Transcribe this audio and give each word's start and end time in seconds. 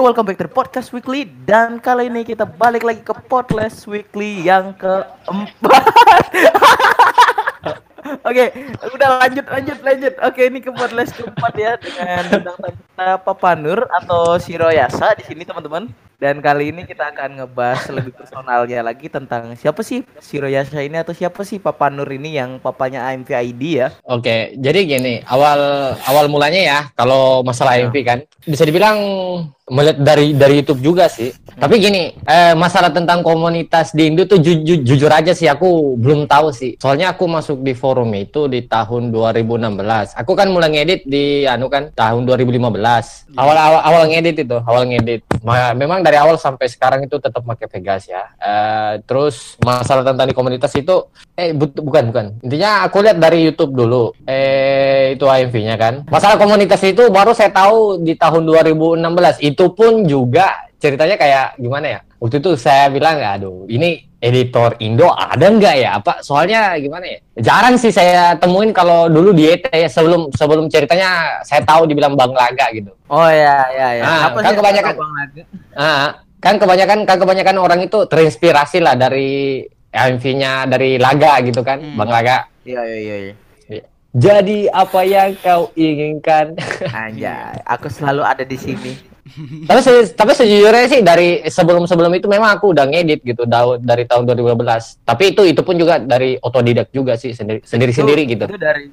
Yo, 0.00 0.08
welcome 0.08 0.24
back 0.24 0.40
to 0.40 0.48
the 0.48 0.54
Podcast 0.56 0.96
Weekly 0.96 1.28
dan 1.44 1.76
kali 1.76 2.08
ini 2.08 2.24
kita 2.24 2.48
balik 2.48 2.88
lagi 2.88 3.04
ke 3.04 3.12
Podcast 3.28 3.84
Weekly 3.84 4.48
yang 4.48 4.72
keempat. 4.72 5.84
Oke, 8.24 8.48
udah 8.96 9.20
lanjut 9.20 9.44
lanjut 9.44 9.78
lanjut. 9.84 10.16
Oke, 10.24 10.48
ini 10.48 10.64
ke 10.64 10.72
Podcast 10.72 11.12
keempat 11.20 11.52
ya 11.52 11.76
dengan 11.76 12.24
bintang 12.32 12.56
tamu 12.56 12.80
Papa 13.28 13.52
Nur 13.60 13.84
atau 13.92 14.40
Siroyasa 14.40 15.20
di 15.20 15.24
sini 15.28 15.44
teman-teman. 15.44 15.92
Dan 16.20 16.40
kali 16.44 16.68
ini 16.72 16.84
kita 16.84 17.16
akan 17.16 17.44
ngebahas 17.44 17.88
lebih 17.92 18.12
personalnya 18.12 18.80
lagi 18.84 19.08
tentang 19.08 19.56
siapa 19.56 19.80
sih 19.80 20.04
Siroyasa 20.20 20.80
ini 20.80 20.96
atau 21.00 21.12
siapa 21.12 21.44
sih 21.44 21.60
Papa 21.60 21.92
Nur 21.92 22.08
ini 22.08 22.40
yang 22.40 22.56
papanya 22.56 23.04
AMV 23.08 23.28
ID 23.52 23.62
ya. 23.84 23.88
Oke, 24.08 24.56
jadi 24.56 24.80
gini, 24.84 25.24
awal 25.28 25.92
awal 26.08 26.24
mulanya 26.28 26.60
ya 26.60 26.80
kalau 26.96 27.44
masalah 27.44 27.76
AMV 27.76 27.96
kan 28.00 28.18
bisa 28.48 28.64
dibilang 28.64 28.96
melihat 29.70 30.02
dari 30.02 30.34
dari 30.34 30.60
YouTube 30.60 30.82
juga 30.82 31.06
sih. 31.06 31.30
Tapi 31.50 31.76
gini, 31.76 32.16
eh, 32.20 32.54
masalah 32.54 32.88
tentang 32.88 33.20
komunitas 33.20 33.92
di 33.92 34.08
Indo 34.08 34.24
tuh 34.24 34.36
ju, 34.36 34.60
ju, 34.60 34.80
jujur 34.80 35.06
aja 35.06 35.30
sih 35.30 35.46
aku 35.46 35.94
belum 35.94 36.24
tahu 36.24 36.50
sih. 36.50 36.74
Soalnya 36.76 37.12
aku 37.12 37.24
masuk 37.24 37.60
di 37.60 37.72
forum 37.72 38.10
itu 38.12 38.46
di 38.46 38.64
tahun 38.64 39.12
2016. 39.12 40.16
Aku 40.16 40.32
kan 40.32 40.48
mulai 40.48 40.72
ngedit 40.72 41.04
di 41.04 41.44
anu 41.44 41.68
kan 41.68 41.92
tahun 41.92 42.24
2015. 42.24 43.28
Awal 43.32 43.56
awal 43.56 43.80
awal 43.82 44.02
ngedit 44.08 44.36
itu, 44.40 44.56
awal 44.60 44.84
ngedit. 44.84 45.20
Ma- 45.40 45.72
Memang 45.72 46.00
dari 46.00 46.16
awal 46.16 46.34
sampai 46.34 46.66
sekarang 46.66 47.04
itu 47.04 47.16
tetap 47.16 47.40
pakai 47.40 47.68
Vegas 47.68 48.04
ya. 48.04 48.24
Eh, 48.36 48.92
terus 49.04 49.60
masalah 49.60 50.02
tentang 50.02 50.26
di 50.26 50.34
komunitas 50.34 50.72
itu 50.74 51.06
eh 51.34 51.52
bu- 51.52 51.76
bukan 51.76 52.08
bukan. 52.08 52.24
Intinya 52.40 52.84
aku 52.84 53.04
lihat 53.04 53.16
dari 53.16 53.44
YouTube 53.44 53.76
dulu. 53.76 54.16
Eh 54.24 55.12
itu 55.12 55.24
AMV-nya 55.24 55.76
kan. 55.76 55.94
Masalah 56.08 56.40
komunitas 56.40 56.80
itu 56.80 57.04
baru 57.08 57.36
saya 57.36 57.52
tahu 57.52 58.00
di 58.00 58.16
tahun 58.16 58.48
2016. 58.48 59.36
Itu 59.40 59.59
pun 59.68 60.02
juga 60.02 60.48
ceritanya 60.76 61.14
kayak 61.14 61.46
gimana 61.56 61.86
ya? 61.86 62.00
Waktu 62.16 62.36
itu 62.36 62.52
saya 62.54 62.88
bilang, 62.88 63.16
aduh, 63.16 63.64
ini 63.66 64.00
editor 64.16 64.76
Indo 64.78 65.08
ada 65.08 65.40
nggak 65.42 65.74
ya? 65.74 65.90
Apa? 65.96 66.20
Soalnya 66.20 66.76
gimana 66.76 67.04
ya? 67.04 67.18
Jarang 67.36 67.76
sih 67.76 67.88
saya 67.88 68.36
temuin 68.36 68.70
kalau 68.70 69.08
dulu 69.08 69.32
di 69.32 69.48
ET 69.48 69.64
ya 69.66 69.88
sebelum 69.88 70.28
sebelum 70.30 70.68
ceritanya 70.68 71.40
saya 71.40 71.60
tahu 71.62 71.84
dibilang 71.84 72.12
Bang 72.12 72.32
Laga 72.32 72.68
gitu. 72.70 72.92
Oh 73.08 73.24
ya 73.24 73.64
ya 73.70 73.88
ya. 73.96 74.02
Ah, 74.02 74.20
Apa 74.28 74.38
kan 74.38 74.52
kebanyakan- 74.54 74.96
Bang 74.96 75.12
Laga? 75.14 75.42
Ah, 75.72 76.08
kan 76.38 76.54
kebanyakan 76.56 76.98
kan 77.04 77.16
kebanyakan 77.18 77.56
orang 77.56 77.80
itu 77.82 77.98
terinspirasi 78.04 78.78
lah 78.78 78.92
dari 78.94 79.64
AMV-nya 79.90 80.64
dari 80.66 80.96
Laga 80.96 81.40
gitu 81.40 81.60
kan, 81.60 81.80
Hmm. 81.80 81.96
Bang 81.96 82.08
Laga. 82.08 82.44
Iya 82.62 82.84
iya 82.84 82.96
iya. 83.00 83.16
iya. 83.66 83.82
Jadi 84.12 84.68
apa 84.68 85.00
yang 85.02 85.32
kau 85.36 85.72
inginkan? 85.72 86.52
Anjay, 86.92 87.56
aku 87.64 87.88
selalu 87.88 88.22
ada 88.22 88.44
di 88.44 88.54
sini. 88.54 88.92
Tapi 89.62 89.80
se- 89.80 90.12
tapi 90.12 90.32
sejujurnya 90.32 90.86
sih 90.86 91.00
dari 91.00 91.28
sebelum 91.44 91.84
sebelum 91.84 92.10
itu 92.12 92.26
memang 92.26 92.50
aku 92.52 92.70
udah 92.70 92.84
ngedit 92.84 93.20
gitu 93.22 93.42
da- 93.44 93.76
dari 93.76 94.04
tahun 94.04 94.24
2012 94.24 94.98
tapi 95.00 95.30
itu 95.30 95.42
itu 95.44 95.60
pun 95.60 95.74
juga 95.74 95.96
dari 95.96 96.36
otodidak 96.36 96.90
juga 96.90 97.14
sih 97.14 97.30
sendiri 97.30 97.62
sendiri 97.62 97.92
sendiri 97.92 98.22
Itu- 98.22 98.30
gitu 98.32 98.44
Itu 98.46 98.58
dari 98.58 98.84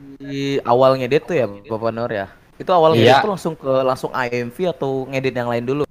awal 0.62 0.96
ngedit 0.96 1.24
tuh 1.24 1.36
ya, 1.36 1.46
Bapak 1.48 1.92
Nur 1.92 2.10
ya. 2.10 2.28
Itu 2.56 2.70
awal 2.70 2.94
Iya. 2.94 2.98
ngedit 2.98 3.18
tuh 3.20 3.32
langsung 3.32 3.54
ke 3.54 3.72
langsung 3.82 4.12
IMV 4.12 4.58
atau 4.70 4.90
ngedit 5.06 5.34
yang 5.34 5.48
lain 5.48 5.64
dulu. 5.64 5.84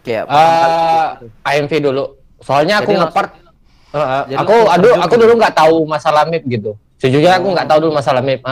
Kayak 0.00 0.22
Eh, 0.22 0.26
pertama 0.26 0.54
kali 0.58 0.82
gitu. 1.14 1.26
AMV 1.42 1.72
dulu 1.80 2.04
soalnya 2.38 2.74
aku 2.78 2.90
ngepart 2.92 3.30
Eh, 3.88 3.98
eh, 3.98 4.22
jadi 4.26 4.38
aku 4.40 4.54
aduh 4.66 4.92
aku 4.98 5.14
gitu. 5.14 5.22
dulu 5.22 5.32
nggak 5.36 5.54
tahu 5.54 5.76
masalah 5.84 6.22
MIP 6.24 6.44
gitu 6.50 6.70
sejujurnya 6.96 7.36
aku 7.36 7.48
Oh. 7.48 7.54
nggak 7.54 7.68
tahu 7.68 7.78
dulu 7.82 7.92
masalah 7.92 8.18
MIP 8.18 8.42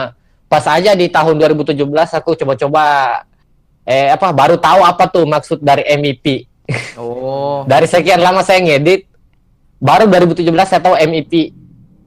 pas 0.45 0.65
aja 0.65 0.91
di 0.93 1.07
tahun 1.07 1.35
2017 1.35 1.81
aku 2.13 2.35
coba-coba 2.35 2.83
eh 3.83 4.09
apa 4.09 4.29
baru 4.29 4.55
tahu 4.55 4.81
apa 4.81 5.03
tuh 5.07 5.25
maksud 5.25 5.59
dari 5.59 5.83
MIP 5.97 6.47
Oh. 6.95 7.65
dari 7.71 7.83
sekian 7.83 8.23
lama 8.23 8.39
saya 8.41 8.63
ngedit 8.63 9.03
baru 9.77 10.07
2017 10.07 10.45
saya 10.63 10.79
tahu 10.79 10.95
MIP 10.95 11.51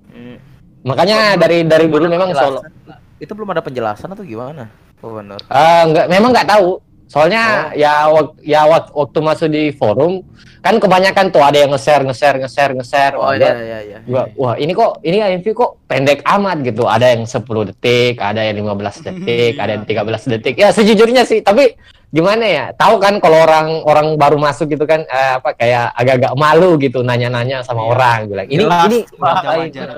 Hmm. 0.08 0.38
makanya 0.86 1.34
Oh, 1.34 1.40
dari 1.42 1.66
dari 1.66 1.84
dulu 1.90 2.06
memang 2.06 2.30
solo 2.30 2.62
penjelasan. 2.62 3.18
Itu 3.18 3.32
belum 3.34 3.50
ada 3.50 3.62
penjelasan 3.62 4.08
atau 4.10 4.22
gimana, 4.22 4.68
Bapak 5.00 5.22
Nur? 5.22 5.40
Eh, 5.40 5.82
nggak, 5.90 6.06
memang 6.10 6.30
nggak 6.30 6.48
tahu. 6.50 6.70
Soalnya 7.04 7.70
ya 7.72 8.08
wak- 8.08 8.40
ya 8.40 8.64
wak- 8.64 8.90
waktu 8.90 9.18
masuk 9.20 9.48
di 9.48 9.70
forum 9.70 10.24
kan 10.58 10.80
kebanyakan 10.80 11.28
tuh 11.28 11.40
ada 11.40 11.60
yang 11.60 11.70
nge-share 11.70 12.00
nge-share 12.02 12.40
nge-share 12.40 12.72
nge-share. 12.72 13.14
Oh 13.14 13.28
Wah, 13.28 13.32
iya 13.32 13.44
gua- 13.44 13.60
iya 13.60 13.78
iya. 13.82 13.98
gua, 14.02 14.22
wah 14.34 14.54
ini 14.56 14.72
kok 14.72 14.98
ini 15.00 15.20
AMV 15.20 15.46
kok 15.52 15.70
pendek 15.84 16.24
amat 16.24 16.64
gitu. 16.64 16.84
Ada 16.84 17.12
yang 17.12 17.22
10 17.22 17.44
detik, 17.64 18.16
ada 18.18 18.40
yang 18.40 18.56
15 18.58 18.96
detik, 19.06 19.54
ada 19.54 19.70
yang 19.72 19.84
13 19.84 20.24
detik. 20.26 20.54
Ya 20.56 20.68
sejujurnya 20.70 21.22
sih, 21.22 21.40
tapi 21.40 21.76
gimana 22.08 22.42
ya? 22.42 22.64
Tahu 22.72 22.96
kan 22.96 23.20
kalau 23.20 23.44
orang 23.44 23.84
orang 23.84 24.06
baru 24.16 24.40
masuk 24.40 24.70
gitu 24.70 24.82
kan 24.82 25.04
eh, 25.04 25.32
apa 25.36 25.52
kayak 25.52 25.92
agak-agak 25.92 26.32
malu 26.34 26.80
gitu 26.80 27.04
nanya-nanya 27.04 27.60
sama 27.60 27.84
Iya. 27.84 27.90
orang 27.90 28.18
bilang. 28.26 28.48
Ini 28.48 28.62
Jelas, 28.64 28.82
ini 28.86 28.98
wajar-wajar. 29.14 29.88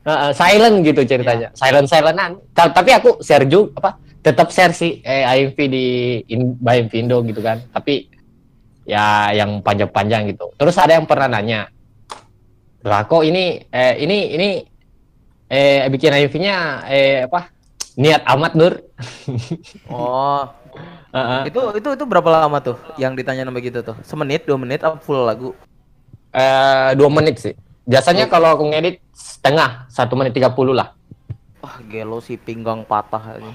Heeh, 0.00 0.30
silent 0.32 0.76
gitu 0.80 1.00
ceritanya. 1.04 1.48
Silent 1.52 1.84
silentan. 1.84 2.40
Ta- 2.52 2.70
Tapi 2.70 2.90
aku 2.94 3.20
share 3.20 3.44
juga 3.44 3.76
apa? 3.76 3.90
Tetap 4.20 4.52
share 4.52 4.76
sih 4.76 5.00
eh, 5.00 5.24
IMV 5.24 5.58
di 5.68 5.86
in, 6.28 6.54
by 6.60 6.84
Indo 6.92 7.24
gitu 7.24 7.40
kan. 7.40 7.64
Tapi 7.72 8.08
ya 8.84 9.32
yang 9.32 9.64
panjang-panjang 9.64 10.28
gitu. 10.32 10.52
Terus 10.56 10.76
ada 10.76 10.96
yang 10.96 11.08
pernah 11.08 11.28
nanya, 11.28 11.72
lah 12.84 13.04
kok 13.04 13.24
ini 13.24 13.64
eh, 13.68 13.94
ini 14.00 14.18
ini 14.36 14.48
eh 15.50 15.88
bikin 15.88 16.12
IMV-nya 16.12 16.56
eh 16.88 17.24
apa? 17.28 17.48
Niat 18.00 18.22
amat 18.24 18.52
Nur. 18.56 18.74
Oh, 19.90 20.46
Heeh. 21.10 21.50
itu 21.50 21.60
itu 21.74 21.88
itu 21.98 22.04
berapa 22.06 22.28
lama 22.46 22.62
tuh 22.62 22.78
yang 22.94 23.18
ditanya 23.18 23.42
nama 23.48 23.58
gitu 23.58 23.82
tuh? 23.82 23.96
Semenit, 24.06 24.46
dua 24.46 24.56
menit 24.60 24.80
apa 24.86 24.96
full 25.02 25.26
lagu? 25.26 25.50
Eh, 26.30 26.90
dua 26.94 27.10
menit 27.10 27.42
sih. 27.42 27.54
Biasanya 27.90 28.30
kalau 28.30 28.54
aku 28.54 28.70
ngedit 28.70 29.02
setengah, 29.10 29.90
satu 29.90 30.14
menit 30.14 30.30
30 30.30 30.70
lah. 30.70 30.94
Wah, 31.70 31.78
gelo 31.86 32.18
sih 32.18 32.34
pinggang 32.34 32.82
patah 32.82 33.38
ini. 33.38 33.54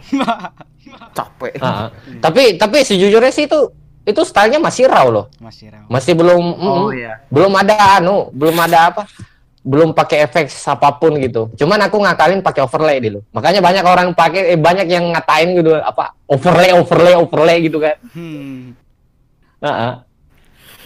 Capek. 1.18 1.60
Heeh. 1.60 1.88
Tapi 2.24 2.56
tapi 2.56 2.80
sejujurnya 2.88 3.28
sih 3.28 3.44
itu 3.44 3.60
itu 4.08 4.22
stylenya 4.24 4.64
masih 4.64 4.88
raw 4.88 5.12
loh. 5.12 5.28
Masih 5.44 5.68
raw. 5.68 5.84
Masih 5.92 6.16
belum 6.16 6.44
Oh 6.56 6.88
mm, 6.88 6.96
iya. 6.96 7.20
belum 7.28 7.52
ada 7.60 8.00
anu, 8.00 8.32
belum 8.32 8.56
ada 8.56 8.88
apa? 8.88 9.04
Belum 9.68 9.92
pakai 9.92 10.24
efek 10.24 10.48
apa 10.48 10.96
pun 10.96 11.20
gitu. 11.20 11.52
Cuman 11.60 11.84
aku 11.84 12.00
ngakalin 12.00 12.40
pakai 12.40 12.64
overlay 12.64 13.04
dulu. 13.04 13.20
Makanya 13.36 13.60
banyak 13.60 13.84
orang 13.84 14.08
pakai 14.16 14.56
eh, 14.56 14.60
banyak 14.62 14.88
yang 14.88 15.12
ngatain 15.12 15.60
gitu 15.60 15.76
apa 15.76 16.16
overlay 16.32 16.72
overlay 16.72 17.20
overlay 17.20 17.58
gitu 17.68 17.84
kan. 17.84 18.00
Hmm. 18.16 18.72
Heeh. 19.60 19.94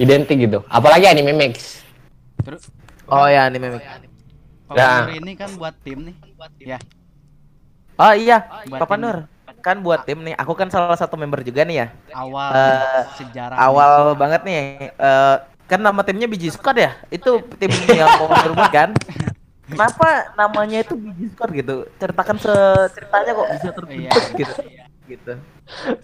Identik 0.01 0.49
gitu. 0.49 0.65
Apalagi 0.65 1.05
anime 1.05 1.37
mix. 1.37 1.85
Terus 2.41 2.65
Oh 3.09 3.25
ya, 3.25 3.49
ini 3.49 3.57
memang. 3.57 3.81
Pak 3.81 4.77
Ya. 4.77 5.01
Nur 5.01 5.17
ini 5.17 5.33
kan 5.33 5.49
buat 5.57 5.73
tim 5.81 6.05
nih. 6.05 6.15
Ya. 6.61 6.77
Oh 7.99 8.13
iya, 8.15 8.47
Buat 8.65 8.79
Papa 8.79 8.95
tim. 8.95 9.03
Nur. 9.03 9.17
Kan 9.59 9.83
buat 9.83 10.07
tim 10.07 10.23
nih. 10.23 10.35
Aku 10.39 10.55
kan 10.55 10.71
salah 10.71 10.95
satu 10.95 11.19
member 11.19 11.43
juga 11.43 11.67
nih 11.67 11.83
ya. 11.83 11.87
Awal 12.15 12.49
Eh, 12.55 13.01
sejarah. 13.13 13.55
Awal 13.59 13.91
banget 14.15 14.41
nih. 14.43 14.63
eh 14.89 15.35
kan 15.67 15.77
nama 15.77 16.01
timnya 16.01 16.25
Biji 16.25 16.49
Squad 16.49 16.79
ya? 16.79 16.95
Itu 17.09 17.43
tim 17.59 17.67
yang 17.91 18.07
mau 18.17 18.25
berbuat 18.25 18.71
kan? 18.71 18.89
Kenapa 19.67 20.07
namanya 20.33 20.79
itu 20.79 20.95
Biji 20.95 21.29
Squad 21.29 21.51
gitu? 21.51 21.75
Ceritakan 21.99 22.39
ceritanya 22.39 23.31
kok 23.35 23.47
bisa 23.51 23.69
terbentuk 23.69 24.23
Iya. 24.31 24.39
gitu. 24.39 24.53
Gitu. 25.09 25.33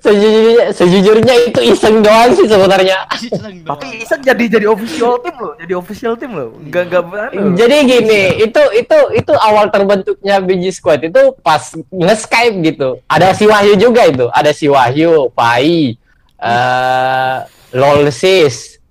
Sejujurnya, 0.02 0.74
sejujurnya 0.74 1.36
itu 1.46 1.62
iseng 1.62 2.02
doang 2.02 2.34
sih 2.34 2.50
sebenarnya. 2.50 3.06
Iseng 3.22 3.62
doang. 3.62 3.78
Tapi 3.78 4.02
Isak 4.02 4.26
jadi 4.26 4.58
jadi 4.58 4.66
official 4.66 5.22
tim 5.22 5.36
loh, 5.38 5.54
jadi 5.62 5.74
official 5.78 6.14
tim 6.18 6.34
loh. 6.34 6.58
Enggak 6.58 6.90
enggak 6.90 7.06
anu. 7.30 7.54
Jadi 7.54 7.76
gini, 7.86 8.22
itu 8.50 8.62
itu 8.74 8.98
itu 9.14 9.34
awal 9.38 9.70
terbentuknya 9.70 10.42
Biji 10.42 10.74
Squad 10.74 11.06
itu 11.06 11.38
pas 11.46 11.62
nge-Skype 11.94 12.56
gitu. 12.66 12.98
Ada 13.06 13.38
si 13.38 13.46
Wahyu 13.46 13.78
juga 13.78 14.10
itu, 14.10 14.26
ada 14.34 14.50
si 14.50 14.66
Wahyu, 14.66 15.30
Pai, 15.38 16.02
eh 16.42 17.38
Lolsis. 17.78 18.82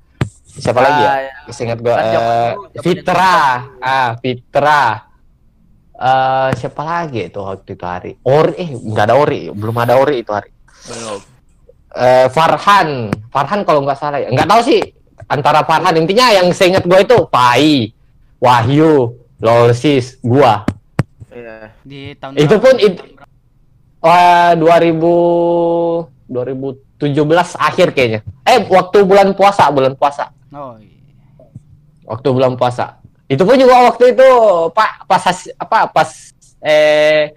Siapa 0.54 0.78
lagi 0.78 1.02
ya? 1.02 1.10
Ah, 1.10 1.18
ya. 1.26 1.34
Ingat 1.50 1.78
gua 1.82 1.94
zaman 1.98 2.34
Fitra. 2.78 3.38
Ah, 3.82 4.10
Fitra. 4.22 5.10
Eh 6.04 6.50
siapa 6.60 6.84
lagi 6.84 7.32
itu 7.32 7.40
waktu 7.40 7.70
itu 7.72 7.86
hari? 7.88 8.12
Ori 8.28 8.52
eh 8.60 8.68
enggak 8.76 9.08
ada 9.08 9.16
Ori, 9.16 9.48
belum 9.48 9.76
ada 9.80 9.96
Ori 9.96 10.20
itu 10.20 10.36
hari. 10.36 10.52
Belum. 10.84 11.20
Eh 11.96 12.26
Farhan, 12.28 13.08
Farhan 13.32 13.64
kalau 13.64 13.80
nggak 13.88 13.96
salah 13.96 14.20
ya, 14.20 14.28
nggak 14.28 14.44
tahu 14.44 14.60
sih 14.68 14.84
antara 15.32 15.64
Farhan 15.64 15.96
intinya 15.96 16.28
yang 16.28 16.52
seingat 16.52 16.84
gue 16.84 17.00
itu 17.00 17.16
Pai, 17.32 17.88
Wahyu, 18.36 19.16
Lolsis, 19.40 20.20
gua. 20.20 20.68
Iya. 21.32 21.72
Di 21.80 22.12
tahun 22.20 22.36
Itu 22.36 22.60
pun 22.60 22.76
it, 22.76 23.00
wah 24.04 24.52
2000 24.52 26.12
2017 26.28 27.56
akhir 27.56 27.96
kayaknya. 27.96 28.20
Eh 28.44 28.60
waktu 28.68 29.08
bulan 29.08 29.32
puasa, 29.32 29.72
bulan 29.72 29.96
puasa. 29.96 30.28
Oh. 30.52 30.76
iya. 30.76 30.92
Waktu 32.04 32.28
bulan 32.28 32.60
puasa. 32.60 33.03
Itu 33.34 33.42
pun 33.42 33.58
juga 33.58 33.90
waktu 33.90 34.14
itu 34.14 34.28
Pak 34.70 34.90
pas 35.04 35.22
has- 35.26 35.50
apa 35.58 35.90
pas 35.90 36.10
eh 36.62 37.34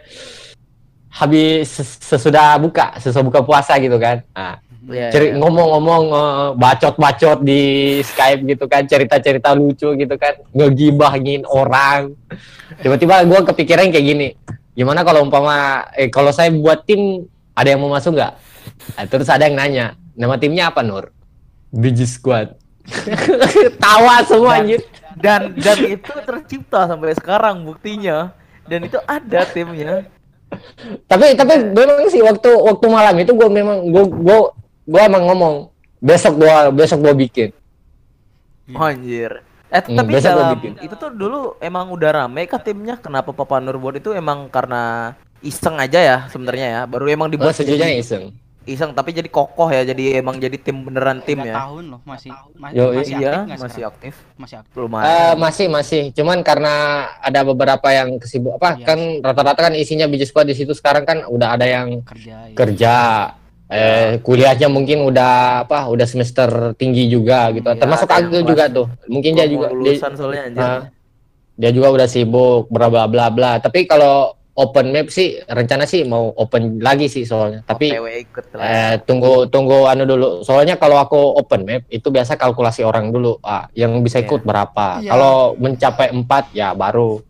habis 1.09 1.65
ses- 1.65 1.97
sesudah 1.99 2.61
buka, 2.61 2.93
sesudah 3.01 3.25
buka 3.25 3.39
puasa 3.41 3.73
gitu 3.81 3.97
kan. 3.97 4.21
Nah, 4.31 4.61
Iya, 4.87 5.11
Ceri- 5.11 5.35
iya. 5.35 5.39
ngomong-ngomong 5.43 6.03
eh, 6.15 6.49
bacot-bacot 6.55 7.43
di 7.43 7.61
Skype 7.99 8.39
gitu 8.47 8.71
kan 8.71 8.87
cerita-cerita 8.87 9.51
lucu 9.51 9.91
gitu 9.91 10.15
kan 10.15 10.39
ngegibahin 10.55 11.43
orang. 11.43 12.15
Tiba-tiba 12.79 13.27
gue 13.27 13.39
kepikiran 13.51 13.91
kayak 13.91 14.05
gini 14.05 14.27
gimana 14.71 15.03
kalau 15.03 15.27
umpama 15.27 15.83
eh 15.91 16.07
kalau 16.07 16.31
saya 16.31 16.53
buat 16.55 16.87
tim 16.87 17.25
ada 17.51 17.67
yang 17.67 17.83
mau 17.83 17.91
masuk 17.91 18.15
nggak? 18.15 18.33
Nah, 18.95 19.05
terus 19.11 19.27
ada 19.27 19.43
yang 19.43 19.59
nanya 19.59 19.85
nama 20.15 20.39
timnya 20.39 20.71
apa 20.71 20.79
Nur? 20.87 21.11
Biji 21.67 22.07
Squad. 22.07 22.55
Tawa 23.83 24.23
semua 24.23 24.63
anjir 24.63 24.79
Dan 25.17 25.57
dan 25.57 25.77
itu 25.83 26.13
tercipta 26.23 26.85
sampai 26.85 27.17
sekarang 27.17 27.65
buktinya. 27.65 28.31
Dan 28.69 28.85
itu 28.87 28.99
ada 29.07 29.41
timnya. 29.49 30.05
tapi 31.11 31.35
tapi 31.35 31.53
memang 31.75 32.07
sih 32.07 32.23
waktu 32.23 32.47
waktu 32.55 32.85
malam 32.87 33.15
itu 33.19 33.35
gue 33.35 33.49
memang 33.51 33.83
gue 33.91 34.03
gue 34.07 34.37
gue 34.87 35.01
emang 35.03 35.27
ngomong 35.27 35.55
besok 35.99 36.39
gua 36.39 36.71
besok 36.71 37.03
gua 37.03 37.11
bikin 37.11 37.51
Anjir. 38.75 39.43
Eh 39.67 39.83
Hmm, 39.83 39.95
tapi 39.99 40.19
dalam 40.23 40.47
bikin. 40.55 40.79
itu 40.79 40.95
tuh 40.95 41.11
dulu 41.11 41.55
emang 41.59 41.91
udah 41.91 42.09
rame 42.23 42.47
kah 42.47 42.59
timnya? 42.59 42.95
Kenapa 42.99 43.31
Papa 43.35 43.59
Nur 43.59 43.75
buat 43.79 43.95
itu 43.99 44.11
emang 44.15 44.47
karena 44.47 45.15
iseng 45.43 45.75
aja 45.79 45.99
ya 45.99 46.17
sebenarnya 46.31 46.67
ya. 46.71 46.81
Baru 46.87 47.07
emang 47.07 47.27
gue 47.35 47.35
dibuat 47.35 47.55
sejujurnya 47.55 47.95
jadi 47.95 48.03
iseng 48.03 48.23
iseng 48.67 48.91
tapi 48.91 49.09
jadi 49.11 49.25
kokoh 49.25 49.67
ya. 49.67 49.81
Jadi 49.81 50.13
emang 50.15 50.35
jadi 50.35 50.55
tim 50.55 50.83
beneran 50.83 51.19
tim 51.21 51.39
ya. 51.39 51.55
tahun 51.57 51.83
loh 51.87 51.99
masih 52.03 52.29
ma- 52.53 52.69
Yo, 52.69 52.91
masih 52.91 53.15
iya, 53.15 53.31
aktif 53.33 53.49
masih 53.49 53.57
sekarang? 53.73 53.89
aktif. 53.89 54.13
masih 54.35 54.55
aktif. 54.59 54.75
Eh, 54.75 54.81
Lumayan. 54.83 55.33
masih 55.37 55.65
masih 55.67 56.01
cuman 56.11 56.37
karena 56.41 56.73
ada 57.17 57.41
beberapa 57.41 57.87
yang 57.89 58.15
kesibuk 58.17 58.55
apa 58.55 58.75
Iya. 58.75 58.85
kan 58.85 58.99
rata-rata 59.23 59.61
kan 59.61 59.73
isinya 59.73 60.05
biji 60.05 60.23
squad 60.23 60.45
di 60.45 60.53
situ 60.53 60.71
sekarang 60.71 61.01
kan 61.01 61.23
udah 61.25 61.55
ada 61.55 61.65
yang 61.65 62.03
kerja 62.03 62.35
ya. 62.45 62.53
kerja 62.53 62.95
eh 63.67 64.21
kuliahnya 64.21 64.67
mungkin 64.67 65.03
udah 65.03 65.33
apa 65.63 65.91
udah 65.91 66.07
semester 66.07 66.47
tinggi 66.73 67.07
juga 67.07 67.51
gitu 67.51 67.67
Iya, 67.67 67.75
termasuk 67.75 68.07
Agil 68.07 68.41
juga 68.41 68.71
tuh 68.71 68.87
mungkin 69.05 69.35
dia 69.35 69.43
juga 69.43 69.67
dia, 69.73 69.99
soalnya 69.99 70.43
anjir. 70.45 70.63
Ah, 70.63 70.81
dia 71.53 71.71
juga 71.73 71.87
udah 71.91 72.07
sibuk 72.07 72.69
bla 72.69 72.87
bla 72.87 73.09
bla 73.09 73.27
bla 73.27 73.57
tapi 73.57 73.83
kalau 73.83 74.36
open 74.57 74.89
map 74.89 75.13
sih 75.13 75.37
rencana 75.45 75.85
sih 75.85 76.01
mau 76.01 76.33
open 76.33 76.81
lagi 76.81 77.05
sih 77.05 77.29
soalnya 77.29 77.61
tapi 77.61 77.93
OTW 77.93 78.07
ikut 78.25 78.45
lah. 78.57 78.65
Eh, 78.65 78.93
tunggu 79.05 79.45
tunggu 79.53 79.85
anu 79.85 80.09
dulu. 80.09 80.41
Soalnya 80.41 80.81
kalau 80.81 80.97
aku 80.97 81.37
open 81.37 81.61
map 81.69 81.85
itu 81.93 82.09
biasa 82.09 82.35
kalkulasi 82.41 82.81
orang 82.81 83.13
dulu. 83.13 83.37
Ah, 83.45 83.69
yang 83.77 84.01
bisa 84.01 84.17
ikut 84.17 84.41
berapa. 84.41 85.05
Iya. 85.05 85.13
Kalau 85.13 85.53
mencapai 85.61 86.09
empat 86.09 86.49
ya 86.57 86.73
baru. 86.73 87.21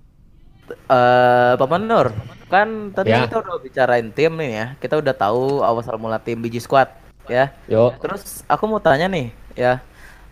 Eh, 0.71 1.53
Papa 1.59 1.75
Nur, 1.79 2.15
kan 2.47 2.91
tadi 2.95 3.11
Ya. 3.11 3.27
kita 3.27 3.43
udah 3.43 3.59
bicarain 3.59 4.07
tim 4.15 4.31
nih 4.39 4.51
ya. 4.51 4.67
Kita 4.79 4.95
udah 4.99 5.11
tahu 5.15 5.63
awal 5.63 5.83
mula 5.99 6.19
tim 6.23 6.39
Biji 6.39 6.63
Squad 6.63 6.91
ya. 7.27 7.51
Yuk. 7.67 7.99
Terus 7.99 8.43
aku 8.47 8.71
mau 8.71 8.79
tanya 8.79 9.11
nih, 9.11 9.31
ya. 9.55 9.83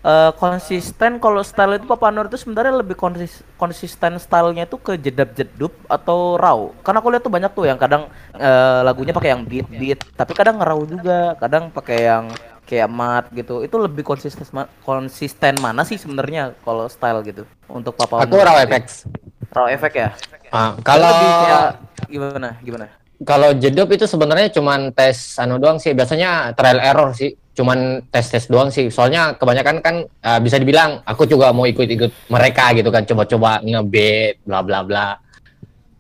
Eh, 0.06 0.32
konsisten 0.38 1.18
kalau 1.18 1.42
style 1.42 1.82
itu 1.82 1.90
Papa 1.90 2.14
Nur 2.14 2.30
itu 2.30 2.38
sebenarnya 2.38 2.78
lebih 2.78 2.94
konsis 2.94 3.42
konsisten 3.58 4.22
stylenya 4.22 4.70
itu 4.70 4.78
ke 4.78 5.02
jedab-jedup 5.02 5.74
atau 5.90 6.38
raw? 6.38 6.70
Karena 6.86 7.02
aku 7.02 7.10
lihat 7.10 7.26
tuh 7.26 7.34
banyak 7.34 7.50
tuh 7.58 7.66
yang 7.66 7.82
kadang 7.82 8.06
eh, 8.38 8.80
lagunya 8.86 9.18
pakai 9.18 9.34
yang 9.34 9.42
beat 9.42 9.66
beat, 9.66 10.00
tapi 10.14 10.38
kadang 10.38 10.62
raw 10.62 10.78
juga, 10.86 11.34
kadang 11.42 11.74
pakai 11.74 12.06
yang 12.06 12.30
kayak 12.70 12.86
mat 12.86 13.26
gitu. 13.34 13.66
Itu 13.66 13.82
lebih 13.82 14.06
konsisten 14.06 14.46
ma- 14.54 14.70
konsisten 14.86 15.58
mana 15.58 15.82
sih 15.82 15.98
sebenarnya 15.98 16.54
kalau 16.62 16.86
style 16.86 17.26
gitu 17.26 17.50
untuk 17.66 17.98
Papa 17.98 18.30
Aku 18.30 18.38
Nur 18.38 18.46
raw? 18.46 18.62
FX. 18.62 19.10
Raw 19.58 19.66
efek 19.74 20.06
ya? 20.06 20.14
Ah, 20.54 20.78
Lebih 20.78 20.86
kalau 20.86 21.14
kayak 21.18 21.66
gimana? 22.06 22.50
Gimana? 22.62 22.86
kalau 23.26 23.58
jedup 23.58 23.90
itu 23.90 24.06
sebenarnya 24.06 24.54
cuman 24.54 24.94
tes 24.94 25.34
anu 25.42 25.58
doang 25.58 25.82
sih. 25.82 25.98
Biasanya 25.98 26.54
trial 26.54 26.78
error 26.78 27.10
sih. 27.18 27.34
Cuman 27.56 28.04
tes-tes 28.12 28.52
doang 28.52 28.68
sih. 28.70 28.92
Soalnya 28.92 29.40
kebanyakan 29.40 29.80
kan 29.80 29.96
eh, 30.06 30.40
bisa 30.44 30.60
dibilang 30.60 31.00
aku 31.08 31.24
juga 31.24 31.56
mau 31.56 31.64
ikut-ikut 31.64 32.28
mereka 32.28 32.76
gitu 32.76 32.92
kan. 32.92 33.08
Coba-coba 33.08 33.64
ngebet 33.64 34.44
bla 34.44 34.60
bla 34.62 34.84
bla. 34.84 35.08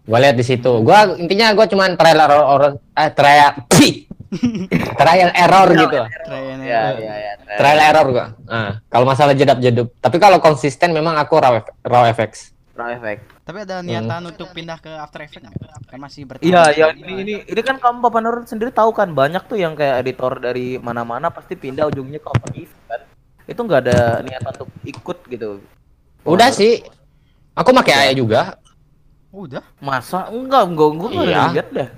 Gua 0.06 0.20
lihat 0.22 0.36
di 0.36 0.46
situ. 0.46 0.84
Gua 0.84 1.16
intinya 1.18 1.56
gua 1.56 1.66
cuman 1.66 1.98
trial 1.98 2.20
error 2.20 2.78
eh 2.94 3.10
trial 3.16 3.52
trial 5.00 5.32
error 5.34 5.68
gitu. 5.74 6.00
Keren 6.04 6.60
Ya, 6.66 6.98
ya, 6.98 7.14
ya. 7.14 7.34
Trial 7.56 7.80
error 7.80 8.08
gua. 8.12 8.28
Nah, 8.46 8.82
kalau 8.92 9.06
masalah 9.08 9.34
jedap-jedup. 9.38 9.96
Tapi 10.02 10.18
kalau 10.18 10.38
konsisten 10.44 10.92
memang 10.92 11.16
aku 11.18 11.40
raw, 11.40 11.62
raw 11.86 12.04
FX. 12.10 12.55
Raw 12.76 12.92
efek. 12.92 13.24
Tapi 13.48 13.64
ada 13.64 13.80
niatan 13.80 14.36
untuk 14.36 14.52
pindah 14.52 14.76
ke 14.84 14.92
After 14.92 15.24
Effects 15.24 15.48
nggak? 15.48 15.88
Kan 15.88 16.00
masih 16.04 16.28
bertahan. 16.28 16.44
Iya, 16.44 16.64
ya 16.76 16.86
ini 16.92 17.14
ini 17.24 17.36
ini 17.48 17.62
kan 17.64 17.80
kamu 17.80 18.04
Papa 18.04 18.20
Nur 18.20 18.44
sendiri 18.44 18.68
tahu 18.76 18.92
kan 18.92 19.16
banyak 19.16 19.48
tuh 19.48 19.56
yang 19.56 19.80
kayak 19.80 20.04
editor 20.04 20.44
dari 20.44 20.76
mana-mana 20.76 21.32
pasti 21.32 21.56
pindah 21.56 21.88
ujungnya 21.88 22.20
ke 22.20 22.28
Open 22.28 22.52
If 22.60 22.72
kan. 22.92 23.00
Itu 23.48 23.64
nggak 23.64 23.80
ada 23.88 24.00
niatan 24.28 24.52
untuk 24.60 24.70
ikut 24.84 25.18
gitu. 25.32 25.64
Udah 26.28 26.52
sih. 26.52 26.84
Aku 27.56 27.72
pakai 27.72 28.12
AE 28.12 28.20
juga. 28.20 28.60
Oh, 29.32 29.48
udah. 29.48 29.64
Masa 29.80 30.28
enggak 30.28 30.68
enggak 30.68 30.90
enggak 30.92 31.10
enggak 31.16 31.26
Iya. 31.32 31.44
lihat 31.56 31.68
dah. 31.72 31.90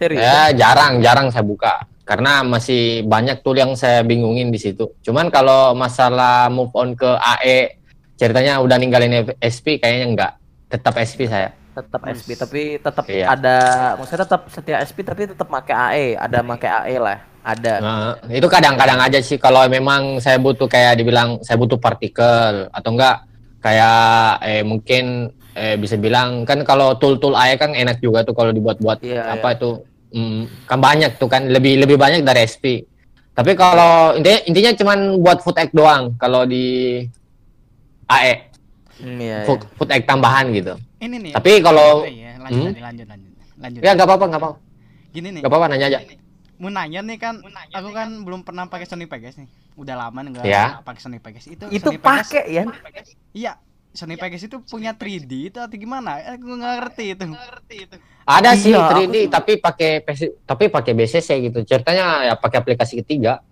Serius. 0.00 0.20
Ya, 0.24 0.40
jarang, 0.56 1.04
jarang 1.04 1.28
saya 1.28 1.44
buka. 1.44 1.84
Karena 2.08 2.40
masih 2.40 3.04
banyak 3.04 3.44
tool 3.44 3.60
yang 3.60 3.76
saya 3.76 4.00
bingungin 4.00 4.48
di 4.48 4.56
situ. 4.56 4.96
Cuman 5.04 5.28
kalau 5.28 5.76
masalah 5.76 6.48
move 6.48 6.72
on 6.72 6.96
ke 6.96 7.04
AE, 7.04 7.76
ceritanya 8.16 8.58
udah 8.64 8.76
ninggalin 8.80 9.28
SP 9.38 9.76
kayaknya 9.78 10.06
enggak. 10.08 10.32
Tetap 10.66 10.96
SP 10.98 11.28
saya. 11.28 11.52
Tetap 11.76 12.00
SP 12.08 12.28
tapi 12.34 12.62
tetap 12.80 13.04
Iya. 13.04 13.36
ada 13.36 13.56
maksudnya 14.00 14.24
tetap 14.24 14.48
setia 14.48 14.80
SP 14.80 15.04
tapi 15.04 15.28
tetap 15.28 15.44
pakai 15.44 15.76
AE, 15.76 16.06
ada 16.16 16.40
pakai 16.40 16.70
AE 16.72 16.96
lah. 16.96 17.18
Ada. 17.46 17.74
Nah, 17.78 18.12
itu 18.26 18.48
kadang-kadang 18.50 18.98
aja 18.98 19.22
sih 19.22 19.38
kalau 19.38 19.62
memang 19.70 20.18
saya 20.18 20.34
butuh 20.34 20.66
kayak 20.66 20.98
dibilang 20.98 21.38
saya 21.46 21.54
butuh 21.54 21.78
partikel 21.78 22.66
atau 22.74 22.90
enggak 22.90 23.22
kayak 23.62 24.42
eh 24.42 24.62
mungkin 24.66 25.30
eh 25.54 25.76
bisa 25.78 25.94
bilang 25.94 26.42
kan 26.42 26.64
kalau 26.66 26.98
tool-tool 26.98 27.38
AE 27.38 27.54
kan 27.54 27.70
enak 27.70 28.02
juga 28.02 28.26
tuh 28.26 28.34
kalau 28.34 28.50
dibuat-buat 28.50 28.98
Iya, 29.04 29.38
apa 29.38 29.54
itu 29.54 29.78
mm, 30.10 30.66
kan 30.66 30.78
banyak 30.80 31.20
tuh 31.20 31.28
kan 31.30 31.46
lebih 31.46 31.84
lebih 31.84 31.94
banyak 31.94 32.24
dari 32.24 32.48
SP. 32.48 32.82
Tapi 33.30 33.52
kalau 33.52 34.16
intinya 34.16 34.40
intinya 34.48 34.72
cuman 34.72 34.98
buat 35.20 35.38
food 35.44 35.60
egg 35.60 35.70
doang 35.70 36.16
kalau 36.16 36.48
di 36.48 37.04
AE 38.08 38.34
Hmm, 38.96 39.20
iya, 39.20 39.36
iya. 39.36 39.44
food, 39.44 39.60
food 39.76 39.92
egg 39.92 40.08
tambahan 40.08 40.48
gitu. 40.50 40.72
Ini 40.96 41.16
nih. 41.20 41.32
Tapi 41.36 41.60
kalau- 41.60 42.00
Oh, 42.00 42.08
iya, 42.08 42.40
lanjut, 42.40 42.72
Hmm? 42.72 42.80
lanjut, 42.80 43.06
lanjut, 43.06 43.30
lanjut. 43.54 43.80
Ya 43.82 43.90
nggak 43.92 44.08
apa-apa 44.08 44.24
nggak 44.26 44.40
apa-apa 44.40 44.58
Gini 45.12 45.28
nih. 45.28 45.40
nggak 45.44 45.50
apa-apa 45.52 45.66
nanya 45.68 45.86
aja. 45.86 45.98
Mau 46.56 46.72
nanya 46.72 47.00
nih 47.04 47.18
kan, 47.18 47.34
aku 47.70 47.88
kan 47.92 48.08
belum 48.24 48.40
pernah 48.40 48.64
pakai 48.64 48.88
Sony 48.88 49.04
Vegas 49.04 49.36
nih. 49.36 49.44
Udah 49.76 49.94
lama 49.94 50.18
nih 50.18 50.30
nggak 50.32 50.44
Ya. 50.46 50.80
pakai 50.80 51.00
Sony 51.02 51.20
Vegas. 51.20 51.44
Itu 51.44 51.68
Itu 51.68 51.88
pakai 51.94 52.48
ya. 52.48 52.64
Iya. 53.30 53.52
Sony 53.92 54.16
Vegas 54.16 54.40
itu 54.42 54.56
punya 54.62 54.92
3D 54.92 55.32
itu 55.46 55.58
atau 55.58 55.72
gimana? 55.72 56.16
Eh, 56.18 56.32
Aku 56.32 56.48
nggak 56.48 56.74
ngerti 56.78 57.04
itu. 57.12 57.24
Ada 58.24 58.50
sih 58.54 58.72
Iya, 58.72 58.88
3D 58.88 59.16
tapi 59.26 59.52
pakai 59.56 60.00
PC 60.00 60.20
tapi 60.42 60.64
pakai 60.66 60.92
BCC 60.92 61.28
gitu. 61.42 61.60
Ceritanya 61.62 62.24
ya 62.24 62.34
pakai 62.34 62.58
aplikasi 62.58 62.96
ketiga. 62.98 63.44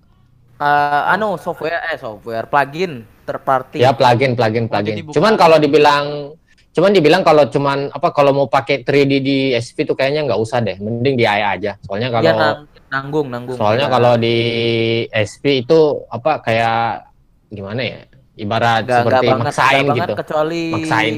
Eh, 0.64 1.02
anu 1.12 1.36
software 1.36 1.76
eh 1.84 2.00
software 2.00 2.48
plugin 2.48 3.04
terparty. 3.22 3.78
Ya 3.78 3.92
plugin 3.92 4.32
plugin 4.32 4.64
plugin. 4.64 4.88
jadi 4.90 5.02
bukan- 5.02 5.12
Cuman 5.12 5.32
kalau 5.36 5.60
dibilang 5.60 6.04
cuman 6.72 6.90
dibilang 6.90 7.20
kalau 7.20 7.44
cuman 7.46 7.92
apa 7.92 8.08
kalau 8.10 8.32
mau 8.32 8.48
pakai 8.48 8.80
3D 8.80 9.12
di 9.20 9.36
SP 9.52 9.84
tuh 9.84 9.92
kayaknya 9.92 10.24
nggak 10.24 10.40
usah 10.40 10.58
deh. 10.58 10.80
Mending 10.80 11.14
di 11.14 11.24
AI 11.24 11.44
aja. 11.54 11.76
Soalnya 11.78 12.08
Iya, 12.08 12.16
kalau 12.16 12.30
nang- 12.32 12.64
nanggung 12.88 13.26
nanggung. 13.28 13.56
soalnya 13.56 13.86
Ya. 13.86 13.92
kalau 13.92 14.12
di 14.16 14.36
SP 15.12 15.44
itu 15.60 15.78
apa 16.08 16.40
kayak 16.40 17.12
gimana 17.48 17.82
ya? 17.84 18.00
Ibarat 18.34 18.82
nggak 18.82 18.98
seperti 18.98 19.26
banget, 19.28 19.44
maksain 19.44 19.84
banget 19.84 19.98
gitu. 20.00 20.14
kecuali 20.16 20.62
Maksain. 20.72 21.14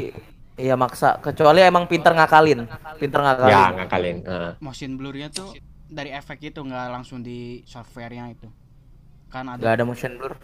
Iya 0.57 0.75
maksa, 0.75 1.21
kecuali 1.21 1.61
emang 1.61 1.85
pinter 1.85 2.12
ngakalin, 2.12 2.65
pinter 2.97 3.21
ngakalin. 3.21 3.53
Ya 3.53 3.65
ngakalin. 3.71 4.17
Heeh. 4.25 4.53
Motion 4.59 4.97
blur-nya 4.97 5.29
tuh 5.31 5.53
dari 5.87 6.11
efek 6.11 6.41
itu 6.43 6.59
nggak 6.59 6.87
langsung 6.91 7.21
di 7.21 7.61
software-nya 7.62 8.33
itu. 8.33 8.49
Kan 9.26 9.45
ada 9.49 9.61
Gak 9.61 9.73
ada 9.75 9.85
motion 9.85 10.12
blur, 10.14 10.35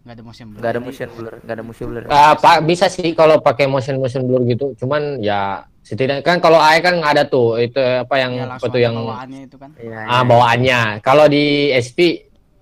nggak 0.00 0.14
ada 0.14 0.22
motion 0.22 0.46
blur. 0.48 0.58
gak 0.58 0.64
ada 0.64 0.72
Jadi, 0.72 0.86
motion 0.86 1.08
blur, 1.12 1.34
gak 1.40 1.54
ada 1.54 1.62
motion 1.62 1.86
blur. 1.88 2.02
Ah, 2.08 2.32
Pak 2.34 2.56
bisa 2.64 2.86
sih 2.86 3.12
kalau 3.12 3.36
pakai 3.38 3.66
motion 3.66 3.96
motion 3.96 4.22
blur 4.24 4.42
gitu. 4.44 4.72
Cuman 4.74 5.18
ya 5.18 5.62
setidaknya 5.80 6.22
kan 6.22 6.38
kalau 6.38 6.56
AI 6.56 6.78
kan 6.78 6.96
nggak 6.96 7.12
ada 7.12 7.24
tuh 7.24 7.56
itu 7.56 7.76
apa 7.76 8.14
yang 8.16 8.32
ya 8.32 8.42
apa 8.42 8.50
langsung 8.54 8.68
tuh 8.68 8.72
ada 8.72 8.80
yang 8.80 8.94
bawaannya 8.96 9.40
itu 9.44 9.56
kan. 9.56 9.70
Iya, 9.76 9.96
ah 9.98 10.06
iya. 10.06 10.20
bawaannya. 10.24 10.80
Kalau 11.00 11.24
di 11.26 11.44
SP 11.74 11.98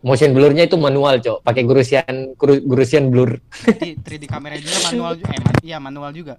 motion 0.01 0.31
blurnya 0.31 0.65
itu 0.65 0.77
manual, 0.77 1.19
Cok. 1.19 1.43
Pakai 1.43 1.63
gurusian 1.63 2.15
guru- 2.35 2.63
gurusian 2.63 3.09
blur. 3.09 3.39
Di 3.77 3.99
3D 3.99 4.25
kamera 4.25 4.55
juga 4.57 4.79
manual 4.89 5.13
juga. 5.17 5.29
Eh, 5.29 5.41
man- 5.41 5.63
iya 5.63 5.77
manual 5.79 6.11
juga. 6.13 6.35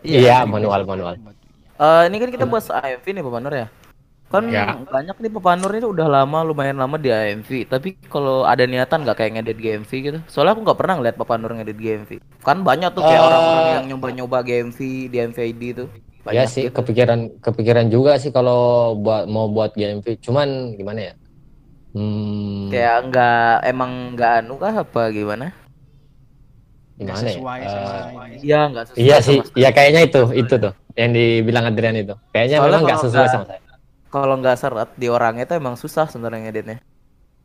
Iya, 0.00 0.36
Dari 0.40 0.50
manual 0.50 0.80
basic. 0.80 0.90
manual. 0.90 1.14
Eh, 1.74 2.02
ini 2.06 2.16
kan 2.18 2.28
kita 2.30 2.44
bahas 2.44 2.66
AMV 2.68 3.04
nih 3.04 3.22
Pak 3.22 3.40
Nur 3.40 3.54
ya. 3.54 3.66
Kan 4.24 4.48
Ya. 4.48 4.74
banyak 4.80 5.14
nih 5.16 5.30
Pak 5.30 5.54
Nur 5.56 5.70
ini 5.70 5.86
udah 5.86 6.08
lama, 6.10 6.42
lumayan 6.42 6.74
lama 6.74 6.96
di 6.96 7.06
AMV. 7.06 7.66
Tapi 7.66 7.94
kalau 8.04 8.42
ada 8.42 8.64
niatan 8.64 9.02
nggak 9.02 9.14
kayak 9.14 9.32
ngedit 9.32 9.58
GMV 9.58 9.90
gitu? 9.92 10.18
Soalnya 10.26 10.52
aku 10.52 10.62
nggak 10.64 10.74
pernah 10.76 10.94
ngeliat 10.96 11.14
Pak 11.14 11.36
Nur 11.38 11.52
ngedit 11.52 11.76
GMV. 11.76 12.10
Kan 12.40 12.60
banyak 12.60 12.90
tuh 12.90 13.00
kayak 13.00 13.14
Eh. 13.14 13.24
orang-orang 13.24 13.66
yang 13.70 13.84
nyoba-nyoba 13.88 14.38
GMV 14.42 14.78
di 15.06 15.16
MVID 15.20 15.62
itu. 15.70 15.84
Ya 16.26 16.44
sih, 16.44 16.66
kepikiran 16.66 17.36
kepikiran 17.38 17.86
juga 17.86 18.16
sih 18.16 18.28
kalau 18.28 18.60
buat 18.96 19.28
mau 19.28 19.46
buat 19.46 19.70
GMV. 19.72 20.18
Cuman 20.18 20.72
gimana 20.74 21.00
ya? 21.02 21.14
Hmm, 21.92 22.72
Kayak 22.72 22.96
nggak 23.06 23.38
emang 23.66 23.90
nggak 24.12 24.32
anu 24.40 24.54
kah 24.56 24.74
apa 24.74 25.02
gimana? 25.08 25.54
Gimana 26.96 27.22
ya? 27.22 27.34
sesuai 27.34 27.60
sama 27.62 27.86
Eh, 27.86 28.02
ini. 28.32 28.36
Iya 28.42 28.60
nggak 28.66 28.84
sesuai. 28.88 28.98
Iya 28.98 29.16
sih, 29.20 29.38
sama- 29.38 29.54
ya 29.54 29.70
kayaknya 29.70 30.00
itu, 30.02 30.20
itu 30.32 30.54
tuh 30.56 30.72
yang 30.94 31.10
dibilang 31.12 31.64
Adrian 31.66 31.94
itu. 31.94 32.14
Kayaknya 32.30 32.56
Soalnya 32.56 32.70
memang 32.72 32.82
nggak 32.82 32.98
sesuai 32.98 33.14
nggak- 33.20 33.30
sama 33.30 33.46
saya. 33.46 33.60
Kalau 34.14 34.38
nggak 34.38 34.54
seret 34.54 34.90
di 34.94 35.10
orangnya 35.10 35.42
itu 35.42 35.58
emang 35.58 35.74
susah 35.74 36.06
sebenarnya 36.06 36.46
ngeditnya. 36.46 36.78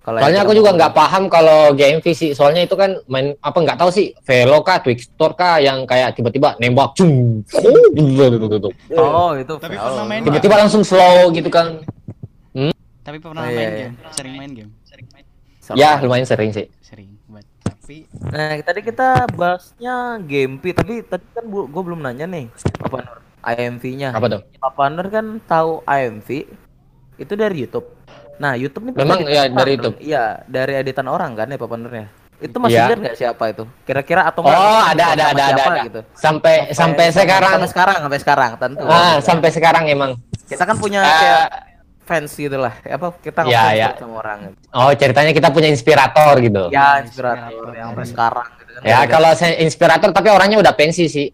Kalau 0.06 0.22
Soalnya 0.22 0.42
aku 0.46 0.54
juga 0.54 0.72
nggak 0.78 0.94
paham 0.94 1.24
kalau 1.28 1.74
GMV 1.74 2.06
sih. 2.14 2.32
Soalnya 2.38 2.64
itu 2.70 2.78
kan 2.78 3.02
main 3.10 3.34
apa 3.42 3.58
nggak 3.58 3.82
tahu 3.82 3.90
sih, 3.90 4.14
Velo 4.22 4.62
kah, 4.62 4.78
Twixtor 4.80 5.34
kah 5.34 5.58
yang 5.58 5.90
kayak 5.90 6.14
tiba-tiba 6.14 6.56
nembak, 6.62 6.94
cung, 6.94 7.42
Oh 8.96 9.34
itu. 9.34 9.54
Tapi 9.58 9.76
Vel. 9.76 9.82
pernah 9.82 10.06
main 10.06 10.22
tiba-tiba 10.22 10.56
langsung 10.62 10.86
slow 10.86 11.34
gitu 11.34 11.50
kan. 11.50 11.82
Tapi 13.02 13.18
pernah 13.18 13.42
Oh, 13.42 13.50
iya, 13.50 13.58
main 13.58 13.70
iya. 13.74 13.80
game, 13.90 13.96
sering 14.14 14.34
main 14.38 14.52
game. 14.54 14.72
Seru. 15.60 15.78
Ya 15.78 15.98
lumayan 16.02 16.30
sering 16.30 16.54
sih. 16.54 16.70
Sering 16.86 17.10
buat. 17.26 17.46
Tapi 17.66 18.06
Nah 18.30 18.54
tadi 18.62 18.82
kita 18.86 19.26
bahasnya 19.34 20.22
game 20.22 20.62
P, 20.62 20.78
tapi 20.78 21.02
tadi 21.02 21.26
kan 21.34 21.46
gue 21.50 21.84
belum 21.86 22.06
nanya 22.06 22.30
nih 22.30 22.46
Nur 22.90 23.29
IMV-nya. 23.42 24.10
Apa 24.12 24.28
tuh? 24.28 24.42
Papa 24.58 24.88
Nur 24.88 25.08
kan 25.08 25.40
tahu 25.42 25.82
IMV 25.84 26.28
itu 27.18 27.34
dari 27.34 27.56
YouTube. 27.60 27.88
Nah 28.38 28.56
YouTube 28.56 28.88
nih 28.88 28.94
Memang, 28.96 29.20
ya, 29.24 29.48
dari. 29.48 29.72
YouTube. 29.76 29.98
Iya 30.00 30.44
dari 30.46 30.74
editan 30.76 31.06
orang 31.06 31.36
kan 31.36 31.48
ya 31.48 31.58
Papa 31.58 31.76
Nur 31.76 31.92
ya. 31.92 32.08
Itu 32.40 32.56
masih 32.56 32.72
Iya. 32.74 32.86
ingat 32.88 33.00
nggak 33.04 33.18
siapa 33.18 33.44
itu? 33.52 33.64
Kira-kira 33.84 34.24
atau 34.24 34.40
Oh 34.42 34.48
nggak 34.48 34.96
ada 34.96 35.06
ada 35.12 35.24
ada 35.28 35.44
siapa 35.44 35.52
ada, 35.52 35.64
ada. 35.68 35.84
gitu. 35.84 36.00
Sampai 36.16 36.56
sampai 36.72 37.06
sekarang. 37.12 37.52
Sampai 37.60 37.70
sekarang, 37.70 37.98
sampai 38.00 38.20
sekarang 38.20 38.52
tentu. 38.56 38.84
Ah 38.88 39.16
sampai 39.20 39.50
sekarang 39.52 39.84
emang. 39.88 40.12
Kita 40.48 40.64
kan 40.64 40.80
punya 40.80 41.04
Eh, 41.04 41.20
kayak 41.20 41.48
fans 42.02 42.32
gitu 42.34 42.58
lah. 42.58 42.74
Apa 42.82 43.12
kita 43.20 43.44
Iya, 43.44 43.60
ngefans 43.60 43.76
iya. 43.76 43.90
sama 44.00 44.14
orang. 44.18 44.40
Oh 44.72 44.90
ceritanya 44.96 45.30
kita 45.30 45.52
punya 45.52 45.68
inspirator 45.68 46.34
gitu. 46.40 46.64
Ya, 46.72 47.04
inspirator. 47.04 47.52
inspirator 47.52 47.76
yang 47.76 47.88
sampai 47.92 48.08
sekarang 48.08 48.48
gitu 48.56 48.72
kan. 48.72 48.82
Ya 48.82 49.00
kalau 49.06 49.30
saya 49.36 49.54
inspirator 49.60 50.10
tapi 50.10 50.28
orangnya 50.32 50.58
udah 50.58 50.74
pensi 50.74 51.06
sih. 51.06 51.28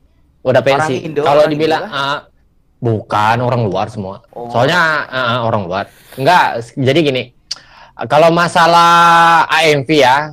Udah 0.45 0.61
pensi. 0.61 1.09
Kalau 1.17 1.49
dibilang 1.49 1.83
ah, 1.89 2.29
bukan 2.77 3.41
orang 3.41 3.65
luar 3.65 3.89
semua. 3.89 4.21
Oh. 4.29 4.47
Soalnya 4.53 5.09
ah, 5.09 5.41
orang 5.41 5.65
luar. 5.65 5.85
Enggak, 6.15 6.61
jadi 6.77 6.99
gini. 7.01 7.23
Kalau 8.05 8.29
masalah 8.29 9.47
AMV 9.49 9.89
ya, 9.89 10.29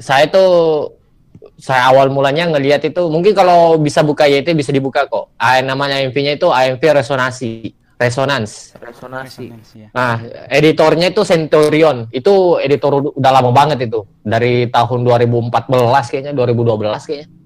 saya 0.00 0.26
tuh 0.26 0.90
saya 1.54 1.86
awal 1.86 2.10
mulanya 2.10 2.50
ngelihat 2.50 2.82
itu 2.82 3.06
mungkin 3.06 3.30
kalau 3.30 3.78
bisa 3.78 4.02
buka 4.02 4.26
YT 4.26 4.50
bisa 4.58 4.74
dibuka 4.74 5.06
kok. 5.06 5.30
Ah, 5.38 5.62
namanya 5.62 6.02
AMV-nya 6.02 6.34
itu 6.34 6.50
AMV 6.50 6.82
resonansi, 6.82 7.70
resonance. 7.94 8.74
resonasi. 8.82 9.54
resonance 9.54 9.70
ya. 9.78 9.88
Nah, 9.94 10.18
editornya 10.50 11.14
itu 11.14 11.22
Centurion. 11.22 12.10
Itu 12.10 12.58
editor 12.58 13.14
udah 13.14 13.30
lama 13.30 13.54
banget 13.54 13.86
itu. 13.86 14.02
Dari 14.24 14.66
tahun 14.66 15.06
2014 15.06 16.10
kayaknya, 16.10 16.32
2012 16.34 17.06
kayaknya. 17.06 17.43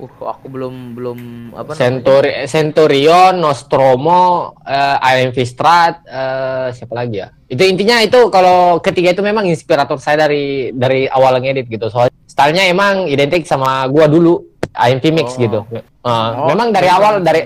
Uh, 0.00 0.24
aku 0.24 0.48
belum 0.48 0.96
belum 0.96 1.18
apa 1.52 1.76
namanya? 1.76 1.80
Centuri 1.84 2.30
Centurion, 2.48 3.34
Nostromo, 3.36 4.56
eh, 4.64 4.96
AMV 4.96 5.36
Strat, 5.44 6.00
eh, 6.08 6.72
siapa 6.72 6.96
lagi 6.96 7.20
ya? 7.20 7.28
Itu 7.44 7.60
intinya 7.68 8.00
itu 8.00 8.32
kalau 8.32 8.80
ketiga 8.80 9.12
itu 9.12 9.20
memang 9.20 9.44
inspirator 9.44 10.00
saya 10.00 10.24
dari 10.24 10.72
dari 10.72 11.04
awal 11.04 11.36
ngedit 11.36 11.68
gitu. 11.68 11.92
Soalnya 11.92 12.16
stylenya 12.24 12.64
emang 12.72 13.04
identik 13.04 13.44
sama 13.44 13.84
gua 13.92 14.08
dulu 14.08 14.40
AMV 14.72 15.04
mix 15.12 15.36
Oh. 15.36 15.38
gitu. 15.38 15.58
Eh, 15.70 15.82
Oh, 16.00 16.48
memang 16.48 16.72
dari 16.72 16.88
gitu, 16.88 16.96
awal 16.96 17.12
gitu, 17.20 17.26
dari 17.28 17.40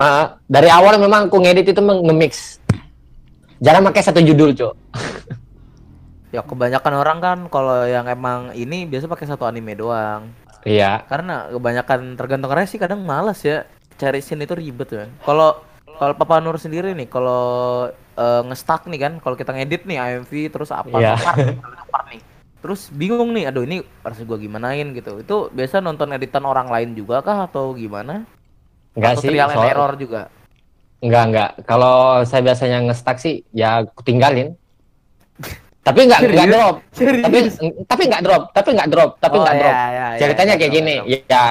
eh, 0.00 0.24
dari 0.48 0.68
awal 0.72 0.96
memang 0.96 1.28
aku 1.28 1.36
ngedit 1.36 1.76
itu 1.76 1.80
nge-mix. 1.84 2.56
Jangan 3.60 3.92
pakai 3.92 4.00
satu 4.00 4.24
judul, 4.24 4.56
Cok. 4.56 4.74
Ya 6.30 6.46
kebanyakan 6.46 6.94
orang 6.94 7.18
kan 7.18 7.38
kalau 7.50 7.82
yang 7.90 8.06
emang 8.06 8.54
ini 8.54 8.86
biasa 8.86 9.10
pakai 9.10 9.26
satu 9.26 9.50
anime 9.50 9.74
doang. 9.74 10.30
Iya. 10.64 11.04
Karena 11.08 11.48
kebanyakan 11.48 12.14
tergantung 12.16 12.50
karya 12.52 12.68
sih 12.68 12.80
kadang 12.80 13.00
malas 13.02 13.40
ya 13.40 13.64
cari 13.96 14.20
scene 14.20 14.44
itu 14.44 14.56
ribet 14.56 14.88
kan. 14.88 15.08
Kalau 15.24 15.60
kalau 16.00 16.14
Papa 16.16 16.40
Nur 16.40 16.56
sendiri 16.56 16.96
nih 16.96 17.08
kalau 17.08 17.88
eh, 17.92 18.42
nge-stuck 18.48 18.88
nih 18.88 19.00
kan 19.00 19.12
kalau 19.20 19.36
kita 19.36 19.52
ngedit 19.52 19.84
nih 19.84 19.96
AMV 19.96 20.32
terus 20.48 20.72
apa 20.72 20.96
Iya. 20.96 21.16
apa, 21.16 21.36
apa 21.88 22.00
nih. 22.12 22.20
Terus 22.60 22.92
bingung 22.92 23.32
nih, 23.32 23.48
aduh 23.48 23.64
ini 23.64 23.80
harus 24.04 24.20
gua 24.24 24.36
gimanain 24.36 24.92
gitu. 24.92 25.16
Itu 25.16 25.48
biasa 25.48 25.80
nonton 25.80 26.12
editan 26.12 26.44
orang 26.44 26.68
lain 26.68 26.92
juga 26.92 27.24
kah 27.24 27.48
atau 27.48 27.72
gimana? 27.72 28.28
Enggak 28.92 29.16
atau 29.16 29.22
sih. 29.24 29.28
trial 29.32 29.48
soal- 29.48 29.70
error 29.72 29.92
juga. 29.96 30.22
Enggak, 31.00 31.24
enggak. 31.32 31.50
Kalau 31.64 32.20
saya 32.28 32.44
biasanya 32.44 32.84
nge-stuck 32.84 33.16
sih, 33.16 33.40
ya 33.56 33.88
tinggalin. 34.04 34.52
tapi 35.80 35.98
enggak, 36.04 36.20
enggak 36.20 36.36
Serius? 36.36 36.52
drop. 36.52 36.74
Serius? 36.92 37.24
Tapi 37.24 37.38
tapi 37.88 38.02
enggak 38.04 38.22
drop, 38.22 38.42
tapi 38.52 38.68
enggak 38.76 38.88
drop, 38.92 39.10
tapi 39.16 39.34
Oh, 39.36 39.40
enggak 39.40 39.54
iya, 39.56 39.62
drop. 39.62 39.72
iya, 39.74 39.86
iya, 39.88 40.06
Ceritanya 40.20 40.54
iya, 40.54 40.60
kayak 40.60 40.70
iya, 40.70 40.78
gini, 40.78 40.94
ya. 41.26 41.46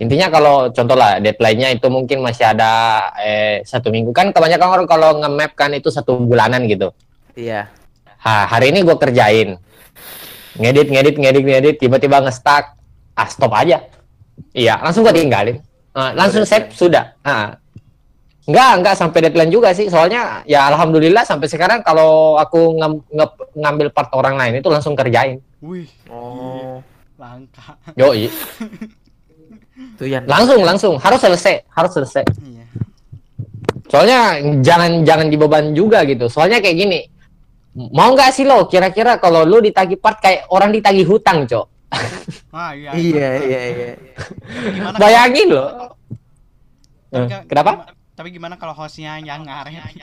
Intinya 0.00 0.26
kalau 0.32 0.56
contoh 0.72 0.96
lah 0.96 1.20
deadline-nya 1.20 1.76
itu 1.76 1.86
mungkin 1.92 2.24
masih 2.24 2.48
ada 2.48 2.72
eh, 3.20 3.60
satu 3.68 3.92
minggu 3.92 4.16
kan 4.16 4.32
kebanyakan 4.32 4.68
orang 4.80 4.86
kalau 4.88 5.20
nge-map 5.20 5.52
kan 5.52 5.76
itu 5.76 5.92
satu 5.92 6.16
bulanan 6.24 6.64
gitu. 6.64 6.88
Iya. 7.36 7.68
Ha, 8.20 8.48
hari 8.48 8.72
ini 8.72 8.80
gue 8.80 8.96
kerjain, 8.96 9.60
ngedit, 10.56 10.88
ngedit, 10.88 11.16
ngedit, 11.20 11.44
ngedit, 11.44 11.76
tiba-tiba 11.76 12.20
nge-stuck, 12.24 12.76
ah 13.12 13.28
stop 13.28 13.52
aja. 13.52 13.80
Iya, 14.56 14.80
langsung 14.80 15.04
gue 15.04 15.12
tinggalin, 15.12 15.60
Ah, 15.92 16.16
langsung 16.16 16.48
save 16.48 16.72
sudah. 16.72 17.12
Ah. 17.20 17.59
Enggak, 18.40 18.70
enggak 18.76 18.94
sampai 18.96 19.18
deadline 19.20 19.52
juga 19.52 19.70
sih. 19.70 19.86
Soalnya 19.86 20.40
ya 20.44 20.64
alhamdulillah 20.66 21.22
sampai 21.22 21.46
sekarang 21.46 21.80
kalau 21.80 22.34
aku 22.34 22.76
ngam- 22.76 23.04
nge- 23.06 23.48
ngambil 23.54 23.88
part 23.90 24.08
orang 24.12 24.34
lain 24.34 24.58
itu 24.58 24.68
langsung 24.68 24.96
kerjain. 24.96 25.38
Wih, 25.60 25.86
Oh, 26.08 26.80
langka. 27.14 27.76
Yoi. 27.94 28.32
itu 29.92 30.04
yang 30.04 30.24
Langsung, 30.24 30.60
langsung. 30.60 30.94
Harus 30.96 31.20
selesai, 31.20 31.68
harus 31.68 31.92
selesai. 31.92 32.24
Iya. 32.38 32.64
Soalnya 33.86 34.20
jangan 34.60 35.02
jangan 35.02 35.26
dibeban 35.28 35.72
juga 35.72 36.04
gitu. 36.04 36.26
Soalnya 36.26 36.58
kayak 36.58 36.76
gini. 36.76 37.00
Mau 37.70 38.12
nggak 38.12 38.32
sih 38.32 38.42
lo 38.42 38.66
kira-kira 38.66 39.16
kalau 39.16 39.44
lo 39.44 39.58
ditagih 39.58 39.94
part 39.94 40.18
kayak 40.18 40.48
orang 40.48 40.70
ditagih 40.70 41.04
hutang, 41.04 41.44
Cok? 41.44 41.66
Ah, 42.50 42.74
iya. 42.74 42.90
Iya, 42.90 43.28
iya, 43.38 43.60
iya. 43.68 43.88
Gimana 44.74 44.96
Bayangin 44.98 45.48
lo. 45.48 45.66
Eh, 47.10 47.26
Kenapa? 47.46 47.94
Tapi 48.20 48.36
gimana 48.36 48.60
kalau 48.60 48.76
hostnya 48.76 49.16
yang 49.16 49.48
ngaret? 49.48 49.96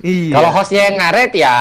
Iya. 0.00 0.32
Kalau 0.32 0.48
hostnya 0.48 0.88
yang 0.88 0.96
ngaret 0.96 1.32
ya 1.36 1.54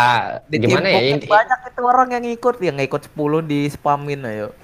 Di 0.48 0.64
gimana 0.64 0.88
ya? 0.88 1.12
Inti- 1.12 1.28
banyak 1.28 1.60
itu 1.68 1.82
orang 1.84 2.08
yang 2.16 2.24
ngikut, 2.24 2.56
yang 2.64 2.80
ngikut 2.80 3.12
10 3.12 3.44
di 3.44 3.68
spamin 3.68 4.24
ayo. 4.24 4.56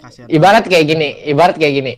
Kasihan. 0.00 0.32
ibarat 0.32 0.64
kayak 0.64 0.84
gini, 0.88 1.08
ibarat 1.28 1.60
kayak 1.60 1.74
gini. 1.76 1.92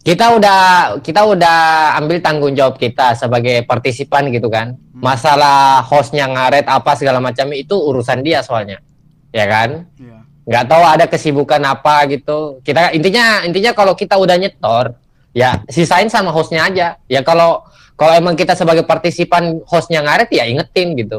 Kita 0.00 0.32
udah 0.32 0.60
kita 1.04 1.28
udah 1.28 1.56
ambil 2.00 2.24
tanggung 2.24 2.56
jawab 2.56 2.80
kita 2.80 3.12
sebagai 3.12 3.68
partisipan 3.68 4.32
gitu 4.32 4.48
kan. 4.48 4.72
Masalah 4.96 5.84
hostnya 5.84 6.24
ngaret 6.24 6.64
apa 6.64 6.96
segala 6.96 7.20
macam 7.20 7.52
itu 7.52 7.76
urusan 7.76 8.24
dia 8.24 8.40
soalnya. 8.40 8.80
Ya 9.28 9.44
kan? 9.44 9.84
Iya. 10.00 10.24
nggak 10.48 10.64
tahu 10.72 10.84
ada 10.88 11.04
kesibukan 11.04 11.60
apa 11.68 12.08
gitu. 12.08 12.64
Kita 12.64 12.96
intinya 12.96 13.44
intinya 13.44 13.76
kalau 13.76 13.92
kita 13.92 14.16
udah 14.16 14.40
nyetor, 14.40 14.96
ya 15.36 15.62
sisain 15.68 16.08
sama 16.08 16.32
hostnya 16.32 16.64
aja. 16.64 16.96
Ya 17.08 17.20
kalau 17.24 17.64
kalau 17.98 18.14
emang 18.14 18.38
kita 18.38 18.54
sebagai 18.54 18.86
partisipan 18.86 19.60
hostnya 19.66 20.00
ngaret 20.06 20.30
ya 20.30 20.46
ingetin 20.46 20.94
gitu. 20.94 21.18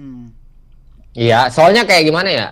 Hmm. 0.00 0.32
Iya, 1.14 1.46
soalnya 1.52 1.86
kayak 1.86 2.10
gimana 2.10 2.30
ya? 2.32 2.46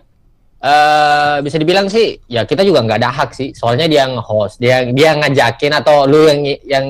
Eh 0.63 1.37
bisa 1.43 1.59
dibilang 1.59 1.91
sih, 1.91 2.23
ya 2.31 2.47
kita 2.47 2.63
juga 2.63 2.87
nggak 2.87 2.99
ada 3.03 3.11
hak 3.11 3.31
sih. 3.35 3.51
Soalnya 3.51 3.91
dia 3.91 4.07
nge-host, 4.07 4.63
dia 4.63 4.87
dia 4.95 5.19
ngajakin 5.19 5.73
atau 5.83 6.07
lu 6.07 6.31
yang 6.31 6.41
yang 6.63 6.85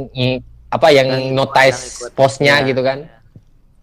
apa 0.68 0.92
yang 0.92 1.08
Yang 1.08 1.22
ikut, 1.24 1.36
notice 1.36 1.80
yang 1.80 2.12
postnya 2.12 2.54
Iya. 2.60 2.68
gitu 2.68 2.82
kan. 2.84 2.98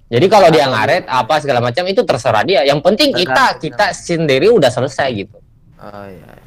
Jadi 0.09 0.25
kalau 0.25 0.49
dia 0.49 0.65
ngaret 0.69 1.05
apa 1.05 1.37
segala 1.41 1.61
macam 1.61 1.85
itu 1.89 2.01
terserah 2.05 2.45
dia. 2.45 2.61
Yang 2.65 2.81
penting 2.85 3.09
kita 3.13 3.57
kita 3.61 3.93
sendiri 3.93 4.49
udah 4.53 4.69
selesai 4.69 5.09
gitu. 5.13 5.37
Oh 5.81 6.05
iya. 6.05 6.37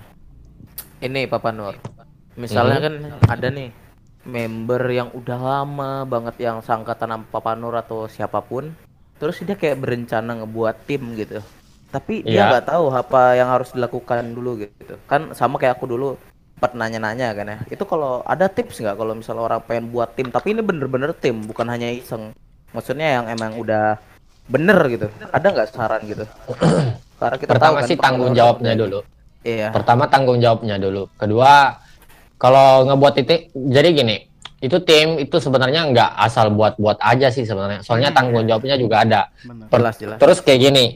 Ini 1.03 1.27
Papa 1.27 1.51
Nur. 1.51 1.75
Misalnya 2.35 2.79
Mhm. 2.81 2.85
kan 2.85 2.95
ada 3.29 3.49
nih 3.53 3.69
member 4.23 4.83
yang 4.89 5.09
udah 5.13 5.39
lama 5.39 5.93
banget 6.07 6.39
yang 6.39 6.63
sangkatan 6.63 7.11
sama 7.11 7.25
Papa 7.29 7.53
Nur 7.59 7.75
atau 7.75 8.07
siapa 8.07 8.41
pun. 8.41 8.71
Terus 9.19 9.39
dia 9.43 9.55
kayak 9.55 9.79
berencana 9.79 10.43
ngebuat 10.43 10.87
tim 10.87 11.15
gitu. 11.15 11.43
Tapi 11.93 12.25
dia 12.25 12.49
Iya. 12.49 12.51
nggak 12.57 12.67
tahu 12.73 12.85
apa 12.91 13.37
yang 13.37 13.53
harus 13.53 13.71
dilakukan 13.77 14.33
dulu 14.33 14.65
gitu. 14.65 14.95
Kan 15.07 15.37
sama 15.37 15.61
kayak 15.61 15.77
aku 15.77 15.87
dulu 15.87 16.17
sempat 16.57 16.79
nanya-nanya 16.79 17.35
kan 17.35 17.47
ya. 17.47 17.59
Itu 17.69 17.85
kalau 17.85 18.23
ada 18.23 18.47
tips 18.47 18.81
nggak 18.81 18.97
kalau 18.97 19.13
misalnya 19.19 19.43
orang 19.43 19.61
pengen 19.67 19.91
buat 19.91 20.15
tim, 20.15 20.31
tapi 20.31 20.55
ini 20.55 20.63
bener-bener 20.63 21.11
tim, 21.13 21.43
bukan 21.43 21.67
hanya 21.69 21.91
iseng. 21.91 22.31
Maksudnya 22.73 23.21
yang 23.21 23.25
emang 23.29 23.59
udah 23.59 23.99
bener 24.49 24.79
gitu. 24.89 25.07
Ada 25.29 25.47
nggak 25.53 25.69
saran 25.75 26.03
gitu? 26.07 26.25
Karena 27.21 27.37
kita 27.39 27.51
Pertama 27.55 27.79
tahu 27.79 27.83
kan 27.83 27.91
sih 27.91 27.99
tanggung 27.99 28.33
jawabnya 28.33 28.73
dulu. 28.75 28.99
Iya. 29.43 29.69
Pertama 29.75 30.07
tanggung 30.07 30.39
jawabnya 30.39 30.79
dulu. 30.79 31.11
Kedua, 31.19 31.77
kalau 32.43 32.91
ngebuat 32.91 33.13
titik, 33.15 33.41
jadi 33.55 33.89
gini, 33.95 34.17
itu 34.59 34.83
tim 34.83 35.23
itu 35.23 35.39
sebenarnya 35.39 35.87
nggak 35.95 36.11
asal 36.19 36.51
buat-buat 36.51 36.99
aja 36.99 37.31
sih 37.31 37.47
sebenarnya. 37.47 37.87
Soalnya 37.87 38.11
Hmm. 38.11 38.19
tanggung 38.19 38.45
jawabnya 38.51 38.75
juga 38.75 39.07
ada. 39.07 39.31
Bener. 39.47 39.71
Per- 39.71 39.79
Jelas 39.79 39.97
jelas. 40.03 40.19
Terus 40.19 40.39
kayak 40.43 40.61
gini, 40.61 40.87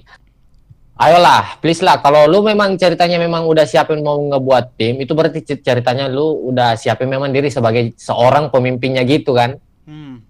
Ayolah, 0.97 1.61
please 1.61 1.85
lah. 1.85 2.00
Kalau 2.00 2.25
lu 2.25 2.41
memang 2.41 2.73
ceritanya 2.81 3.21
memang 3.21 3.45
udah 3.45 3.69
siapin 3.69 4.00
mau 4.00 4.17
ngebuat 4.17 4.81
tim, 4.81 4.97
itu 4.97 5.12
berarti 5.12 5.45
cer- 5.45 5.61
ceritanya 5.61 6.09
lu 6.09 6.49
udah 6.49 6.73
siapin 6.73 7.05
memang 7.05 7.29
diri 7.37 7.53
sebagai 7.53 7.93
seorang 8.00 8.49
pemimpinnya 8.49 9.05
gitu 9.05 9.37
kan. 9.37 9.61
Hmm. 9.85 10.25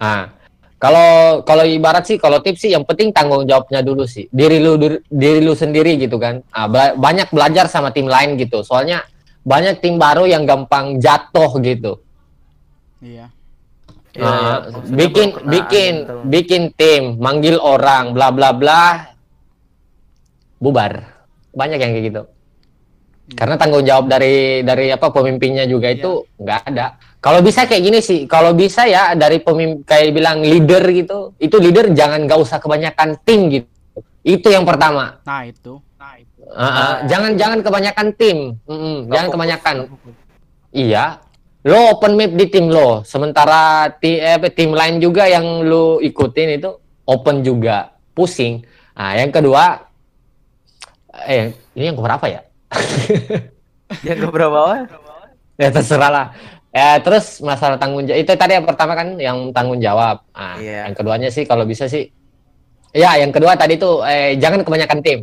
Nah, 0.00 0.32
kalau 0.80 1.44
kalau 1.44 1.68
ibarat 1.68 2.08
sih, 2.08 2.16
kalau 2.16 2.40
tips 2.40 2.64
sih 2.64 2.70
yang 2.72 2.88
penting 2.88 3.12
tanggung 3.12 3.44
jawabnya 3.44 3.84
dulu 3.84 4.08
sih. 4.08 4.32
Diri 4.32 4.64
lu 4.64 4.80
diri, 4.80 4.96
diri 5.12 5.44
lu 5.44 5.52
sendiri 5.52 6.00
gitu 6.00 6.16
kan. 6.16 6.40
Ah, 6.48 6.72
bela- 6.72 6.96
banyak 6.96 7.28
belajar 7.28 7.68
sama 7.68 7.92
tim 7.92 8.08
lain 8.08 8.40
gitu. 8.40 8.64
Soalnya 8.64 9.04
banyak 9.42 9.82
tim 9.82 9.98
baru 9.98 10.24
yang 10.24 10.46
gampang 10.46 10.98
jatuh 10.98 11.50
gitu. 11.60 11.98
Iya. 13.02 13.26
Iya, 14.12 14.22
Ah, 14.22 14.28
iya, 14.28 14.56
maksudnya 14.68 14.96
bikin 15.00 15.28
bikin 15.48 15.94
gitu. 16.04 16.14
bikin 16.28 16.62
tim, 16.76 17.02
manggil 17.16 17.56
orang, 17.56 18.12
bla 18.12 18.28
bla 18.28 18.52
bla, 18.52 19.08
bubar. 20.60 20.92
Banyak 21.52 21.78
yang 21.80 21.92
kayak 21.92 22.06
gitu. 22.12 22.22
Karena 23.32 23.56
tanggung 23.56 23.84
jawab 23.86 24.12
dari 24.12 24.60
dari 24.60 24.92
apa 24.92 25.08
pemimpinnya 25.08 25.64
juga 25.64 25.88
Iya. 25.88 25.96
itu 25.96 26.10
nggak 26.36 26.60
ada. 26.68 26.86
Kalau 27.22 27.38
bisa 27.40 27.64
kayak 27.64 27.82
gini 27.86 27.98
sih, 28.02 28.26
kalau 28.26 28.52
bisa 28.52 28.84
ya 28.84 29.14
dari 29.14 29.38
pemimpin 29.38 29.86
kayak 29.86 30.10
bilang 30.12 30.42
leader 30.42 30.82
gitu, 30.90 31.32
itu 31.38 31.56
leader 31.56 31.94
jangan 31.94 32.26
nggak 32.26 32.36
usah 32.36 32.58
kebanyakan 32.58 33.16
tim 33.22 33.48
gitu. 33.48 33.68
Itu 34.22 34.50
yang 34.50 34.66
pertama. 34.66 35.22
Nah, 35.22 35.46
itu. 35.46 35.78
Ah, 36.52 36.64
ah, 36.64 36.94
jangan 37.08 37.32
jangan 37.40 37.58
kebanyakan 37.64 38.06
tim, 38.14 38.38
Mm-mm, 38.68 39.08
Nggak 39.08 39.12
jangan 39.12 39.24
fokus, 39.24 39.34
kebanyakan. 39.36 39.76
Iya. 40.72 41.04
Lo 41.62 41.78
open 41.94 42.12
map 42.18 42.32
di 42.34 42.46
tim 42.50 42.66
lo, 42.68 43.06
sementara 43.06 43.86
ti, 43.96 44.18
eh, 44.18 44.36
tim 44.52 44.74
lain 44.74 44.98
juga 44.98 45.30
yang 45.30 45.62
lo 45.62 46.02
ikutin 46.02 46.58
itu 46.58 46.70
open 47.06 47.40
juga, 47.40 47.94
pusing. 48.12 48.66
Nah, 48.92 49.14
yang 49.16 49.30
kedua, 49.30 49.78
eh 51.24 51.54
ini 51.72 51.84
yang 51.92 51.96
keberapa 51.96 52.26
ya? 52.28 52.40
Yang 54.08 54.18
keberapa? 54.24 54.56
Wak? 54.56 54.88
ya 55.60 55.68
terserah 55.68 56.08
lah. 56.10 56.26
Ya, 56.72 56.96
terus 57.04 57.44
masalah 57.44 57.76
tanggung 57.76 58.08
jawab 58.08 58.24
itu 58.24 58.32
tadi 58.32 58.56
yang 58.56 58.64
pertama 58.64 58.96
kan 58.96 59.20
yang 59.20 59.52
tanggung 59.52 59.76
jawab. 59.76 60.24
Nah, 60.32 60.56
Iya. 60.56 60.88
yang 60.88 60.96
keduanya 60.96 61.28
sih 61.28 61.44
kalau 61.44 61.68
bisa 61.68 61.84
sih, 61.84 62.08
ya 62.96 63.20
yang 63.20 63.28
kedua 63.28 63.52
tadi 63.52 63.76
tuh 63.76 64.00
eh, 64.08 64.40
jangan 64.40 64.64
kebanyakan 64.64 64.98
tim. 65.04 65.18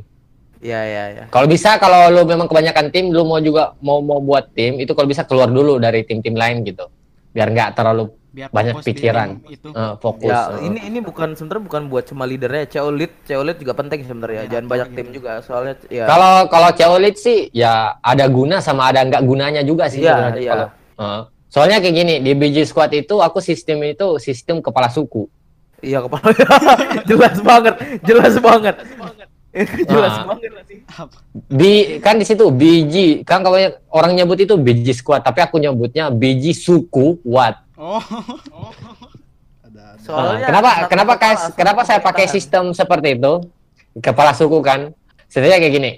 Iya, 0.60 0.80
iya, 0.84 1.04
iya. 1.10 1.24
Kalau 1.32 1.48
bisa 1.48 1.80
kalau 1.80 2.12
lu 2.12 2.24
memang 2.24 2.46
kebanyakan 2.46 2.92
tim, 2.92 3.10
lu 3.10 3.24
mau 3.24 3.40
juga 3.40 3.74
mau 3.80 4.04
mau 4.04 4.20
buat 4.20 4.52
tim 4.52 4.76
itu 4.76 4.92
kalau 4.92 5.08
bisa 5.08 5.24
keluar 5.24 5.48
dulu 5.48 5.80
dari 5.80 6.04
tim-tim 6.04 6.36
lain 6.36 6.64
gitu. 6.64 6.92
Biar 7.32 7.48
nggak 7.48 7.76
terlalu 7.76 8.12
Biar 8.30 8.54
Banyak 8.54 8.86
pikiran. 8.86 9.42
Itu. 9.50 9.74
eh, 9.74 9.94
fokus. 9.98 10.30
Ya, 10.30 10.54
Eh. 10.54 10.70
ini 10.70 10.80
ini 10.86 11.00
bukan 11.02 11.34
sebenarnya 11.34 11.66
bukan 11.66 11.82
buat 11.90 12.06
cuma 12.06 12.30
leadernya, 12.30 12.70
CO 12.70 12.94
lead, 12.94 13.10
CO 13.26 13.42
lead 13.42 13.58
juga 13.58 13.74
penting 13.74 14.06
sebenarnya. 14.06 14.46
Iya, 14.46 14.50
Jangan 14.54 14.68
banyak 14.70 14.88
gitu. 14.88 14.98
tim 15.02 15.08
juga, 15.10 15.32
soalnya 15.42 15.74
ya. 15.90 16.06
Kalau 16.06 16.46
kalau 16.46 16.70
Ceolit 16.70 17.18
sih 17.18 17.50
ya 17.50 17.98
ada 17.98 18.30
guna 18.30 18.62
sama 18.62 18.94
ada 18.94 19.02
nggak 19.02 19.26
gunanya 19.26 19.66
juga 19.66 19.90
sih 19.90 20.06
Iya, 20.06 20.14
sebenarnya 20.14 20.42
iya. 20.46 20.54
Eh, 21.02 21.22
soalnya 21.50 21.82
kayak 21.82 21.96
gini 21.96 22.14
di 22.22 22.32
BG 22.38 22.70
Squad 22.70 22.94
itu 22.94 23.18
aku 23.18 23.42
sistem 23.42 23.82
itu 23.82 24.22
sistem 24.22 24.62
kepala 24.62 24.94
suku. 24.94 25.26
Iya 25.82 26.06
kepala 26.06 26.30
jelas 27.10 27.38
banget, 27.42 27.76
jelas 28.06 28.36
banget. 28.38 28.76
jelas 29.90 30.14
Ah. 30.14 30.24
banget 30.30 30.66
sih. 30.70 30.78
Di 31.50 31.74
kan 32.00 32.16
di 32.16 32.26
situ 32.26 32.46
BG 32.48 33.26
kan 33.26 33.42
kalau 33.42 33.58
orang 33.90 34.14
nyebut 34.14 34.38
itu 34.38 34.54
BG 34.54 34.94
Squad 34.96 35.22
tapi 35.22 35.42
aku 35.42 35.58
nyebutnya 35.58 36.10
BG 36.10 36.54
suku 36.54 37.18
what. 37.26 37.58
Oh. 37.74 37.98
Ada 39.66 39.66
ada. 39.66 39.86
Soalnya 40.00 40.38
Nah, 40.38 40.48
kenapa 40.48 40.70
satu 40.70 40.88
kenapa 40.88 41.14
satu 41.18 41.54
kenapa 41.56 41.82
saya 41.84 42.00
pakai 42.00 42.26
sistem 42.28 42.72
seperti 42.72 43.18
itu 43.18 43.34
kepala 43.98 44.32
suku 44.32 44.62
kan 44.62 44.94
setidaknya 45.26 45.60
kayak 45.60 45.74
gini 45.74 45.92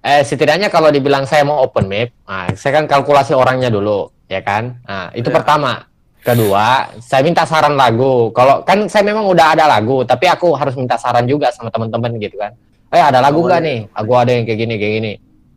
eh 0.00 0.22
setidaknya 0.22 0.70
kalau 0.70 0.88
dibilang 0.88 1.26
saya 1.26 1.42
mau 1.42 1.62
open 1.62 1.90
map 1.90 2.14
nah, 2.22 2.46
saya 2.54 2.78
kan 2.78 2.86
kalkulasi 2.86 3.34
orangnya 3.34 3.66
dulu 3.68 4.14
ya 4.26 4.38
kan 4.38 4.78
nah 4.82 5.10
itu 5.10 5.26
Iya. 5.26 5.34
pertama 5.34 5.82
kedua 6.26 6.90
saya 6.98 7.22
minta 7.22 7.46
saran 7.46 7.78
lagu. 7.78 8.34
Kalau 8.34 8.66
kan 8.66 8.90
saya 8.90 9.06
memang 9.06 9.30
udah 9.30 9.54
ada 9.54 9.70
lagu 9.70 10.02
tapi 10.02 10.26
aku 10.26 10.58
harus 10.58 10.74
minta 10.74 10.98
saran 10.98 11.22
juga 11.30 11.54
sama 11.54 11.70
teman-teman 11.70 12.18
gitu 12.18 12.34
kan. 12.34 12.50
Eh 12.90 12.98
ada 12.98 13.22
lagu 13.22 13.42
Oh, 13.42 13.46
nggak 13.46 13.62
nih? 13.62 13.78
aku 13.94 14.12
ada 14.18 14.30
yang 14.34 14.42
kayak 14.42 14.58
gini 14.58 14.74
kayak 14.74 14.92
gini. 14.98 15.12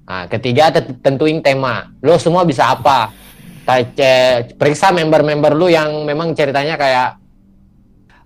Nah 0.06 0.22
ketiga 0.30 0.70
tentuin 1.02 1.42
tema. 1.42 1.90
Lo 2.06 2.22
semua 2.22 2.46
bisa 2.46 2.70
apa? 2.70 3.10
Periksa 4.58 4.94
member-member 4.94 5.54
lu 5.58 5.70
yang 5.70 6.06
memang 6.06 6.34
ceritanya 6.38 6.78
kayak 6.78 7.18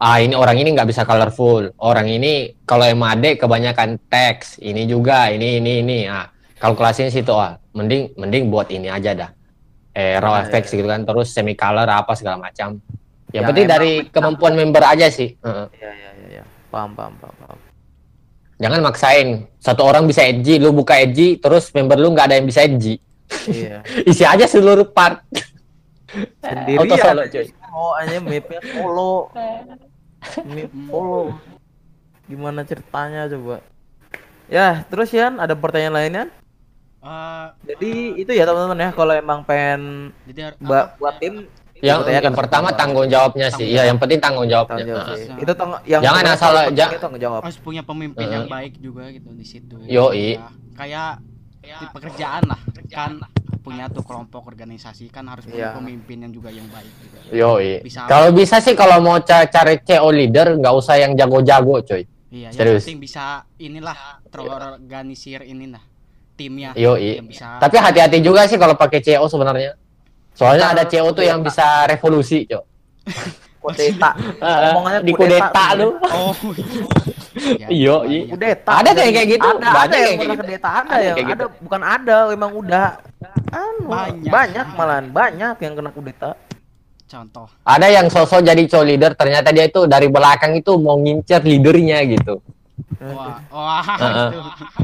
ah 0.04 0.20
ini 0.20 0.36
orang 0.36 0.60
ini 0.60 0.76
nggak 0.76 0.88
bisa 0.92 1.08
colorful. 1.08 1.72
Orang 1.80 2.12
ini 2.12 2.60
kalau 2.68 2.84
MAD 2.92 3.40
kebanyakan 3.40 4.00
teks. 4.12 4.60
Ini 4.60 4.84
juga 4.88 5.32
ini 5.32 5.64
ini 5.64 5.80
ini. 5.80 6.00
Ah 6.12 6.28
kalkulasinya 6.60 7.12
situ 7.12 7.32
ah. 7.36 7.56
Mending 7.76 8.16
mending 8.20 8.52
buat 8.52 8.68
ini 8.70 8.88
aja 8.88 9.16
dah 9.18 9.43
eh 9.94 10.18
raw 10.18 10.36
Ah, 10.36 10.44
effects 10.44 10.74
iya, 10.74 10.82
gitu 10.82 10.88
kan 10.90 11.02
terus 11.02 11.30
semi 11.30 11.54
color 11.54 11.86
apa 11.86 12.14
segala 12.14 12.38
macam 12.38 12.82
yang 13.30 13.34
Yang 13.34 13.44
penting 13.50 13.68
dari 13.68 13.92
kemampuan 14.10 14.54
member 14.54 14.82
aja 14.82 15.08
sih 15.08 15.38
Heeh. 15.38 15.68
Iya, 15.78 15.92
iya, 15.92 16.10
iya, 16.14 16.28
iya. 16.30 16.44
Paham, 16.68 16.94
paham, 16.94 17.14
paham, 17.18 17.36
paham. 17.40 17.60
jangan 18.58 18.80
maksain 18.82 19.28
satu 19.58 19.82
orang 19.84 20.06
bisa 20.06 20.22
edgy 20.22 20.58
lu 20.58 20.72
buka 20.72 20.96
edgy 20.96 21.36
terus 21.36 21.70
member 21.72 21.96
lu 21.96 22.12
nggak 22.12 22.28
ada 22.28 22.36
yang 22.38 22.46
bisa 22.46 22.62
edgy 22.62 22.98
Iya. 23.46 23.82
isi 24.10 24.24
aja 24.24 24.46
seluruh 24.46 24.86
part 24.88 25.22
Sendirian. 26.14 26.86
Auto 26.86 26.96
solo, 26.96 27.22
cuy. 27.26 27.48
Oh, 27.74 27.98
hanya 27.98 28.22
mapnya 28.22 28.62
solo. 28.62 29.34
Map 30.46 30.72
solo. 30.86 31.22
Gimana 32.24 32.62
ceritanya 32.62 33.26
coba? 33.26 33.66
Ya, 34.46 34.86
terus 34.86 35.10
Yan, 35.10 35.42
ada 35.42 35.58
pertanyaan 35.58 35.96
lainnya? 35.98 36.24
Eh, 37.04 37.46
Jadi 37.68 37.92
itu 38.18 38.32
ya 38.32 38.48
teman-teman 38.48 38.80
ya, 38.80 38.90
kalau 38.92 39.12
emang 39.14 39.44
pengen 39.44 39.82
jadi 40.24 40.56
apa? 40.56 40.96
buat 40.96 41.20
tim 41.20 41.44
yang 41.78 42.00
aja 42.00 42.16
yang 42.16 42.24
kan 42.24 42.32
pertama 42.34 42.72
tanggung 42.72 43.04
jawabnya 43.06 43.52
sih 43.52 43.60
Tanggung 43.60 43.68
iya 43.68 43.76
jawab. 43.76 43.90
yang 43.90 43.98
penting 44.00 44.20
tanggung 44.22 44.48
jawabnya 44.48 44.72
tanggung 44.72 44.88
jawab 44.90 45.04
Heeh. 45.04 45.18
sih. 45.18 45.28
Nah. 45.28 45.38
Itu 45.38 45.52
tang- 45.54 45.84
yang 45.84 46.02
Jangan 46.02 46.24
asal 46.26 46.52
ja- 46.72 46.92
tanggung 46.96 47.20
jawab. 47.20 47.42
harus 47.44 47.60
punya 47.60 47.82
pemimpin 47.84 48.24
yang 48.26 48.48
Heeh. 48.48 48.56
baik 48.56 48.74
juga 48.80 49.04
gitu 49.10 49.30
di 49.32 49.44
situ. 49.44 49.76
Yoi. 49.84 50.28
Ya, 50.34 50.48
kayak 50.74 51.12
di 51.60 51.86
pekerjaan 51.92 52.44
lah 52.46 52.60
kan 52.88 53.20
punya 53.60 53.88
tuh 53.88 54.00
kelompok 54.02 54.44
organisasi 54.46 55.08
kan 55.08 55.28
harus 55.28 55.44
punya 55.44 55.72
Iya. 55.72 55.76
pemimpin 55.76 56.18
yang 56.20 56.32
juga 56.32 56.50
yang 56.50 56.68
baik 56.68 56.88
juga. 56.98 57.20
Yoi. 57.30 57.72
Bisa. 57.82 58.08
Kalau 58.08 58.32
bisa 58.32 58.56
sih 58.58 58.76
kalau 58.76 59.00
mau 59.00 59.20
ca- 59.20 59.44
cari 59.46 59.76
CO 59.78 60.08
leader 60.08 60.56
nggak 60.56 60.72
usah 60.74 60.96
yang 60.98 61.12
jago-jago, 61.14 61.84
coy. 61.84 62.08
Iya, 62.30 62.48
yang 62.48 62.54
Serius. 62.54 62.82
penting 62.82 63.00
bisa 63.02 63.24
inilah 63.58 63.96
terorganisir 64.26 65.44
ini 65.44 65.68
lah 65.68 65.84
timnya. 66.34 66.72
Yoi. 66.74 67.22
Yang 67.22 67.28
bisa 67.34 67.46
Tapi 67.58 67.76
hati-hati 67.78 68.18
juga 68.20 68.46
sih 68.50 68.58
kalau 68.58 68.76
pakai 68.76 69.00
CO 69.00 69.26
sebenarnya. 69.30 69.78
Soalnya 70.34 70.74
ada 70.74 70.84
CO 70.86 71.14
tuh 71.14 71.22
yang 71.22 71.46
kudeta. 71.46 71.50
bisa 71.50 71.68
revolusi, 71.90 72.46
coy. 72.50 72.64
Kudeta. 73.64 74.12
Omongannya 74.76 75.02
di 75.08 75.14
kudeta 75.16 75.66
lu. 75.80 75.96
Oh. 76.04 76.36
Ya, 77.56 77.68
Iya, 77.72 77.96
banyak. 77.96 78.12
iya. 78.12 78.24
Kudeta. 78.36 78.72
Ada 78.84 78.90
tuh 78.92 79.02
yang 79.08 79.14
kayak 79.16 79.30
gitu. 79.32 79.48
Ada, 79.48 79.70
Banyak 79.72 79.88
ada 79.88 79.96
yang 79.96 80.04
pernah 80.04 80.12
kayak 80.12 80.28
gitu. 80.28 80.44
kudeta, 80.44 80.70
ada, 80.70 80.84
kayak 80.92 81.14
ada 81.16 81.32
gitu. 81.32 81.46
bukan 81.64 81.82
ada, 81.82 82.18
emang 82.36 82.52
udah 82.54 82.86
anu, 83.54 83.88
Banyak. 83.88 84.32
banyak 84.34 84.68
malahan, 84.76 85.06
banyak 85.16 85.56
yang 85.64 85.74
kena 85.80 85.92
kudeta. 85.96 86.32
Contoh. 87.08 87.48
Ada 87.62 87.88
yang 87.94 88.08
sosok 88.10 88.42
jadi 88.42 88.64
CO 88.68 88.82
leader, 88.84 89.14
ternyata 89.14 89.54
dia 89.54 89.70
itu 89.70 89.86
dari 89.86 90.10
belakang 90.10 90.58
itu 90.58 90.74
mau 90.82 90.98
ngincer 90.98 91.46
leadernya 91.46 92.04
gitu. 92.10 92.42
Wah, 93.00 93.38
wah. 93.50 93.86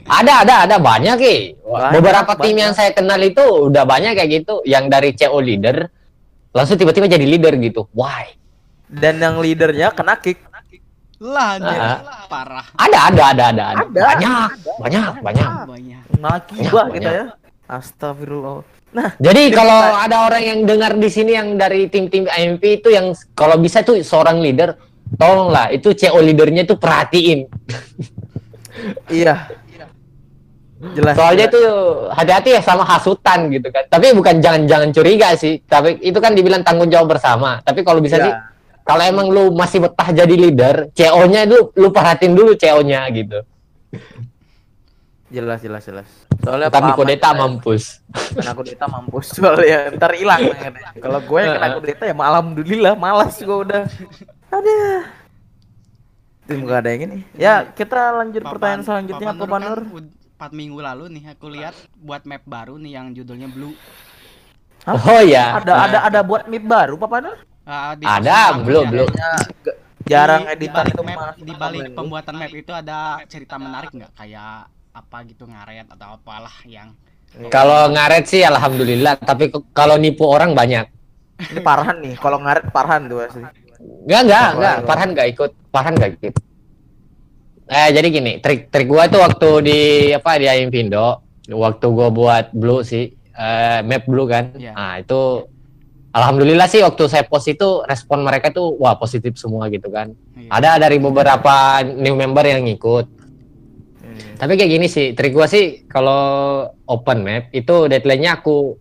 Ada, 0.05 0.33
ada, 0.41 0.55
ada 0.63 0.75
banyak 0.77 1.15
ki. 1.15 1.35
Banyak, 1.59 1.91
Beberapa 1.93 2.31
tim 2.35 2.53
banyak. 2.53 2.61
yang 2.61 2.71
saya 2.71 2.91
kenal 2.91 3.19
itu 3.19 3.41
udah 3.41 3.83
banyak 3.83 4.13
kayak 4.13 4.29
gitu, 4.41 4.61
yang 4.63 4.87
dari 4.87 5.11
CO 5.11 5.37
leader 5.37 5.87
langsung 6.49 6.75
tiba-tiba 6.75 7.05
jadi 7.05 7.21
leader 7.21 7.53
gitu. 7.55 7.85
Why? 7.91 8.33
Dan 8.85 9.17
yang 9.17 9.37
leadernya 9.37 9.91
kena 9.91 10.17
kick. 10.17 10.41
Lah 11.19 11.55
anjir. 11.55 11.77
Ah. 11.77 11.99
Parah. 12.25 12.65
Ada, 12.73 12.99
ada, 13.05 13.23
ada, 13.27 13.43
ada, 13.45 13.63
ada. 13.69 13.83
Ada. 13.83 13.99
Banyak, 14.07 14.49
banyak, 14.79 15.11
banyak. 15.19 15.49
Banyak. 15.67 16.01
Banyak, 16.15 16.41
kita 16.47 16.71
banyak. 16.85 17.11
ya. 17.11 17.25
Astagfirullah. 17.69 18.63
Nah, 18.89 19.13
Jadi 19.19 19.41
Tim 19.45 19.55
kalau 19.55 19.77
kita- 19.77 20.01
ada 20.01 20.17
orang 20.25 20.41
yang 20.41 20.59
dengar 20.65 20.91
di 20.95 21.05
sini 21.07 21.37
yang 21.37 21.53
dari 21.53 21.85
tim-tim 21.85 22.25
IMP 22.25 22.81
itu 22.81 22.89
yang 22.89 23.13
kalau 23.33 23.53
bisa 23.55 23.85
tuh 23.85 24.01
seorang 24.01 24.41
leader, 24.41 24.73
tolonglah 25.15 25.71
itu 25.71 25.95
CO 25.95 26.19
leadernya 26.19 26.67
tuh 26.67 26.77
perhatiin. 26.77 27.47
iya. 29.09 29.49
Jelas. 30.79 31.11
Soalnya 31.11 31.51
jelas. 31.51 31.55
tuh 31.59 31.67
hati-hati 32.15 32.49
ya 32.55 32.61
sama 32.63 32.87
hasutan 32.87 33.51
gitu 33.51 33.67
kan. 33.67 33.83
Tapi 33.91 34.15
bukan 34.15 34.39
jangan-jangan 34.39 34.89
curiga 34.95 35.35
sih. 35.35 35.59
Tapi 35.59 35.99
itu 35.99 36.15
kan 36.23 36.31
dibilang 36.31 36.63
tanggung 36.63 36.87
jawab 36.87 37.19
bersama. 37.19 37.59
Tapi 37.59 37.83
kalau 37.83 37.99
bisa 37.99 38.15
Iya. 38.15 38.23
sih 38.23 38.33
kalau 38.87 39.03
emang 39.03 39.27
lu 39.27 39.51
masih 39.53 39.85
betah 39.85 40.09
jadi 40.09 40.33
leader, 40.33 40.89
CO-nya 40.95 41.45
lu 41.45 41.69
lu 41.75 41.91
perhatiin 41.91 42.33
dulu 42.33 42.55
CO-nya 42.55 43.05
gitu. 43.11 43.43
Jelas, 45.29 45.61
jelas, 45.61 45.83
jelas. 45.85 46.09
Soalnya 46.41 46.73
Tapi 46.73 46.89
kudeta 46.95 47.35
ya. 47.35 47.37
mampus. 47.37 48.01
kena 48.33 48.55
kudeta 48.55 48.85
mampus 48.87 49.25
soalnya 49.35 49.93
ntar 49.93 50.15
hilang 50.15 50.41
kalau 50.97 51.19
gue 51.21 51.39
yang 51.43 51.53
kena 51.53 51.69
kudeta 51.77 52.03
ya 52.07 52.15
alhamdulillah 52.15 52.93
malas 52.95 53.35
gue 53.37 53.57
udah 53.67 53.83
ada 54.49 54.77
tim 56.43 56.65
gak 56.65 56.79
ada 56.81 56.89
yang 56.89 57.01
ini. 57.05 57.17
Ya, 57.37 57.61
kita 57.69 58.09
lanjut 58.11 58.41
Papan- 58.41 58.53
pertanyaan 58.57 58.81
selanjutnya 58.81 59.27
Papan 59.29 59.39
Papa 59.39 59.57
Nur 59.57 59.69
Nur. 59.69 59.79
kan 59.79 59.95
ud- 59.95 60.13
4 60.39 60.55
minggu 60.55 60.79
lalu 60.79 61.03
nih 61.11 61.23
aku 61.29 61.45
lihat 61.51 61.75
buat 61.95 62.23
map 62.23 62.41
baru 62.43 62.79
nih 62.79 62.91
yang 62.95 63.11
judulnya 63.11 63.47
Blue. 63.47 63.75
Hah? 64.81 64.95
Oh 64.95 65.21
ya. 65.21 65.59
Ada 65.59 65.73
ada 65.77 65.97
ada 66.07 66.19
buat 66.23 66.47
mip 66.47 66.63
baru 66.63 66.95
Papa 66.95 67.19
Nur? 67.19 67.37
Ah, 67.67 67.93
di 67.93 68.01
Ada, 68.01 68.57
belum, 68.57 68.85
belum. 68.89 69.07
ya. 69.07 69.13
Kayaknya 69.13 69.31
g- 69.61 69.77
jarang 70.07 70.41
Di- 70.41 70.51
editan 70.57 70.83
di 70.83 70.89
itu 70.89 71.01
balik 71.03 71.19
map, 71.19 71.35
di 71.37 71.53
ke 71.53 71.59
balik 71.59 71.83
pembuatan 71.93 72.33
map 72.33 72.53
itu 72.55 72.71
ada 72.73 72.97
cerita 73.27 73.55
menarik 73.55 73.91
nggak 73.93 74.11
kayak 74.15 74.53
apa 74.89 75.17
gitu 75.29 75.43
ngaret 75.45 75.85
atau 75.85 76.17
apalah 76.17 76.55
yang 76.65 76.89
Kalau 77.53 77.93
ngaret 77.93 78.25
sih 78.25 78.41
alhamdulillah, 78.41 79.21
tapi 79.21 79.53
ke- 79.53 79.69
kalau 79.69 80.01
nipu 80.01 80.25
orang 80.25 80.57
banyak. 80.57 80.89
Ini 81.37 81.61
Parhan 81.61 82.01
nih, 82.01 82.17
kalau 82.17 82.41
ngaret 82.41 82.73
Parhan 82.73 83.05
tuh 83.05 83.21
asli. 83.21 83.45
Enggak, 83.79 84.21
enggak, 84.27 84.47
enggak. 84.55 84.75
itu? 84.75 84.87
Farhan 84.87 85.09
enggak 85.15 85.27
ikut. 85.31 85.51
Farhan 85.71 85.93
enggak 85.95 86.11
ikut. 86.19 86.35
Eh, 87.69 87.89
jadi 87.93 88.07
gini, 88.09 88.33
trik 88.41 88.73
trik 88.73 88.89
gua 88.89 89.05
tuh 89.05 89.21
waktu 89.21 89.49
di 89.61 89.79
apa 90.09 90.41
di 90.41 90.49
Aimpindo, 90.49 91.21
waktu 91.53 91.85
gua 91.93 92.09
buat 92.09 92.49
blue 92.49 92.81
sih, 92.81 93.13
eh, 93.13 93.79
map 93.85 94.09
blue 94.09 94.25
kan. 94.25 94.57
Iya. 94.57 94.73
Nah, 94.73 94.93
itu 94.97 95.45
alhamdulillah 96.09 96.65
sih 96.65 96.81
waktu 96.81 97.05
saya 97.05 97.29
post 97.29 97.45
itu 97.53 97.85
respon 97.85 98.25
mereka 98.25 98.49
tuh 98.49 98.73
wah 98.81 98.97
positif 98.97 99.37
semua 99.37 99.69
gitu 99.69 99.93
kan. 99.93 100.09
Iya. 100.33 100.49
Ada 100.49 100.89
dari 100.89 100.97
beberapa 100.97 101.85
new 101.85 102.17
member 102.17 102.45
yang 102.49 102.65
ngikut. 102.65 103.21
Tapi 104.39 104.55
kayak 104.55 104.71
gini 104.71 104.87
sih, 104.89 105.13
trik 105.13 105.37
gua 105.37 105.45
sih 105.45 105.85
kalau 105.85 106.65
open 106.89 107.21
map 107.21 107.53
itu 107.53 107.85
deadline-nya 107.85 108.41
aku 108.41 108.73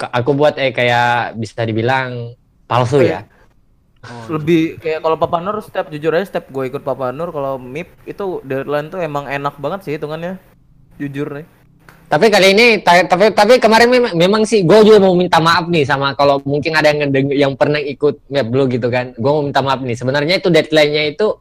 aku 0.00 0.30
buat 0.32 0.56
eh 0.56 0.72
kayak 0.72 1.36
bisa 1.36 1.68
dibilang 1.68 2.32
palsu 2.64 3.04
ya. 3.04 3.28
Lebih 4.28 4.78
kayak 4.80 5.00
kalau 5.00 5.16
Papa 5.16 5.40
Nur 5.40 5.60
step 5.60 5.88
jujur 5.88 6.12
aja 6.12 6.26
step 6.28 6.48
gue 6.48 6.64
ikut 6.68 6.82
Papa 6.84 7.10
Nur 7.10 7.32
kalau 7.32 7.56
mip 7.56 7.88
itu 8.04 8.40
deadline 8.44 8.88
tuh 8.88 9.00
emang 9.00 9.24
enak 9.26 9.56
banget 9.60 9.80
sih 9.84 9.92
hitungannya. 9.96 10.36
Jujur 11.00 11.28
nih. 11.32 11.46
Tapi 12.04 12.28
kali 12.28 12.52
ini 12.54 12.66
ta- 12.84 13.08
tapi 13.08 13.32
tapi 13.32 13.56
kemarin 13.58 13.88
memang, 13.90 14.12
memang 14.14 14.42
sih 14.44 14.62
gue 14.62 14.78
juga 14.84 15.00
mau 15.02 15.16
minta 15.16 15.40
maaf 15.40 15.66
nih 15.66 15.88
sama 15.88 16.12
kalau 16.14 16.38
mungkin 16.44 16.76
ada 16.76 16.92
yang 16.92 17.08
ngedeng 17.08 17.28
yang 17.32 17.52
pernah 17.56 17.80
ikut 17.80 18.22
map 18.28 18.46
blue 18.46 18.68
gitu 18.68 18.86
kan. 18.92 19.16
Gue 19.16 19.30
mau 19.32 19.42
minta 19.42 19.64
maaf 19.64 19.80
nih. 19.80 19.96
Sebenarnya 19.96 20.38
itu 20.38 20.52
deadline-nya 20.52 21.16
itu 21.16 21.40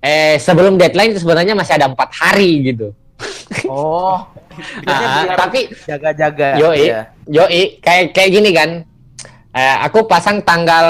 eh 0.00 0.38
sebelum 0.38 0.78
deadline 0.78 1.12
itu 1.12 1.20
sebenarnya 1.26 1.58
masih 1.58 1.74
ada 1.76 1.90
empat 1.90 2.10
hari 2.14 2.74
gitu. 2.74 2.94
Oh. 3.66 4.20
Ah, 4.88 5.36
tapi 5.36 5.68
jaga-jaga. 5.84 6.56
Yoi, 6.56 6.88
ya. 6.88 7.12
yoi, 7.28 7.76
kayak 7.84 8.16
kayak 8.16 8.30
gini 8.32 8.50
kan. 8.56 8.70
Eh, 9.56 9.76
aku 9.88 10.04
pasang 10.04 10.44
tanggal, 10.44 10.86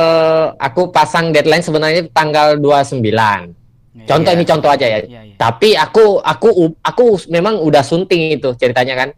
aku 0.58 0.90
pasang 0.90 1.30
deadline 1.30 1.62
sebenarnya 1.62 2.02
tanggal 2.10 2.58
29. 2.58 3.54
Iya, 3.94 4.10
Contoh 4.10 4.34
Iya. 4.34 4.38
ini 4.42 4.44
contoh 4.44 4.70
aja 4.74 4.86
ya. 4.90 4.98
Iya, 5.06 5.20
iya. 5.22 5.36
Tapi 5.38 5.78
aku 5.78 6.18
aku 6.18 6.74
aku 6.82 7.04
memang 7.30 7.62
udah 7.62 7.86
sunting 7.86 8.34
itu 8.34 8.50
ceritanya 8.58 9.06
kan. 9.06 9.08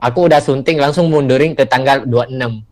Aku 0.00 0.32
udah 0.32 0.40
sunting 0.40 0.80
langsung 0.80 1.12
mundurin 1.12 1.52
ke 1.52 1.68
tanggal 1.68 2.08
26. 2.08 2.64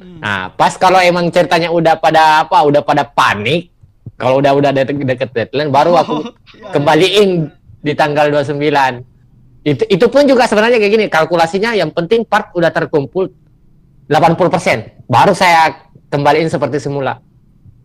Hmm. 0.00 0.16
Nah, 0.24 0.48
pas 0.56 0.72
kalau 0.80 0.96
emang 0.96 1.28
ceritanya 1.28 1.68
udah 1.68 2.00
pada 2.00 2.48
apa, 2.48 2.64
udah 2.64 2.80
pada 2.80 3.04
panik, 3.04 3.68
kalau 4.16 4.40
udah 4.40 4.56
udah 4.56 4.72
deket, 4.72 4.96
deket 5.04 5.28
deadline 5.36 5.68
baru 5.68 5.92
aku 6.00 6.24
kembaliin 6.72 7.52
di 7.84 7.92
tanggal 7.92 8.32
29. 8.32 9.04
Itu 9.60 9.84
itu 9.92 10.06
pun 10.08 10.24
juga 10.24 10.48
sebenarnya 10.48 10.80
kayak 10.80 10.92
gini, 10.96 11.06
kalkulasinya 11.12 11.76
yang 11.76 11.92
penting 11.92 12.24
part 12.24 12.48
udah 12.56 12.72
terkumpul 12.72 13.28
80%, 14.08 15.08
baru 15.08 15.32
saya 15.32 15.88
kembaliin 16.12 16.52
seperti 16.52 16.78
semula. 16.80 17.18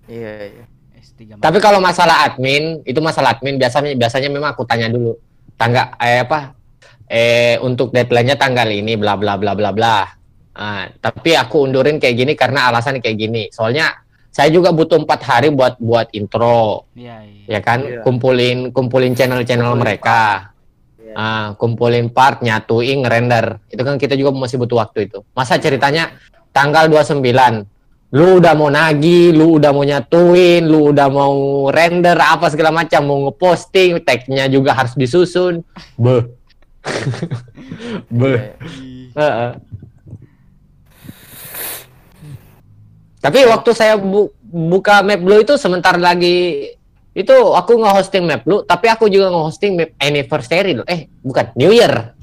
Iya, 0.10 0.34
iya. 0.52 0.66
S3 1.00 1.40
Tapi 1.40 1.58
kalau 1.64 1.80
masalah 1.80 2.28
admin, 2.28 2.84
itu 2.84 3.00
masalah 3.00 3.38
admin 3.38 3.56
biasanya 3.56 3.96
biasanya 3.96 4.30
memang 4.30 4.52
aku 4.52 4.68
tanya 4.68 4.92
dulu. 4.92 5.16
Tangga 5.56 5.96
eh 6.00 6.24
apa? 6.24 6.56
Eh 7.10 7.56
untuk 7.64 7.92
deadline-nya 7.96 8.36
tanggal 8.36 8.68
ini 8.70 8.96
bla 9.00 9.16
bla 9.16 9.40
bla 9.40 9.56
bla 9.56 9.72
bla. 9.72 9.98
Ah, 10.60 10.92
tapi 11.00 11.40
aku 11.40 11.64
undurin 11.64 12.04
kayak 12.04 12.16
gini 12.20 12.34
karena 12.36 12.68
alasan 12.68 13.00
kayak 13.00 13.16
gini. 13.16 13.48
Soalnya 13.50 13.96
saya 14.30 14.52
juga 14.52 14.76
butuh 14.76 15.00
empat 15.02 15.24
hari 15.26 15.50
buat 15.50 15.80
buat 15.80 16.12
intro, 16.14 16.86
Iya, 16.94 17.24
iya. 17.26 17.58
ya 17.58 17.60
kan? 17.64 17.80
Iya. 17.82 18.02
Kumpulin 18.04 18.76
kumpulin 18.76 19.16
channel-channel 19.16 19.74
mereka. 19.80 20.52
Iya. 21.10 21.16
Ah, 21.18 21.48
kumpulin 21.58 22.14
part, 22.14 22.46
nyatuin, 22.46 23.02
render. 23.02 23.58
Itu 23.74 23.82
kan 23.82 23.98
kita 23.98 24.14
juga 24.14 24.30
masih 24.30 24.62
butuh 24.62 24.78
waktu 24.78 25.10
itu. 25.10 25.26
Masa 25.34 25.58
ceritanya 25.58 26.14
tanggal 26.54 26.86
29 26.86 27.66
lu 28.10 28.42
udah 28.42 28.58
mau 28.58 28.74
nagi, 28.74 29.30
lu 29.30 29.62
udah 29.62 29.70
mau 29.70 29.86
nyatuin, 29.86 30.66
lu 30.66 30.90
udah 30.90 31.14
mau 31.14 31.70
render 31.70 32.18
apa 32.18 32.50
segala 32.50 32.74
macam, 32.74 33.06
mau 33.06 33.30
ngeposting, 33.30 34.02
tagnya 34.02 34.50
juga 34.50 34.74
harus 34.74 34.98
disusun. 34.98 35.62
Beh. 35.94 36.26
Beh. 38.20 38.58
Iya. 39.14 39.62
Tapi 43.20 43.40
waktu 43.46 43.70
saya 43.78 43.94
bu- 44.00 44.34
buka 44.42 45.06
map 45.06 45.22
blue 45.22 45.44
itu 45.44 45.54
sebentar 45.60 45.94
lagi 46.00 46.66
itu 47.20 47.36
aku 47.36 47.76
nge-hosting 47.84 48.24
map 48.24 48.48
blue, 48.48 48.64
tapi 48.64 48.88
aku 48.88 49.12
juga 49.12 49.28
nge-hosting 49.28 49.76
map 49.76 49.92
anniversary 50.00 50.72
loh. 50.72 50.88
Eh, 50.88 51.12
bukan 51.20 51.52
New 51.60 51.76
Year. 51.76 52.16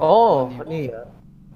Oh, 0.00 0.48
ini 0.64 0.88
ya. 0.88 1.04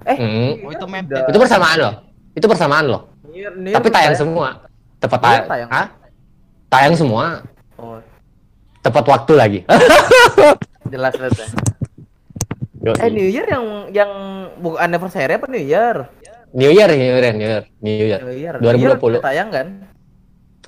Eh, 0.04 0.16
Hmm. 0.20 0.50
Oh, 0.66 0.70
itu 0.76 0.84
map 0.84 1.04
Udah. 1.08 1.24
Itu 1.32 1.38
bersamaan 1.40 1.76
loh. 1.80 1.94
Itu 2.36 2.46
bersamaan 2.50 2.84
loh. 2.84 3.02
Tapi 3.32 3.88
tayang 3.88 4.12
tayang. 4.12 4.16
semua. 4.20 4.48
Tepat 5.00 5.18
tayang. 5.24 5.44
tayang. 5.48 5.70
Hah? 5.72 5.86
Tayang 6.68 6.94
semua. 7.00 7.24
Oh, 7.80 7.96
Tepat 8.84 9.04
waktu 9.08 9.32
lagi. 9.38 9.58
jelas 10.92 11.16
jelas. 11.16 11.32
ya. 11.38 11.48
Yoi. 12.82 12.98
Eh, 12.98 13.10
New 13.14 13.28
Year 13.30 13.46
yang 13.46 13.64
yang 13.94 14.10
bukan 14.58 14.78
anniversary 14.82 15.32
apa 15.32 15.46
New 15.48 15.62
Year? 15.62 16.10
New 16.52 16.68
Year, 16.68 16.90
New 16.90 17.00
Year, 17.00 17.32
New 17.32 17.48
Year, 17.48 17.62
New 17.80 17.94
Year. 17.94 18.20
New 18.20 18.36
Year. 18.36 18.54
2020. 18.60 19.16
Year 19.16 19.22
tayang 19.24 19.48
kan? 19.48 19.66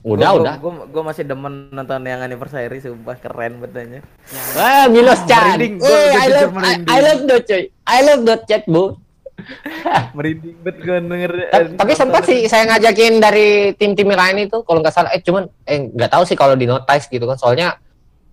Udah, 0.05 0.29
Gua- 0.31 0.41
udah. 0.45 0.55
Gua, 0.61 0.71
gua, 0.71 0.85
gua 0.93 1.03
masih 1.09 1.25
demen 1.25 1.73
nonton 1.73 2.05
yang 2.05 2.21
anniversary 2.21 2.77
sumpah 2.77 3.17
keren 3.17 3.57
betanya. 3.57 4.05
Wah, 4.53 4.85
Milos 4.87 5.25
Chan. 5.25 5.57
Merinding, 5.57 5.81
gua- 5.81 5.89
Eh, 5.89 6.05
gua 6.07 6.21
I 6.21 6.29
love, 6.29 6.53
I. 6.61 6.73
I 6.85 6.99
love 7.01 7.23
dot 7.25 7.43
coy. 7.49 7.63
I 7.89 7.99
love 8.05 8.23
dot 8.23 8.43
chat, 8.45 8.63
Bu. 8.69 9.01
Merinding 10.17 10.57
bet 10.61 10.77
gua 10.79 11.01
denger. 11.01 11.33
Ta- 11.49 11.73
Tapi 11.81 11.93
sempat 11.97 12.23
sih 12.29 12.45
saya 12.47 12.69
ngajakin 12.69 13.17
dari 13.17 13.49
tim-tim 13.75 14.13
lain 14.13 14.45
itu 14.45 14.61
kalau 14.61 14.85
nggak 14.85 14.93
salah 14.93 15.11
eh 15.11 15.25
cuman 15.25 15.49
eh 15.65 15.89
nggak 15.89 16.11
tahu 16.13 16.23
sih 16.29 16.37
kalau 16.37 16.53
di 16.53 16.69
notice 16.69 17.09
gitu 17.09 17.25
kan 17.25 17.41
soalnya 17.41 17.81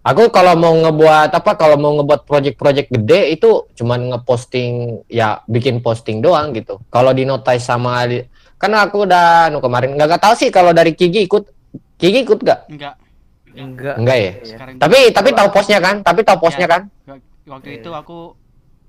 aku 0.04 0.28
kalau 0.28 0.54
mau 0.54 0.76
ngebuat 0.76 1.32
apa 1.32 1.52
kalau 1.56 1.80
mau 1.80 1.96
ngebuat 2.00 2.28
project-project 2.28 2.92
gede 2.92 3.32
itu 3.32 3.66
cuman 3.74 4.12
ngeposting 4.12 5.04
ya 5.08 5.40
bikin 5.48 5.80
posting 5.80 6.20
doang 6.20 6.52
gitu. 6.52 6.84
Kalau 6.92 7.16
di 7.16 7.24
notice 7.24 7.64
sama 7.64 8.04
karena 8.62 8.86
aku 8.86 9.10
udah 9.10 9.50
nu 9.50 9.58
kemarin 9.58 9.98
nggak 9.98 10.06
nggak 10.06 10.22
tahu 10.22 10.34
sih 10.38 10.54
kalau 10.54 10.70
dari 10.70 10.94
Kiki 10.94 11.26
ikut 11.26 11.61
Kiki 12.02 12.26
ikut 12.26 12.40
nggak? 12.42 12.60
enggak. 12.68 12.94
Enggak. 13.54 13.96
Enggak 14.02 14.18
ya. 14.18 14.24
Iya. 14.24 14.32
Sekarang 14.48 14.74
Tapi 14.82 14.98
tapi 15.14 15.30
tahu 15.32 15.48
posnya 15.54 15.78
kan? 15.78 15.96
Tapi 16.02 16.20
tahu 16.26 16.38
posnya 16.42 16.66
Ya. 16.66 16.74
kan? 16.74 16.82
waktu 17.46 17.68
Iya. 17.70 17.78
itu 17.84 17.90
aku 17.92 18.18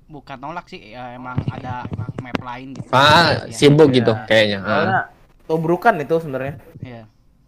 bukan 0.07 0.37
nolak 0.39 0.65
sih, 0.65 0.93
ya, 0.93 1.13
emang 1.13 1.37
ada 1.47 1.85
map 2.21 2.37
lain 2.39 2.73
gitu. 2.73 2.89
Ah, 2.89 3.45
Iya. 3.45 3.53
sibuk 3.53 3.89
Iya. 3.91 3.97
gitu 4.01 4.11
kayaknya. 4.25 4.59
Ah. 4.61 4.65
Soalnya 4.65 5.01
tobrukan 5.45 5.93
itu 5.99 6.15
sebenarnya. 6.17 6.55
Iya. 6.81 7.03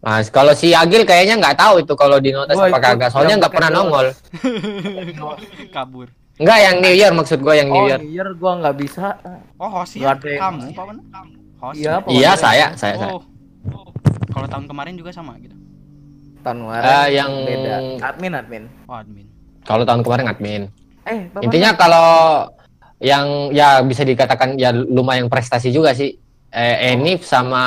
Nah, 0.06 0.22
kalau 0.30 0.54
si 0.54 0.70
Agil 0.70 1.02
kayaknya 1.02 1.42
nggak 1.42 1.58
tahu 1.58 1.82
itu 1.82 1.94
kalau 1.98 2.22
di 2.22 2.30
Gua 2.30 2.46
apa 2.46 2.78
kagak. 2.78 3.10
Soalnya 3.10 3.42
nggak 3.42 3.54
pernah 3.58 3.70
nongol. 3.74 4.14
Kabur. 5.76 6.08
Enggak 6.36 6.60
yang 6.62 6.76
New 6.84 6.94
Year 6.94 7.12
maksud 7.16 7.40
gua 7.42 7.56
yang 7.56 7.72
New 7.72 7.80
oh, 7.80 7.90
Year. 7.90 7.98
New 7.98 8.12
Year 8.12 8.30
gua 8.36 8.60
nggak 8.60 8.76
bisa. 8.76 9.18
Oh, 9.58 9.72
host 9.72 9.98
Nggak 9.98 10.04
ya? 10.04 10.20
ada 10.20 10.30
yang- 10.30 10.44
Kamu, 10.44 10.66
Pak 10.76 10.86
Man? 10.86 10.98
Host. 11.58 11.76
Iya, 11.80 11.94
ya? 11.96 12.12
Iya, 12.12 12.32
saya, 12.36 12.66
saya, 12.76 12.96
saya. 13.00 13.14
Oh. 13.16 13.24
Kalau 14.36 14.48
tahun 14.48 14.66
kemarin 14.68 14.94
juga 14.94 15.10
sama 15.10 15.40
gitu. 15.40 15.56
Tahun 16.44 16.58
kemarin 16.60 16.84
Eh, 16.84 17.08
yang- 17.16 17.36
beda. 17.42 17.76
Admin 18.04 18.34
admin. 18.36 18.64
Oh, 18.86 19.00
admin. 19.00 19.26
Kalau 19.64 19.82
tahun 19.82 20.04
kemarin 20.04 20.28
admin. 20.28 20.62
Eh, 21.02 21.32
Bapak 21.32 21.42
Intinya 21.42 21.70
kalau 21.74 22.08
yang 23.00 23.26
ya 23.50 23.80
bisa 23.80 24.04
dikatakan 24.04 24.60
ya 24.60 24.70
lumayan 24.72 25.26
prestasi 25.26 25.72
juga 25.72 25.96
sih. 25.96 26.20
Eh, 26.52 26.94
Enif 26.94 27.24
sama 27.24 27.64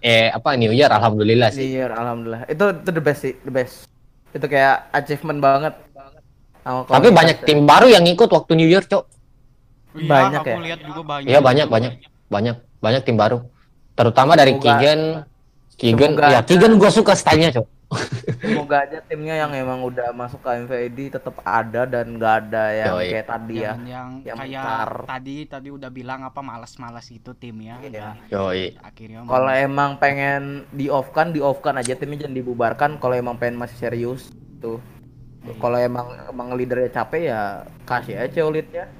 eh 0.00 0.28
apa 0.28 0.56
New 0.56 0.70
Year 0.70 0.88
alhamdulillah 0.88 1.48
New 1.50 1.56
sih. 1.56 1.72
Year, 1.74 1.90
alhamdulillah. 1.90 2.44
Itu 2.46 2.72
itu 2.74 2.90
the 2.90 3.02
best 3.02 3.20
sih, 3.20 3.34
the 3.38 3.50
best. 3.50 3.84
Itu 4.30 4.44
kayak 4.44 4.92
achievement 4.92 5.40
banget. 5.40 5.74
Sama 6.60 6.84
Tapi 6.86 7.08
banyak 7.10 7.36
ya. 7.40 7.44
tim 7.44 7.64
baru 7.64 7.88
yang 7.88 8.04
ikut 8.04 8.28
waktu 8.28 8.52
New 8.54 8.68
Year, 8.68 8.84
Cok. 8.84 9.04
Iya, 9.90 10.06
Banyak 10.06 10.40
aku 10.40 10.48
ya? 10.48 10.56
lihat 10.62 10.80
juga 10.84 11.00
banyak. 11.02 11.26
Iya, 11.26 11.38
banyak 11.40 11.66
banyak 11.66 11.92
banyak 12.28 12.54
banyak 12.78 13.02
tim 13.02 13.16
baru. 13.16 13.38
Terutama 13.92 14.32
dari 14.34 14.54
Kigen. 14.54 15.24
Kigen, 15.80 16.12
semoga 16.12 16.28
ya 16.28 16.40
aja. 16.44 16.46
Kigen 16.46 16.76
gue 16.76 16.90
suka 16.92 17.12
stylenya, 17.16 17.56
Cok. 17.56 17.66
Semoga 18.38 18.86
aja 18.86 19.02
timnya 19.02 19.34
yang 19.34 19.50
emang 19.50 19.82
udah 19.82 20.14
masuk 20.14 20.44
ke 20.44 20.50
MVID 20.62 20.98
tetap 21.18 21.40
ada 21.42 21.88
dan 21.88 22.20
nggak 22.20 22.34
ada 22.46 22.64
yang 22.70 22.94
Yoi. 22.94 23.08
kayak 23.10 23.26
tadi 23.26 23.54
ya. 23.58 23.72
Yang, 23.74 23.82
yang, 23.88 24.08
Yang 24.22 24.38
kayak 24.38 24.86
tadi 25.08 25.36
tadi 25.48 25.68
udah 25.74 25.90
bilang 25.90 26.20
apa 26.22 26.38
malas-malas 26.38 27.08
gitu 27.08 27.34
timnya. 27.34 27.80
Iya. 27.82 28.14
Yoi. 28.30 28.78
Akhirnya 28.78 29.26
Kalau 29.26 29.50
emang 29.50 29.98
pengen 29.98 30.68
di 30.70 30.86
off 30.86 31.10
kan, 31.10 31.32
di 31.32 31.42
off 31.42 31.58
kan 31.64 31.80
aja 31.80 31.96
timnya 31.98 32.28
jangan 32.28 32.36
dibubarkan. 32.36 32.90
Kalau 33.02 33.14
emang 33.16 33.40
pengen 33.40 33.58
masih 33.58 33.74
serius, 33.80 34.30
tuh 34.60 34.78
kalau 35.56 35.80
emang 35.80 36.06
emang 36.28 36.52
leadernya 36.52 36.92
capek 36.92 37.32
ya 37.32 37.64
kasih 37.88 38.20
aja 38.20 38.40
ulitnya 38.44 38.84
Iya. 38.84 38.99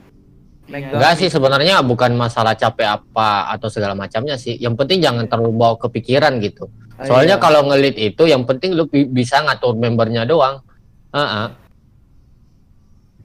Enggak 0.71 1.19
sih 1.19 1.27
sebenarnya 1.27 1.83
bukan 1.83 2.15
masalah 2.15 2.55
capek 2.55 2.87
apa 3.03 3.51
atau 3.51 3.67
segala 3.67 3.99
macamnya 3.99 4.39
sih. 4.39 4.55
Yang 4.55 4.75
penting 4.79 4.99
jangan 5.03 5.27
terlalu 5.27 5.53
bawa 5.59 5.75
kepikiran 5.77 6.39
gitu. 6.39 6.71
Ah, 6.95 7.11
Soalnya 7.11 7.37
iya. 7.37 7.43
kalau 7.43 7.67
ngelit 7.67 7.99
itu 7.99 8.23
yang 8.31 8.47
penting 8.47 8.79
lu 8.79 8.87
bi- 8.87 9.11
bisa 9.11 9.43
ngatur 9.43 9.75
membernya 9.75 10.23
doang. 10.23 10.63
Heeh. 11.11 11.47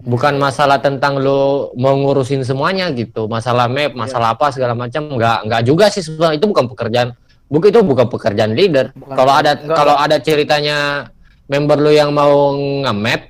Bukan 0.06 0.38
masalah 0.38 0.78
tentang 0.82 1.18
lu 1.18 1.74
mau 1.78 1.94
ngurusin 1.98 2.42
semuanya 2.46 2.90
gitu. 2.94 3.26
Masalah 3.30 3.66
map, 3.70 3.94
masalah 3.94 4.34
apa 4.38 4.50
segala 4.54 4.74
macam 4.78 5.06
enggak 5.18 5.46
enggak 5.46 5.62
juga 5.66 5.86
sih 5.90 6.02
sebenarnya 6.02 6.38
itu 6.42 6.50
bukan 6.50 6.66
pekerjaan. 6.70 7.10
Bukan 7.46 7.68
itu 7.70 7.82
bukan 7.86 8.08
pekerjaan 8.10 8.54
leader. 8.58 8.90
Kalau 8.94 9.34
ada 9.34 9.54
kalau 9.58 9.94
ada 9.98 10.18
ceritanya 10.18 11.10
member 11.46 11.78
lu 11.78 11.94
yang 11.94 12.10
mau 12.10 12.54
nge-map 12.58 13.30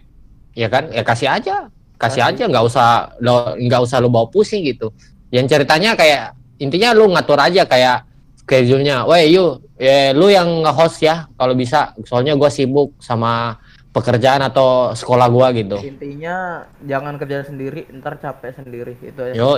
ya 0.56 0.72
kan 0.72 0.88
ya 0.88 1.04
kasih 1.04 1.28
aja 1.28 1.68
kasih 1.96 2.24
aja 2.24 2.44
nggak 2.48 2.66
usah 2.66 3.16
lo 3.24 3.56
nggak 3.56 3.82
usah 3.82 3.98
lu 4.04 4.12
bawa 4.12 4.28
pusing 4.32 4.64
gitu. 4.68 4.92
Yang 5.34 5.58
ceritanya 5.58 5.98
kayak 5.98 6.36
intinya 6.62 6.96
lu 6.96 7.12
ngatur 7.12 7.40
aja 7.40 7.68
kayak 7.68 8.08
schedule-nya. 8.40 9.04
Weh 9.10 9.32
yuk 9.34 9.76
ya 9.76 10.16
lu 10.16 10.32
yang 10.32 10.64
nge-host 10.64 11.04
ya 11.04 11.28
kalau 11.36 11.56
bisa. 11.56 11.92
Soalnya 12.08 12.40
gua 12.40 12.48
sibuk 12.48 12.96
sama 13.04 13.60
pekerjaan 13.92 14.44
atau 14.44 14.96
sekolah 14.96 15.28
gua 15.28 15.52
gitu. 15.56 15.80
Intinya 15.84 16.68
jangan 16.84 17.16
kerja 17.20 17.48
sendiri 17.48 17.88
ntar 18.00 18.20
capek 18.20 18.60
sendiri 18.60 18.96
itu 19.00 19.20
aja 19.20 19.34
yo 19.36 19.56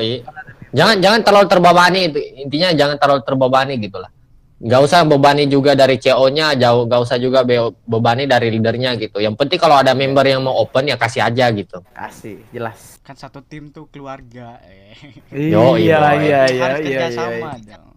jangan 0.73 1.01
jangan 1.01 1.19
terlalu 1.21 1.47
terbebani 1.49 1.99
itu. 2.09 2.19
Intinya 2.45 2.69
jangan 2.73 2.97
terlalu 2.97 3.21
terbebani 3.25 3.73
gitu 3.81 3.97
lah 4.01 4.09
nggak 4.57 4.81
usah 4.89 5.05
bebani 5.05 5.45
juga 5.45 5.77
dari 5.77 6.01
CO-nya 6.01 6.57
jauh 6.57 6.89
nggak 6.89 7.01
usah 7.05 7.17
juga 7.21 7.45
be- 7.45 7.77
bebani 7.85 8.25
dari 8.25 8.49
leadernya 8.49 8.97
gitu 8.97 9.21
yang 9.21 9.37
penting 9.37 9.61
kalau 9.61 9.77
ada 9.77 9.93
member 9.93 10.25
yang 10.25 10.41
mau 10.41 10.57
open 10.57 10.89
ya 10.89 10.97
kasih 10.97 11.21
aja 11.29 11.45
gitu 11.53 11.77
kasih 11.93 12.41
jelas 12.49 12.97
Kan 13.07 13.15
satu 13.15 13.39
tim 13.39 13.71
tuh 13.71 13.87
keluarga. 13.87 14.59
Eh. 14.67 14.91
Yo, 15.31 15.79
iya 15.79 16.11
iya, 16.19 16.19
iya 16.19 16.41
iya 16.51 16.63
Harus 16.67 16.79
iya 16.83 16.99
kerja 16.99 17.07
iya, 17.07 17.15
sama 17.15 17.49
iya. 17.55 17.75
dong. 17.79 17.95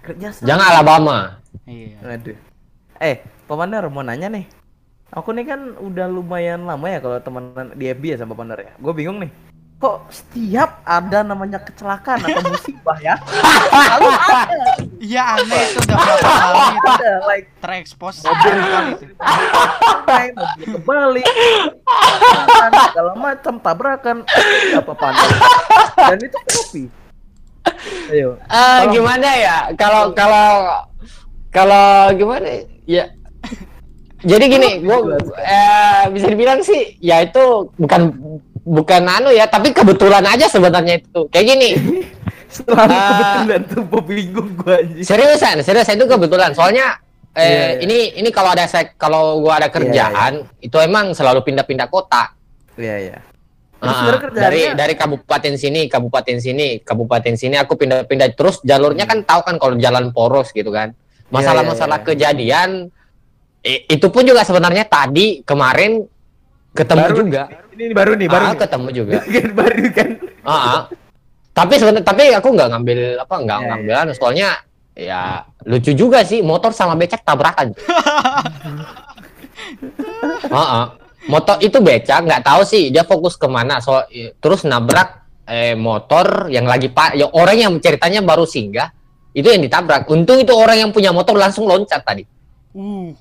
kerja 0.00 0.28
sama 0.32 0.46
jangan 0.48 0.66
Alabama 0.72 1.16
Iya. 1.68 1.98
Aduh. 2.00 2.36
Eh, 2.96 3.16
Komander 3.44 3.84
mau 3.92 4.00
nanya 4.00 4.32
nih. 4.32 4.48
Aku 5.12 5.36
nih 5.36 5.44
kan 5.44 5.60
udah 5.76 6.08
lumayan 6.08 6.64
lama 6.64 6.88
ya 6.88 7.04
kalau 7.04 7.20
temenan 7.20 7.76
di 7.76 7.84
FB 7.92 8.04
ya 8.14 8.16
sama 8.24 8.32
Komander 8.32 8.64
ya. 8.64 8.72
Gue 8.80 8.96
bingung 8.96 9.20
nih. 9.20 9.28
Kok 9.76 10.08
setiap 10.08 10.80
ada 10.88 11.20
namanya 11.20 11.60
kecelakaan 11.60 12.24
atau 12.24 12.48
musibah 12.48 12.96
ya? 12.96 13.20
Selalu 13.28 14.08
ada. 14.08 14.72
Iya 14.96 15.22
aneh 15.36 15.62
itu 15.68 15.78
udah 15.84 15.96
berapa 16.00 16.30
kali 16.32 16.60
itu 16.64 16.88
Ada 16.96 17.12
like 17.28 17.48
terekspos 17.60 18.16
Mobil. 18.24 18.56
kali 20.08 20.28
mobil 20.32 20.66
kebalik, 20.80 21.26
segala 22.88 23.12
macam 23.20 23.54
tabrakan 23.60 24.24
apa 24.80 24.92
panas. 24.96 25.30
Dan 25.92 26.18
itu 26.24 26.38
kopi. 26.40 26.82
Ayo. 28.08 28.40
Tolong. 28.48 28.92
gimana 28.96 29.28
ya? 29.36 29.56
Kalau 29.76 30.16
kalau 30.16 30.48
kalau 31.52 32.16
gimana 32.16 32.64
ya? 32.88 33.12
Jadi 34.24 34.44
gini, 34.48 34.80
gua 34.80 35.20
eh, 35.44 36.02
bisa 36.16 36.32
dibilang 36.32 36.64
sih 36.64 36.96
ya 37.04 37.20
itu 37.20 37.68
bukan 37.76 38.16
bukan 38.66 39.02
anu 39.06 39.30
ya, 39.30 39.46
tapi 39.46 39.70
kebetulan 39.70 40.26
aja 40.26 40.50
sebenarnya 40.50 40.98
itu. 40.98 41.30
Kayak 41.30 41.46
gini. 41.54 41.70
Selalu 42.56 42.90
Ah. 42.90 43.06
kebetulan 43.06 43.62
tuh 43.66 43.82
bingung 44.02 44.50
gue 44.58 44.74
anjing. 44.74 45.04
Seriusan, 45.06 45.56
serius 45.62 45.86
itu 45.86 46.04
kebetulan. 46.04 46.50
Soalnya 46.50 46.98
eh 47.36 47.42
Iya, 47.42 47.52
iya. 47.52 47.70
ini 47.84 47.98
ini 48.16 48.28
kalau 48.32 48.56
ada 48.56 48.64
sek 48.64 48.96
kalau 48.96 49.44
gua 49.44 49.60
ada 49.60 49.68
kerjaan, 49.68 50.40
itu 50.56 50.76
emang 50.80 51.12
selalu 51.12 51.44
pindah-pindah 51.44 51.86
kota. 51.86 52.32
Iya 52.74 52.96
iya. 52.98 53.18
Terus 53.76 53.92
Ah, 53.92 53.98
sebenarnya 54.00 54.22
kerjaannya 54.24 54.40
dari 54.40 54.62
dari 54.72 54.94
kabupaten 54.96 55.52
sini, 55.54 55.80
kabupaten 55.84 56.36
sini, 56.40 56.66
kabupaten 56.80 57.34
sini 57.36 57.60
aku 57.60 57.76
pindah-pindah 57.76 58.32
terus 58.32 58.64
jalurnya 58.64 59.04
kan 59.04 59.20
tahu 59.20 59.44
kan 59.44 59.60
kalau 59.60 59.76
jalan 59.76 60.16
poros 60.16 60.48
gitu 60.50 60.72
kan. 60.72 60.96
Masalah-masalah 61.28 62.00
Hmm. 62.00 62.08
iya, 62.08 62.32
iya. 62.32 62.32
kejadian 62.32 62.70
itu 63.66 64.06
pun 64.08 64.22
juga 64.22 64.46
sebenarnya 64.46 64.86
tadi 64.86 65.42
kemarin 65.42 66.06
ketemu 66.76 67.00
Baru 67.02 67.16
juga. 67.24 67.42
Ini, 67.72 67.82
ini 67.88 67.94
baru 67.96 68.12
nih, 68.14 68.28
baru 68.28 68.44
Ah, 68.44 68.52
nih. 68.52 68.60
ketemu 68.60 68.88
juga. 68.92 69.18
Baru 69.58 69.84
kan. 69.90 70.08
Ah, 70.44 70.52
ah. 70.52 70.80
Tapi 71.50 71.72
sebenarnya 71.80 72.04
tapi 72.04 72.24
aku 72.36 72.48
nggak 72.52 72.68
ngambil 72.68 72.98
apa 73.16 73.34
nggak 73.40 73.58
Iya, 73.58 73.66
ngambil 73.72 73.94
anu, 73.96 74.12
soalnya 74.12 74.48
ya 74.92 75.20
lucu 75.64 75.92
juga 75.96 76.20
sih 76.20 76.44
motor 76.44 76.72
sama 76.76 76.92
becak 76.92 77.24
tabrakan. 77.24 77.72
Ah, 80.52 80.60
ah. 80.60 80.86
Motor 81.26 81.58
itu 81.58 81.82
becak 81.82 82.22
nggak 82.22 82.44
tahu 82.46 82.62
sih 82.62 82.94
dia 82.94 83.02
fokus 83.02 83.34
ke 83.34 83.50
mana 83.50 83.82
so 83.82 83.98
terus 84.38 84.62
nabrak 84.62 85.26
eh, 85.42 85.74
motor 85.74 86.46
yang 86.46 86.70
lagi 86.70 86.86
pak 86.86 87.18
ya 87.18 87.26
orang 87.34 87.56
yang 87.58 87.72
ceritanya 87.82 88.22
baru 88.22 88.46
singgah 88.46 88.94
itu 89.34 89.48
yang 89.52 89.60
ditabrak. 89.60 90.08
Untung 90.08 90.40
itu 90.40 90.52
orang 90.56 90.80
yang 90.80 90.90
punya 90.96 91.12
motor 91.12 91.36
langsung 91.36 91.68
loncat 91.68 92.00
tadi. 92.00 92.24
Uh. 92.72 93.12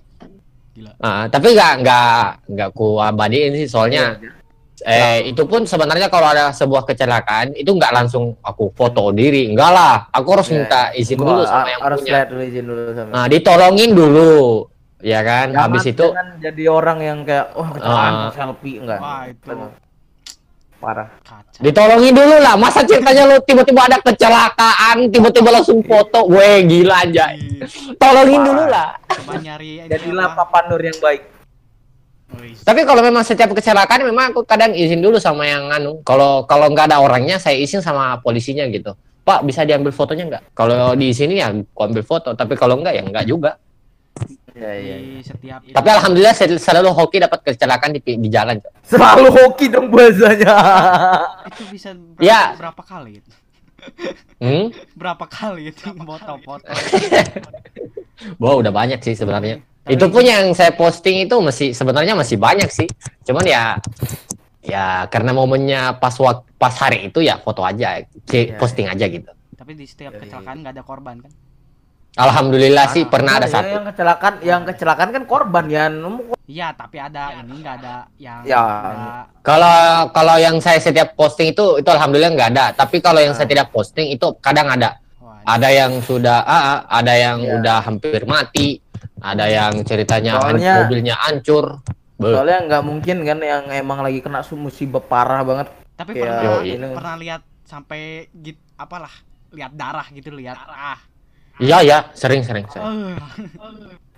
Gila. 0.75 0.91
Ah, 0.99 1.23
tapi 1.25 1.55
nggak 1.55 1.73
nggak 1.79 2.19
nggak 2.51 2.69
ku 2.71 2.99
abadiin 2.99 3.55
sih 3.55 3.63
soalnya 3.65 4.19
eh 4.77 5.23
itu 5.25 5.39
pun 5.41 5.63
sebenarnya 5.63 6.11
kalau 6.11 6.27
ada 6.27 6.51
sebuah 6.51 6.83
kecelakaan 6.83 7.55
itu 7.55 7.71
nggak 7.71 7.95
langsung 7.95 8.35
aku 8.41 8.69
foto 8.69 9.07
diri 9.09 9.47
enggak 9.47 9.71
lah 9.71 10.11
aku 10.11 10.27
harus 10.35 10.45
Iya, 10.45 10.55
minta 10.59 10.81
izin 10.91 11.15
Gua 11.15 11.27
dulu 11.31 11.43
sama 11.45 11.67
yang 11.69 11.81
harus 11.81 11.99
punya 12.01 12.11
lihat 12.13 12.27
dulu 12.27 12.41
izin 12.43 12.65
dulu 12.65 12.81
sama. 12.91 13.09
nah 13.09 13.25
ditolongin 13.25 13.91
dulu 13.91 14.35
ya 14.99 15.19
kan 15.21 15.47
Jangan- 15.47 15.63
habis 15.63 15.83
itu 15.85 16.05
jangan 16.05 16.27
jadi 16.37 16.63
orang 16.67 16.97
yang 16.99 17.19
kayak 17.23 17.45
wah 17.51 17.69
kecelakaan 17.71 18.13
Ah. 18.13 18.29
selfie 18.29 18.77
enggak. 18.77 18.99
Wah, 18.99 19.21
itu. 19.25 19.47
Parah. 20.79 21.07
Kaca. 21.23 21.59
ditolongin 21.63 22.13
dulu 22.13 22.35
lah. 22.39 22.59
Masa 22.59 22.83
ceritanya 22.83 23.23
lu 23.25 23.39
tiba-tiba 23.41 23.87
ada 23.87 23.97
kecelakaan 24.03 25.07
tiba-tiba 25.09 25.49
langsung 25.49 25.79
foto. 25.81 26.27
Weh 26.29 26.67
gila 26.67 27.07
aja 27.07 27.31
Ih, 27.31 27.63
tolongin 27.95 28.41
dulu 28.43 28.63
lah. 28.67 28.99
Coba 29.07 29.39
nyari 29.39 29.81
Jadilah 29.91 30.35
apa? 30.35 30.43
Papa 30.45 30.69
Nur 30.69 30.81
yang 30.83 30.99
baik. 30.99 31.21
Tapi 32.67 32.81
kalau 32.83 32.99
memang 32.99 33.23
setiap 33.23 33.55
kecelakaan 33.55 34.03
memang 34.03 34.35
aku 34.35 34.43
kadang 34.43 34.75
izin 34.75 34.99
dulu 34.99 35.15
sama 35.21 35.47
yang 35.47 35.71
anu. 35.71 36.03
Kalau 36.03 36.43
kalau 36.43 36.67
nggak 36.67 36.91
ada 36.91 36.99
orangnya 36.99 37.39
saya 37.39 37.55
izin 37.55 37.79
sama 37.79 38.19
polisinya 38.19 38.67
gitu. 38.67 38.93
Pak 39.25 39.41
bisa 39.47 39.65
diambil 39.65 39.89
fotonya 39.95 40.27
nggak? 40.27 40.43
Kalau 40.53 40.93
di 40.93 41.09
sini 41.15 41.39
ya 41.39 41.49
aku 41.49 41.81
ambil 41.81 42.03
foto. 42.03 42.35
Tapi 42.35 42.53
kalau 42.59 42.77
nggak 42.77 42.93
ya 42.93 43.03
nggak 43.07 43.25
juga 43.25 43.57
Iya 44.55 44.71
iya. 44.73 44.95
di 44.97 45.19
setiap 45.19 45.59
itu. 45.61 45.75
Tapi 45.75 45.89
alhamdulillah 45.91 46.31
sel- 46.31 46.57
selalu 46.57 46.89
hoki 46.89 47.19
dapat 47.19 47.39
kecelakaan 47.43 47.91
di, 47.91 47.99
di 47.99 48.29
jalan. 48.29 48.55
Selalu 48.81 49.27
hoki 49.29 49.67
dong 49.67 49.91
bahasanya. 49.91 50.55
itu 51.51 51.63
bisa 51.69 51.89
berapa, 51.91 52.23
Ya. 52.23 52.55
berapa 52.55 52.81
kali 52.81 53.19
itu? 53.19 53.31
Hmm? 54.39 54.71
Berapa 54.95 55.25
kali 55.27 55.69
itu 55.69 55.85
foto-foto? 55.91 56.71
Wah 58.41 58.55
udah 58.55 58.71
banyak 58.71 58.99
sih 59.01 59.13
sebenarnya. 59.13 59.59
Tapi- 59.83 59.93
Itu 59.93 60.07
pun 60.07 60.23
yang 60.23 60.49
saya 60.51 60.71
posting 60.71 61.21
itu 61.21 61.35
masih 61.37 61.75
sebenarnya 61.75 62.15
masih 62.15 62.39
banyak 62.39 62.71
sih. 62.71 62.87
Cuman 63.21 63.43
ya 63.43 63.75
ya 64.63 65.05
karena 65.05 65.29
momennya 65.29 65.99
pas 65.99 66.15
wak- 66.17 66.47
pas 66.55 66.73
hari 66.73 67.05
itu 67.05 67.21
ya 67.21 67.37
foto 67.37 67.61
aja, 67.61 68.01
Iya, 68.25 68.57
posting 68.57 68.87
aja 68.87 69.05
gitu. 69.05 69.29
Tapi 69.53 69.71
di 69.73 69.85
setiap 69.85 70.09
Iya, 70.09 70.17
iya. 70.17 70.23
kecelakaan 70.25 70.57
nggak 70.63 70.73
ada 70.73 70.83
korban 70.83 71.15
kan? 71.21 71.31
Alhamdulillah 72.15 72.87
sih 72.89 73.03
pernah 73.03 73.43
ada 73.43 73.47
Ya, 73.47 73.53
satu. 73.59 73.75
Yang 73.75 73.85
kecelakaan, 73.91 74.35
yang 74.39 74.61
kecelakaan 74.63 75.09
kan 75.11 75.23
korban 75.27 75.65
ya. 75.67 75.91
Iya, 76.45 76.71
tapi 76.71 76.95
ada 76.95 77.35
ini 77.43 77.59
nggak 77.59 77.75
ada 77.83 77.95
yang 78.15 78.39
Ya. 78.47 78.63
Kalau 79.43 79.75
kalau 80.09 80.35
yang 80.39 80.63
saya 80.63 80.79
setiap 80.79 81.11
posting 81.13 81.51
itu 81.51 81.83
itu 81.83 81.89
alhamdulillah 81.91 82.31
nggak 82.31 82.49
ada. 82.55 82.65
Tapi 82.71 83.03
kalau 83.03 83.19
yang 83.19 83.35
saya 83.35 83.45
tidak 83.45 83.67
posting 83.69 84.15
itu 84.15 84.31
kadang 84.39 84.71
ada. 84.71 84.95
Ada 85.45 85.69
yang 85.69 86.01
sudah 86.01 86.41
ah, 86.41 86.57
ah, 86.57 86.79
ada 86.89 87.13
yang 87.13 87.37
Iya. 87.37 87.53
udah 87.61 87.77
hampir 87.83 88.25
mati, 88.25 88.81
ada 89.21 89.45
yang 89.45 89.85
ceritanya 89.85 90.41
Soalnya- 90.41 90.77
mobilnya 90.81 91.15
hancur. 91.19 91.83
Soalnya 92.17 92.57
nggak 92.65 92.83
mungkin 92.83 93.17
kan 93.21 93.37
yang 93.43 93.63
emang 93.69 93.99
lagi 94.01 94.23
kena 94.23 94.41
musibah 94.55 95.03
parah 95.03 95.43
banget. 95.43 95.67
tapi 95.95 96.11
Kayak 96.11 96.27
pernah 96.27 96.59
ini. 96.59 96.87
pernah 96.91 97.15
lihat 97.15 97.41
sampai 97.63 98.27
git 98.35 98.59
apalah 98.75 99.11
lihat 99.55 99.71
darah 99.71 100.03
gitu 100.11 100.27
lihat 100.27 100.59
darah. 100.59 100.99
Iya 101.57 101.77
ya, 101.81 101.97
sering 102.11 102.43
sering. 102.43 102.67
sering. 102.67 103.15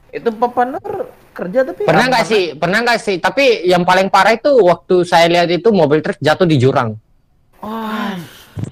Eh, 0.10 0.18
Itu 0.18 0.34
Papa 0.34 0.66
Nur 0.66 1.12
kerja 1.30 1.62
tapi 1.62 1.86
Pernah 1.86 2.06
nggak 2.10 2.26
sih? 2.26 2.44
Pernah 2.58 2.80
nggak 2.82 3.00
sih? 3.00 3.16
Tapi 3.18 3.44
yang 3.64 3.86
paling 3.86 4.10
parah 4.10 4.34
itu 4.34 4.50
waktu 4.58 5.06
saya 5.06 5.30
lihat 5.30 5.50
itu 5.52 5.70
mobil 5.70 6.02
truk 6.02 6.18
jatuh 6.18 6.44
di 6.44 6.58
jurang. 6.58 6.98
Oh, 7.60 8.14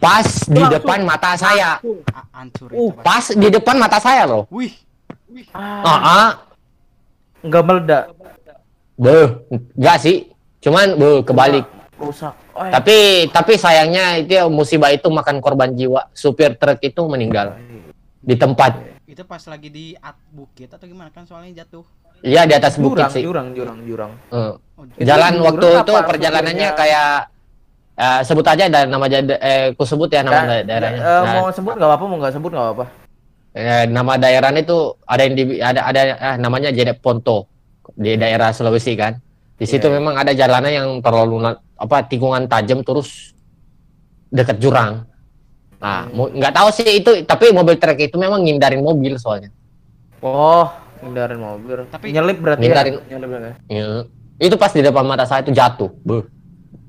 Pas 0.02 0.26
di 0.50 0.58
Langsung. 0.58 0.74
depan 0.74 1.00
mata 1.06 1.38
saya. 1.38 1.78
hancur 2.34 2.70
Uh. 2.74 2.90
Pas 3.00 3.22
di 3.28 3.48
depan 3.48 3.78
mata 3.78 4.02
saya 4.02 4.26
loh. 4.26 4.50
Wih, 4.50 4.74
Ah, 5.52 5.84
ah, 5.84 6.00
ah. 6.02 6.30
nggak 7.44 7.62
meledak, 7.62 8.04
Beuh, 8.96 9.46
nggak 9.76 9.98
sih. 10.00 10.26
Cuman 10.58 10.96
beuh, 10.96 11.22
kebalik. 11.22 11.68
rusak. 11.96 12.34
Oh, 12.52 12.66
Tapi 12.66 13.28
tapi 13.30 13.54
sayangnya 13.56 14.18
itu 14.18 14.36
musibah 14.48 14.90
itu 14.90 15.06
makan 15.06 15.38
korban 15.38 15.72
jiwa. 15.72 16.08
Supir 16.12 16.56
truk 16.56 16.80
itu 16.82 17.02
meninggal 17.06 17.60
di 18.26 18.36
tempat. 18.36 18.72
itu 19.06 19.22
pas 19.22 19.38
lagi 19.40 19.70
di 19.70 19.86
at 19.96 20.18
bukit 20.30 20.66
atau 20.68 20.82
gimana 20.84 21.08
kan 21.08 21.24
soalnya 21.24 21.62
jatuh. 21.62 21.86
Iya 22.20 22.44
di 22.44 22.54
atas 22.54 22.74
bukit 22.76 23.06
Jurang, 23.06 23.14
sih. 23.14 23.22
jurang, 23.22 23.48
jurang, 23.54 23.80
jurang. 23.86 24.12
Eh. 24.28 24.52
Oh, 24.76 24.84
Jalan 24.98 25.34
jurang 25.36 25.46
waktu 25.46 25.68
apa 25.70 25.80
itu 25.80 25.94
perjalanannya 26.10 26.70
kayak 26.74 27.10
eh, 27.96 28.22
sebut 28.26 28.44
aja 28.44 28.66
dari 28.66 28.88
nama 28.90 29.06
eh 29.06 29.72
ku 29.72 29.86
sebut 29.86 30.10
ya 30.10 30.26
nama 30.26 30.42
Nah, 30.42 30.46
da- 30.52 30.66
daerahnya. 30.66 31.00
eh, 31.00 31.22
Nah, 31.22 31.34
mau 31.38 31.48
sebut 31.48 31.74
nggak 31.78 31.86
apa-apa, 31.88 32.04
mau 32.04 32.18
nggak 32.18 32.34
sebut 32.34 32.50
nggak 32.50 32.66
apa-apa. 32.66 32.86
eh, 33.54 33.86
nama 33.88 34.14
daerahnya 34.18 34.62
itu 34.62 34.78
ada 35.06 35.22
yang 35.22 35.34
di, 35.34 35.44
ada 35.62 35.80
ada 35.86 36.02
eh, 36.02 36.36
namanya 36.36 36.70
Jedek 36.74 36.98
Ponto 36.98 37.46
di 37.94 38.18
daerah 38.18 38.50
Sulawesi 38.52 38.98
kan. 38.98 39.16
Di 39.56 39.64
situ 39.64 39.86
Iya. 39.86 39.96
memang 39.96 40.18
ada 40.18 40.34
jalanan 40.34 40.72
yang 40.74 40.88
terlalu 41.00 41.40
apa 41.78 41.98
tikungan 42.04 42.50
tajam 42.50 42.82
terus 42.82 43.32
dekat 44.28 44.58
jurang. 44.58 45.06
Nah, 45.86 46.10
Hmm. 46.10 46.34
nggak 46.34 46.54
tahu 46.56 46.68
sih 46.74 46.90
itu 46.98 47.12
tapi 47.24 47.54
mobil 47.54 47.78
truk 47.78 48.02
itu 48.02 48.18
memang 48.18 48.42
ngindarin 48.42 48.82
mobil 48.82 49.22
soalnya. 49.22 49.54
Oh, 50.18 50.66
hindarin 50.98 51.38
mobil. 51.38 51.86
Tapi- 51.86 52.10
nyelip 52.10 52.42
berarti 52.42 52.66
ya. 52.66 52.82
Nyelip 52.90 53.30
berarti. 53.30 53.52
Ya. 53.70 53.90
Itu 54.42 54.58
pas 54.58 54.74
di 54.74 54.82
depan 54.82 55.06
mata 55.06 55.30
saya 55.30 55.46
itu 55.46 55.54
jatuh. 55.54 55.94
Beuh. 56.02 56.26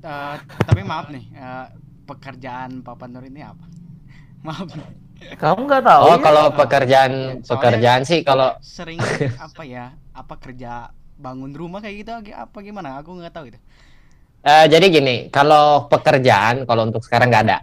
Eh, 0.01 0.35
tapi 0.65 0.81
maaf 0.81 1.13
nih, 1.13 1.29
eh, 1.29 1.65
pekerjaan 2.05 2.81
Papa 2.81 3.05
Nur 3.05 3.21
ini 3.21 3.45
apa? 3.45 3.69
Maaf 4.47 4.65
nih. 4.65 4.89
Kamu 5.35 5.65
nggak 5.65 5.83
tahu? 5.83 6.01
Oh, 6.03 6.13
ya? 6.13 6.21
kalau 6.21 6.45
pekerjaan 6.53 7.11
Soalnya- 7.13 7.45
pekerjaan 7.45 8.01
sih 8.01 8.19
kalau 8.21 8.49
sering 8.59 8.97
apa 9.37 9.61
ya? 9.61 9.93
Apa 10.11 10.37
kerja 10.37 10.89
bangun 11.13 11.53
rumah 11.53 11.81
kayak 11.81 11.95
gitu 12.01 12.11
apa 12.33 12.57
gimana? 12.61 12.97
Aku 12.97 13.13
nggak 13.13 13.29
tahu 13.31 13.53
itu. 13.53 13.59
eh, 14.41 14.65
jadi 14.65 14.85
gini, 14.87 15.15
kalau 15.27 15.85
pekerjaan 15.85 16.63
kalau 16.63 16.87
untuk 16.87 17.03
sekarang 17.03 17.27
nggak 17.27 17.45
ada. 17.45 17.57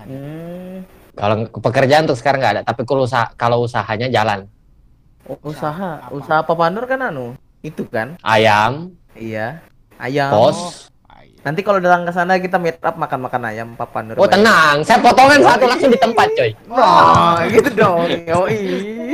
Oh 0.00 0.06
nggak 0.06 0.16
ada. 0.16 0.16
Hmm, 0.16 0.76
Kalau 1.12 1.34
pekerjaan 1.52 2.02
untuk 2.04 2.16
sekarang 2.16 2.38
nggak 2.40 2.54
ada, 2.54 2.62
tapi 2.64 2.82
kalau 2.82 3.04
usaha 3.04 3.28
kalau 3.34 3.60
usahanya 3.60 4.08
jalan. 4.08 4.48
usaha, 5.44 6.00
Apa? 6.00 6.10
usaha 6.10 6.40
Papa 6.40 6.66
Nur 6.68 6.84
kan 6.84 7.04
anu, 7.04 7.34
itu 7.60 7.84
kan? 7.84 8.16
Ayam, 8.20 8.90
Iya. 9.12 9.60
Ayam. 9.94 10.32
pos. 10.32 10.88
Nanti 11.40 11.60
kalau 11.60 11.78
datang 11.78 12.04
ke 12.04 12.12
sana 12.12 12.36
kita 12.36 12.56
meet 12.56 12.76
up 12.78 12.96
makan-makan 12.96 13.42
ayam 13.46 13.68
Papa 13.72 14.00
Nur. 14.02 14.16
Oh, 14.16 14.26
tenang, 14.26 14.80
saya 14.82 14.98
potongan 14.98 15.40
satu 15.40 15.64
langsung 15.64 15.88
di 15.88 15.96
tempat, 15.96 16.28
coy. 16.30 16.50
Oh, 16.68 17.36
gitu 17.46 17.70
dong. 17.74 18.04
Yoi. 18.26 18.58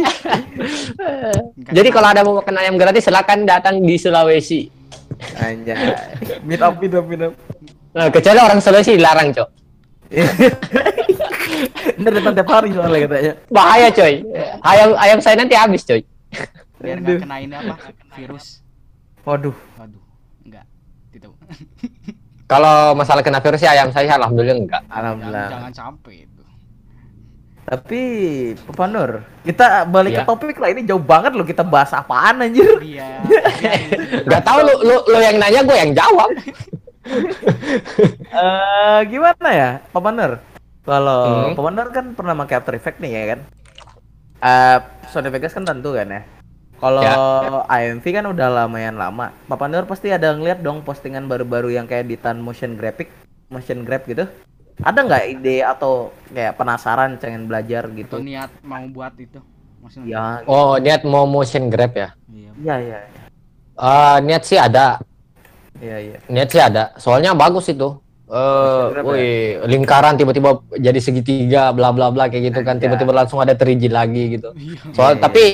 Jadi 1.76 1.88
kalau 1.90 2.08
ada 2.08 2.22
mau 2.22 2.34
makan 2.36 2.56
ayam 2.56 2.74
gratis 2.74 3.04
silakan 3.04 3.44
datang 3.44 3.78
di 3.78 3.94
Sulawesi. 3.94 4.66
Anjay. 5.36 5.76
Meet 6.42 6.60
up, 6.60 6.74
meet 6.78 6.92
up, 6.92 7.04
meet 7.04 7.22
up. 7.22 7.32
Nah, 7.92 8.10
kecuali 8.10 8.38
orang 8.38 8.58
Sulawesi 8.58 8.94
dilarang, 8.94 9.30
cok. 9.32 9.48
Ntar 11.96 12.12
datang 12.12 12.34
tiap 12.34 12.48
hari 12.48 12.68
soalnya 12.70 12.98
katanya. 13.04 13.32
Bahaya, 13.48 13.88
coy. 13.90 14.14
Ayam 14.60 14.90
ayam 14.96 15.18
saya 15.18 15.36
nanti 15.36 15.54
habis, 15.54 15.82
coy. 15.82 16.02
biar 16.76 17.00
nggak 17.00 17.24
kena 17.24 17.36
ini 17.40 17.54
apa? 17.56 17.74
Virus. 18.14 18.60
Waduh. 19.24 19.56
Waduh, 19.74 20.02
enggak. 20.44 20.64
Tidak. 21.10 21.30
Kalau 22.52 22.94
masalah 22.94 23.26
kena 23.26 23.40
virus 23.40 23.58
sih 23.58 23.66
ayam 23.66 23.90
saya 23.90 24.14
alhamdulillah 24.14 24.54
enggak. 24.56 24.82
jangan, 24.84 24.94
Alhamdulillah. 24.94 25.48
jangan 25.50 25.72
sampai 25.74 26.14
itu. 26.22 26.42
Tapi 27.66 28.00
Papa 28.62 28.86
Nur, 28.86 29.10
kita 29.42 29.82
balik 29.84 30.14
Iya. 30.14 30.22
ke 30.22 30.28
topik 30.28 30.54
lah. 30.54 30.70
Ini 30.70 30.86
jauh 30.86 31.02
banget 31.02 31.34
loh 31.34 31.42
kita 31.42 31.66
bahas 31.66 31.90
apaan 31.90 32.38
anjir. 32.38 32.78
Iya. 32.78 33.26
Enggak 34.22 34.42
tahu 34.46 34.58
lu, 34.62 34.74
lu 34.86 34.96
lu 35.10 35.18
yang 35.18 35.34
nanya 35.36 35.66
gue 35.66 35.74
yang 35.74 35.90
jawab. 35.90 36.30
Eh 38.36 38.98
gimana 39.08 39.48
ya, 39.48 39.70
Nur? 40.12 40.32
Kalau 40.86 41.50
Hmm. 41.50 41.74
Nur 41.74 41.88
kan 41.90 42.14
pernah 42.14 42.34
pakai 42.36 42.54
After 42.60 42.74
Effects 42.74 43.00
nih 43.02 43.10
ya 43.10 43.24
kan? 43.34 43.40
Eh 44.42 44.78
Sony 45.10 45.28
Vegas 45.30 45.54
kan 45.54 45.64
tentu 45.64 45.94
kan 45.94 46.06
ya. 46.06 46.22
Kalau 46.76 47.00
Ya. 47.00 47.16
AMV 47.66 48.04
kan 48.04 48.26
udah 48.28 48.46
lumayan 48.52 49.00
lama. 49.00 49.32
Papa 49.48 49.64
Nur 49.66 49.88
pasti 49.88 50.12
ada 50.12 50.36
ngeliat 50.36 50.60
dong 50.60 50.84
postingan 50.84 51.24
baru-baru 51.24 51.72
yang 51.72 51.88
kayak 51.88 52.04
editan 52.04 52.36
motion 52.38 52.76
graphic, 52.76 53.08
motion 53.48 53.82
grab 53.82 54.04
gitu. 54.04 54.28
Ada 54.76 55.08
nggak 55.08 55.24
ide 55.32 55.64
atau 55.64 56.12
kayak 56.28 56.60
penasaran 56.60 57.16
pengen 57.16 57.48
belajar 57.48 57.88
Atau 57.88 57.96
gitu? 57.96 58.16
niat 58.20 58.52
mau 58.60 58.84
buat 58.92 59.16
itu. 59.16 59.40
Ya, 60.04 60.42
Oh, 60.44 60.76
niat 60.76 61.06
mau 61.06 61.24
motion 61.24 61.72
grab 61.72 61.96
ya? 61.96 62.08
Iya. 62.28 62.50
iya, 62.60 62.76
iya, 62.76 62.98
Eh, 63.76 64.16
niat 64.20 64.42
sih 64.44 64.60
ada, 64.60 65.00
iya, 65.80 65.96
iya. 66.00 66.18
niat 66.28 66.48
sih 66.48 66.62
ada. 66.62 66.94
Soalnya 66.96 67.32
bagus 67.36 67.68
itu. 67.68 67.98
Eh, 68.26 68.84
grab 68.90 69.06
ya? 69.06 69.10
wih, 69.14 69.38
lingkaran 69.70 70.18
tiba-tiba 70.18 70.58
jadi 70.74 70.98
segitiga, 70.98 71.70
bla 71.70 71.94
bla 71.94 72.10
bla 72.10 72.26
kayak 72.26 72.50
gitu 72.50 72.60
kan. 72.66 72.74
Anjay. 72.74 72.90
Tiba-tiba 72.90 73.12
langsung 73.14 73.38
ada 73.38 73.54
3D 73.54 73.86
lagi 73.86 74.34
gitu. 74.34 74.50
Iya. 74.58 74.82
Soal 74.90 75.14
Iya, 75.14 75.22
tapi 75.22 75.44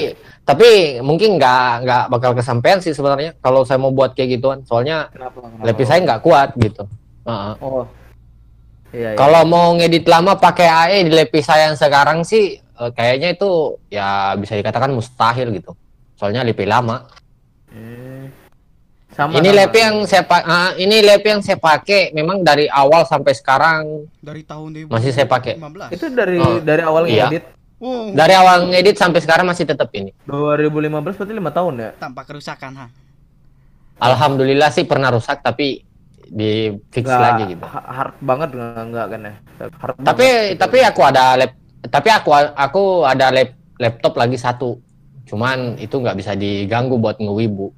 tapi 0.43 0.69
mungkin 1.05 1.37
nggak 1.37 1.85
nggak 1.85 2.05
bakal 2.09 2.33
kesampaian 2.33 2.81
sih 2.81 2.97
sebenarnya 2.97 3.37
kalau 3.45 3.69
saya 3.69 3.77
mau 3.77 3.93
buat 3.93 4.17
kayak 4.17 4.41
gituan. 4.41 4.59
Soalnya 4.65 5.13
Kenapa? 5.13 5.45
kenapa? 5.45 5.65
lapis 5.69 5.85
saya 5.85 6.01
nggak 6.01 6.21
kuat 6.25 6.49
gitu. 6.57 6.85
Heeh. 7.29 7.55
Oh. 7.61 7.85
Iya, 8.93 9.09
iya. 9.13 9.19
Kalau 9.21 9.43
mau 9.45 9.77
ngedit 9.77 10.09
lama 10.09 10.33
pakai 10.41 10.69
AE 10.69 10.99
di 11.09 11.13
lapis 11.13 11.45
saya 11.45 11.69
yang 11.69 11.77
sekarang 11.77 12.25
sih 12.25 12.57
eh, 12.57 12.91
kayaknya 12.97 13.37
itu 13.37 13.77
ya 13.93 14.33
bisa 14.41 14.57
dikatakan 14.57 14.97
mustahil 14.97 15.53
gitu. 15.53 15.77
Soalnya 16.17 16.41
lebih 16.41 16.65
lama. 16.65 17.05
Hmm. 17.69 18.12
Sama, 19.13 19.37
ini 19.37 19.53
sama. 19.53 19.59
lap 19.59 19.75
yang 19.75 19.95
saya 20.05 20.25
ah, 20.25 20.73
ini 20.75 20.97
lap 21.01 21.21
yang 21.21 21.41
saya 21.41 21.57
pakai 21.57 22.11
memang 22.11 22.41
dari 22.41 22.65
awal 22.67 23.05
sampai 23.05 23.33
sekarang 23.33 24.09
Dari 24.19 24.41
tahun 24.43 24.89
2015. 24.89 24.89
Masih 24.89 25.11
saya 25.13 25.27
pakai. 25.27 25.55
itu 25.91 26.07
dari 26.09 26.37
Oh, 26.37 26.57
dari 26.59 26.83
awal 26.83 27.05
iya. 27.07 27.29
ngedit 27.29 27.45
Wow. 27.77 28.15
dari 28.15 28.31
awal 28.33 28.71
ngedit 28.71 28.95
sampai 28.95 29.19
sekarang 29.19 29.43
masih 29.43 29.67
tetap 29.67 29.91
ini. 29.93 30.15
2015 30.25 30.79
berarti 31.13 31.35
lima 31.35 31.51
tahun 31.51 31.75
ya? 31.77 31.91
Tanpa 31.99 32.23
kerusakan, 32.23 32.73
ha. 32.79 32.87
Alhamdulillah 33.99 34.71
sih 34.71 34.83
pernah 34.83 35.11
rusak 35.11 35.43
tapi 35.43 35.83
di 36.25 36.73
fix 36.89 37.05
Nggak 37.05 37.21
lagi 37.21 37.43
gitu. 37.53 37.63
ha- 37.63 37.87
hard 37.93 38.15
banget 38.19 38.49
nggak 38.51 38.85
nggak 38.87 39.07
kan 39.07 39.21
ya? 39.21 39.35
Hard 39.77 39.95
Tapi 39.99 40.25
banget 40.25 40.47
gitu. 40.49 40.59
tapi 40.59 40.79
aku 40.81 41.01
ada 41.03 41.25
lap 41.37 41.53
tapi 41.85 42.09
aku 42.09 42.31
aku 42.55 42.83
ada 43.03 43.27
lap, 43.29 43.51
laptop 43.77 44.15
lagi 44.17 44.37
satu. 44.37 44.79
Cuman 45.27 45.77
itu 45.77 45.93
nggak 45.93 46.15
bisa 46.15 46.33
diganggu 46.33 46.97
buat 46.97 47.19
ngewibu. 47.19 47.75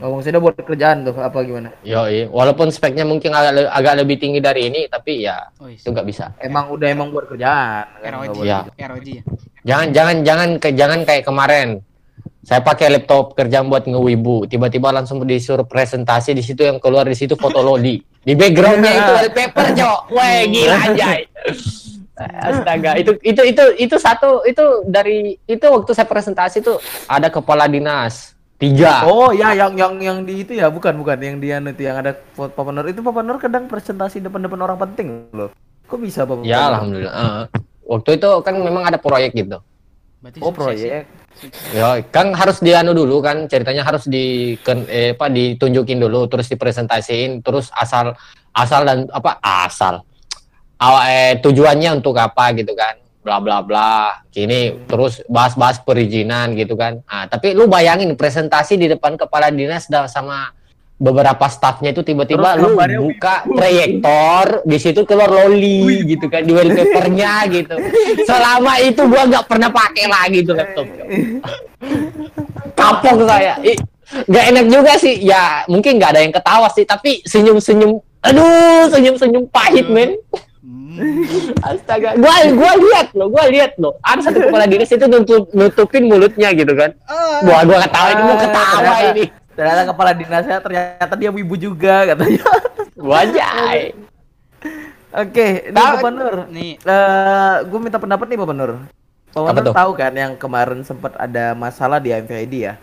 Oh, 0.00 0.18
maksudnya 0.18 0.38
buat 0.38 0.54
kerjaan 0.54 1.02
tuh 1.02 1.14
apa 1.14 1.38
gimana? 1.40 1.70
Yoi, 1.80 2.26
walaupun 2.26 2.68
speknya 2.68 3.02
mungkin 3.02 3.30
agak, 3.30 3.52
le- 3.52 3.70
agak 3.70 3.94
lebih 3.98 4.16
tinggi 4.16 4.38
dari 4.38 4.66
ini, 4.66 4.86
tapi 4.86 5.22
ya 5.22 5.48
Oh, 5.56 5.66
itu 5.66 5.86
nggak 5.86 6.04
bisa. 6.04 6.34
Emang 6.38 6.68
udah 6.68 6.88
emang 6.88 7.08
buat 7.10 7.26
kerjaan 7.26 7.86
kan? 7.98 8.10
ROG. 8.14 8.42
Iya. 8.42 8.58
kerjaan. 8.68 8.88
ROG 8.90 9.06
ya. 9.06 9.22
Jangan 9.64 9.86
jangan 9.90 10.16
jangan 10.22 10.48
ke 10.58 10.68
jangan 10.72 11.00
kayak 11.02 11.24
kemarin. 11.24 11.68
Saya 12.44 12.60
pakai 12.60 12.92
laptop 12.92 13.32
kerjaan 13.32 13.72
buat 13.72 13.88
ngewibu, 13.88 14.44
tiba-tiba 14.44 14.92
langsung 14.92 15.24
disuruh 15.24 15.64
presentasi 15.64 16.36
di 16.36 16.44
situ 16.44 16.60
yang 16.60 16.76
keluar 16.76 17.08
di 17.08 17.16
situ 17.16 17.32
foto 17.34 17.64
Lodi. 17.64 17.96
Di 18.20 18.36
backgroundnya 18.36 18.92
itu 18.92 19.12
wallpaper, 19.14 19.66
Cok. 19.72 20.00
Wah, 20.12 20.44
gila 20.44 20.76
anjay. 20.82 21.20
Astaga, 22.14 22.94
itu 22.94 23.16
itu 23.22 23.42
itu 23.42 23.64
itu 23.76 23.96
satu 23.98 24.46
itu 24.46 24.62
dari 24.86 25.34
itu 25.42 25.66
waktu 25.66 25.90
saya 25.90 26.06
presentasi 26.06 26.62
tuh 26.62 26.78
ada 27.10 27.26
kepala 27.26 27.66
dinas 27.66 28.33
tiga. 28.64 29.04
Oh 29.04 29.28
ya 29.30 29.52
yang 29.52 29.76
yang 29.76 29.94
yang 30.00 30.18
di 30.24 30.40
itu 30.40 30.56
ya 30.56 30.72
bukan 30.72 30.96
bukan 30.96 31.20
yang 31.20 31.36
dia 31.36 31.60
nanti 31.60 31.84
yang 31.84 32.00
ada 32.00 32.16
Papa 32.32 32.70
Nur 32.72 32.88
itu 32.88 33.04
Papa 33.04 33.20
Nur 33.20 33.36
kadang 33.36 33.68
presentasi 33.68 34.24
depan-depan 34.24 34.58
orang 34.64 34.78
penting 34.80 35.28
loh. 35.36 35.52
Kok 35.84 36.00
bisa 36.00 36.24
Papa? 36.24 36.40
Ya 36.40 36.68
Nur? 36.68 36.68
alhamdulillah. 36.72 37.12
Heeh. 37.12 37.44
Waktu 37.84 38.10
itu 38.16 38.28
kan 38.40 38.54
memang 38.56 38.82
ada 38.88 38.96
proyek 38.96 39.36
gitu. 39.36 39.60
Berarti 40.24 40.38
Oh 40.40 40.48
proyek. 40.50 41.04
Ya, 41.74 41.98
kan 42.14 42.30
harus 42.32 42.62
dianu 42.62 42.94
dulu 42.94 43.18
kan 43.18 43.50
ceritanya 43.50 43.82
harus 43.82 44.06
di 44.06 44.54
eh, 44.88 45.12
apa 45.12 45.26
ditunjukin 45.28 45.98
dulu 45.98 46.30
terus 46.30 46.46
dipresentasiin 46.46 47.42
terus 47.42 47.74
asal 47.74 48.14
asal 48.54 48.86
dan 48.86 49.10
apa 49.10 49.42
asal 49.42 50.06
Awa- 50.78 51.10
eh, 51.10 51.34
tujuannya 51.42 52.00
untuk 52.00 52.14
apa 52.16 52.54
gitu 52.54 52.70
kan 52.78 52.96
bla 53.24 53.40
bla 53.40 53.64
bla. 53.64 54.20
Gini 54.28 54.84
terus 54.84 55.24
bahas-bahas 55.24 55.80
perizinan 55.80 56.52
gitu 56.52 56.76
kan. 56.76 57.00
Ah 57.08 57.24
tapi 57.24 57.56
lu 57.56 57.64
bayangin 57.64 58.12
presentasi 58.12 58.76
di 58.76 58.92
depan 58.92 59.16
kepala 59.16 59.48
dinas 59.48 59.88
dah 59.88 60.04
sama 60.04 60.52
beberapa 60.94 61.50
stafnya 61.50 61.90
itu 61.90 62.06
tiba-tiba 62.06 62.54
lu 62.54 62.78
buka 62.78 63.42
proyektor 63.48 64.62
di 64.62 64.78
situ 64.78 65.02
keluar 65.02 65.26
loli 65.26 66.06
gitu 66.06 66.30
kan 66.30 66.44
di 66.44 66.52
wallpapernya 66.54 67.48
gitu. 67.50 67.74
Selama 68.28 68.78
itu 68.78 69.02
gua 69.08 69.26
nggak 69.26 69.44
pernah 69.48 69.72
pakai 69.72 70.04
lagi 70.06 70.38
tuh 70.44 70.54
laptop. 70.54 70.86
Kapok 72.76 73.18
saya. 73.26 73.58
Nggak 74.28 74.44
enak 74.54 74.66
juga 74.70 74.92
sih. 75.00 75.24
Ya 75.24 75.64
mungkin 75.66 75.96
nggak 75.98 76.10
ada 76.14 76.20
yang 76.22 76.34
ketawa 76.36 76.68
sih 76.70 76.84
tapi 76.84 77.24
senyum 77.24 77.58
senyum 77.58 77.98
aduh 78.20 78.86
senyum 78.92 79.16
senyum 79.18 79.44
pahit 79.48 79.88
men. 79.88 80.14
Hmm. 80.14 80.53
astaga 81.68 82.14
gua 82.14 82.34
gua 82.50 82.72
lihat 82.76 83.08
loh 83.12 83.28
gua 83.28 83.44
lihat 83.46 83.72
loh 83.76 83.94
ada 84.00 84.20
satu 84.20 84.38
kepala 84.40 84.64
dinas 84.64 84.88
itu 84.88 85.04
nutup, 85.04 85.50
nutupin 85.50 86.04
mulutnya 86.04 86.50
gitu 86.50 86.72
kan 86.72 86.90
gua 87.40 87.62
gua 87.62 87.78
ketawa 87.82 88.08
ini 88.08 88.22
mau 88.22 88.36
ketawa 88.36 88.66
ternyata- 88.74 89.10
ini 89.10 89.26
Ternyata 89.54 89.86
kepala 89.86 90.10
dinasnya 90.12 90.58
ternyata 90.58 91.14
dia 91.14 91.30
wibu 91.30 91.54
juga 91.54 92.02
katanya. 92.04 92.42
wajah 92.98 93.54
Oke, 95.14 95.46
ini 95.62 95.70
Papa 95.70 96.10
Nur. 96.10 96.50
Nih, 96.50 96.74
Eh, 96.74 97.54
gue 97.62 97.78
minta 97.78 98.02
pendapat 98.02 98.26
nih 98.26 98.34
Papa 98.34 98.50
Nur. 98.50 98.82
Apa 99.30 99.54
Nur 99.54 99.62
tuh? 99.62 99.74
tahu 99.74 99.90
kan 99.94 100.10
yang 100.10 100.34
kemarin 100.34 100.82
sempat 100.82 101.14
ada 101.14 101.54
masalah 101.54 102.02
di 102.02 102.10
MVID 102.10 102.54
ya? 102.56 102.74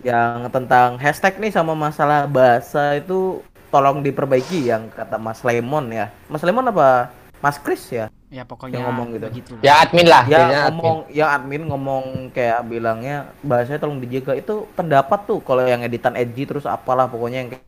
yang 0.00 0.48
tentang 0.48 0.96
hashtag 0.96 1.36
nih 1.36 1.48
sama 1.48 1.72
masalah 1.72 2.24
bahasa 2.24 2.92
itu 2.94 3.40
tolong 3.68 4.00
diperbaiki 4.00 4.68
yang 4.68 4.88
kata 4.90 5.16
Mas 5.16 5.40
Lemon 5.40 5.88
ya. 5.88 6.12
Mas 6.24 6.40
Lemon 6.40 6.64
apa 6.66 7.08
Mas 7.44 7.60
Chris 7.60 7.84
ya? 7.92 8.08
Ya 8.32 8.42
pokoknya 8.48 8.80
Yang 8.80 8.86
ngomong 8.88 9.06
gitu. 9.12 9.24
begitu. 9.28 9.52
Ya 9.60 9.84
admin 9.84 10.08
lah. 10.08 10.24
Ya 10.24 10.40
jadinya 10.40 10.60
admin. 10.64 10.80
ngomong 10.80 10.96
yang 11.12 11.28
admin 11.28 11.62
ngomong 11.68 12.04
kayak 12.32 12.60
bilangnya 12.64 13.16
bahasanya 13.44 13.84
tolong 13.84 14.00
dijaga 14.00 14.32
itu 14.32 14.64
pendapat 14.72 15.20
tuh 15.28 15.44
kalau 15.44 15.60
yang 15.68 15.84
editan 15.84 16.16
edgy 16.16 16.48
terus 16.48 16.64
apalah 16.64 17.04
pokoknya 17.04 17.38
yang 17.44 17.50
kayak, 17.52 17.64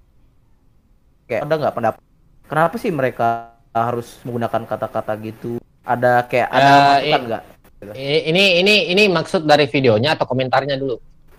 kayak 1.29 1.43
ada 1.45 1.55
nggak 1.61 1.75
pendapat 1.77 2.01
kenapa 2.49 2.75
sih 2.81 2.89
mereka 2.91 3.53
harus 3.77 4.17
menggunakan 4.25 4.63
kata-kata 4.65 5.13
gitu 5.21 5.61
ada 5.85 6.25
kayak 6.25 6.49
ada 6.49 6.65
Eh, 6.73 6.81
masukan 7.13 7.23
nggak 7.29 7.43
ini 7.93 8.45
ini 8.65 8.75
ini 8.97 9.03
maksud 9.13 9.45
dari 9.45 9.69
videonya 9.69 10.17
atau 10.17 10.25
komentarnya 10.25 10.81
dulu? 10.81 10.97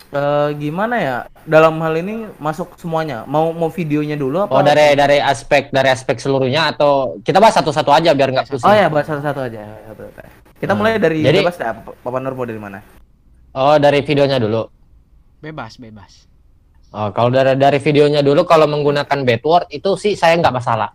Eh, 0.08 0.50
gimana 0.56 0.96
ya 0.96 1.18
dalam 1.44 1.84
hal 1.84 2.00
ini 2.00 2.32
masuk 2.40 2.80
semuanya 2.80 3.28
mau 3.28 3.52
mau 3.52 3.68
videonya 3.68 4.16
dulu 4.16 4.48
apa 4.48 4.56
Oh 4.56 4.64
dari 4.64 4.96
dari 4.96 5.20
aspek 5.20 5.68
dari 5.68 5.92
aspek 5.92 6.16
seluruhnya 6.16 6.72
atau 6.72 7.20
kita 7.20 7.44
bahas 7.44 7.60
satu-satu 7.60 7.92
aja 7.92 8.16
biar 8.16 8.32
nggak 8.32 8.48
pusing. 8.48 8.64
oh 8.64 8.72
ya 8.72 8.88
bahas 8.88 9.04
satu-satu 9.04 9.52
aja 9.52 9.68
kita 10.64 10.72
Hmm. 10.72 10.80
mulai 10.80 10.96
dari 10.96 11.28
Jadi- 11.28 11.44
bebas 11.44 11.60
dah 11.60 11.76
Papa 12.00 12.24
Nur 12.24 12.40
mau 12.40 12.48
dari 12.48 12.56
mana 12.56 12.80
Oh 13.52 13.76
dari 13.76 14.00
videonya 14.00 14.40
dulu. 14.40 14.70
Bebas, 15.44 15.76
bebas. 15.76 16.30
Oh 16.94 17.12
kalau 17.12 17.28
dari 17.28 17.60
dari 17.60 17.82
videonya 17.82 18.24
dulu 18.24 18.48
kalau 18.48 18.64
menggunakan 18.64 19.28
bad 19.28 19.42
word 19.44 19.68
itu 19.68 19.92
sih 20.00 20.16
saya 20.16 20.40
nggak 20.40 20.56
masalah. 20.56 20.94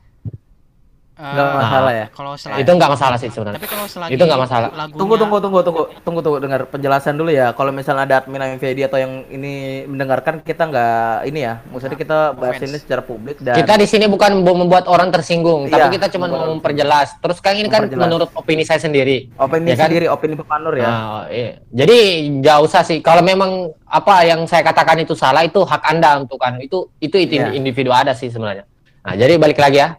Nggak 1.22 1.46
Eh, 1.46 1.54
masalah 1.54 1.92
ya 1.94 2.06
Kalau 2.10 2.32
selagi 2.34 2.58
Itu 2.58 2.70
nggak 2.74 2.90
masalah 2.90 3.16
sih 3.16 3.30
sebenarnya. 3.30 3.56
Tapi 3.56 3.68
kalau 3.70 3.86
selagi 3.86 4.10
Itu 4.10 4.22
nggak 4.22 4.40
masalah. 4.40 4.68
lagunya 4.74 4.98
Tunggu 4.98 5.14
tunggu 5.14 5.36
tunggu 5.38 5.60
tunggu 5.62 5.82
tunggu 6.02 6.20
tunggu 6.20 6.38
dengar 6.42 6.60
penjelasan 6.66 7.14
dulu 7.14 7.30
ya. 7.30 7.46
Kalau 7.52 7.70
misalnya 7.70 8.02
ada 8.02 8.14
admin 8.18 8.42
MVD 8.56 8.78
atau 8.82 8.98
yang 8.98 9.12
ini 9.28 9.52
mendengarkan 9.86 10.42
kita 10.42 10.66
nggak 10.66 10.98
ini 11.24 11.40
ya. 11.40 11.54
Maksudnya 11.64 11.94
kita 11.94 12.18
bahas 12.34 12.58
Offense. 12.58 12.66
ini 12.68 12.78
secara 12.80 13.02
publik 13.02 13.36
dan 13.38 13.54
Kita 13.54 13.72
di 13.74 13.86
sini 13.86 14.04
bukan 14.06 14.42
mau 14.42 14.52
membuat 14.52 14.84
orang 14.84 15.08
tersinggung, 15.08 15.64
Iya, 15.64 15.78
tapi 15.78 15.94
kita 15.94 16.10
cuma 16.10 16.26
mau 16.26 16.50
memperjelas. 16.50 17.14
Terus 17.16 17.38
kan 17.38 17.54
ini 17.54 17.68
kan 17.68 17.86
menurut 17.86 18.28
opini 18.32 18.66
saya 18.66 18.78
sendiri. 18.78 19.30
opini 19.36 19.70
Ya 19.70 19.76
kan? 19.76 19.86
sendiri, 19.86 20.06
opini 20.06 20.34
Pepanur 20.34 20.74
ya. 20.74 20.84
Nah, 20.84 21.22
iya. 21.28 21.62
Jadi 21.68 21.98
nggak 22.36 22.58
usah 22.60 22.82
sih. 22.82 22.98
Kalau 22.98 23.22
memang 23.22 23.70
apa 23.84 24.24
yang 24.24 24.42
saya 24.44 24.60
katakan 24.62 24.98
itu 24.98 25.14
salah 25.14 25.40
itu 25.40 25.62
hak 25.62 25.82
anda 25.84 26.18
untuk 26.18 26.36
kan 26.36 26.58
itu 26.58 26.90
itu, 26.98 27.14
itu 27.16 27.38
Iya. 27.38 27.54
individu 27.54 27.88
ada 27.88 28.10
sih 28.10 28.26
sebenarnya. 28.26 28.66
Nah 29.02 29.14
jadi 29.14 29.34
balik 29.34 29.56
lagi 29.56 29.78
ya. 29.78 29.94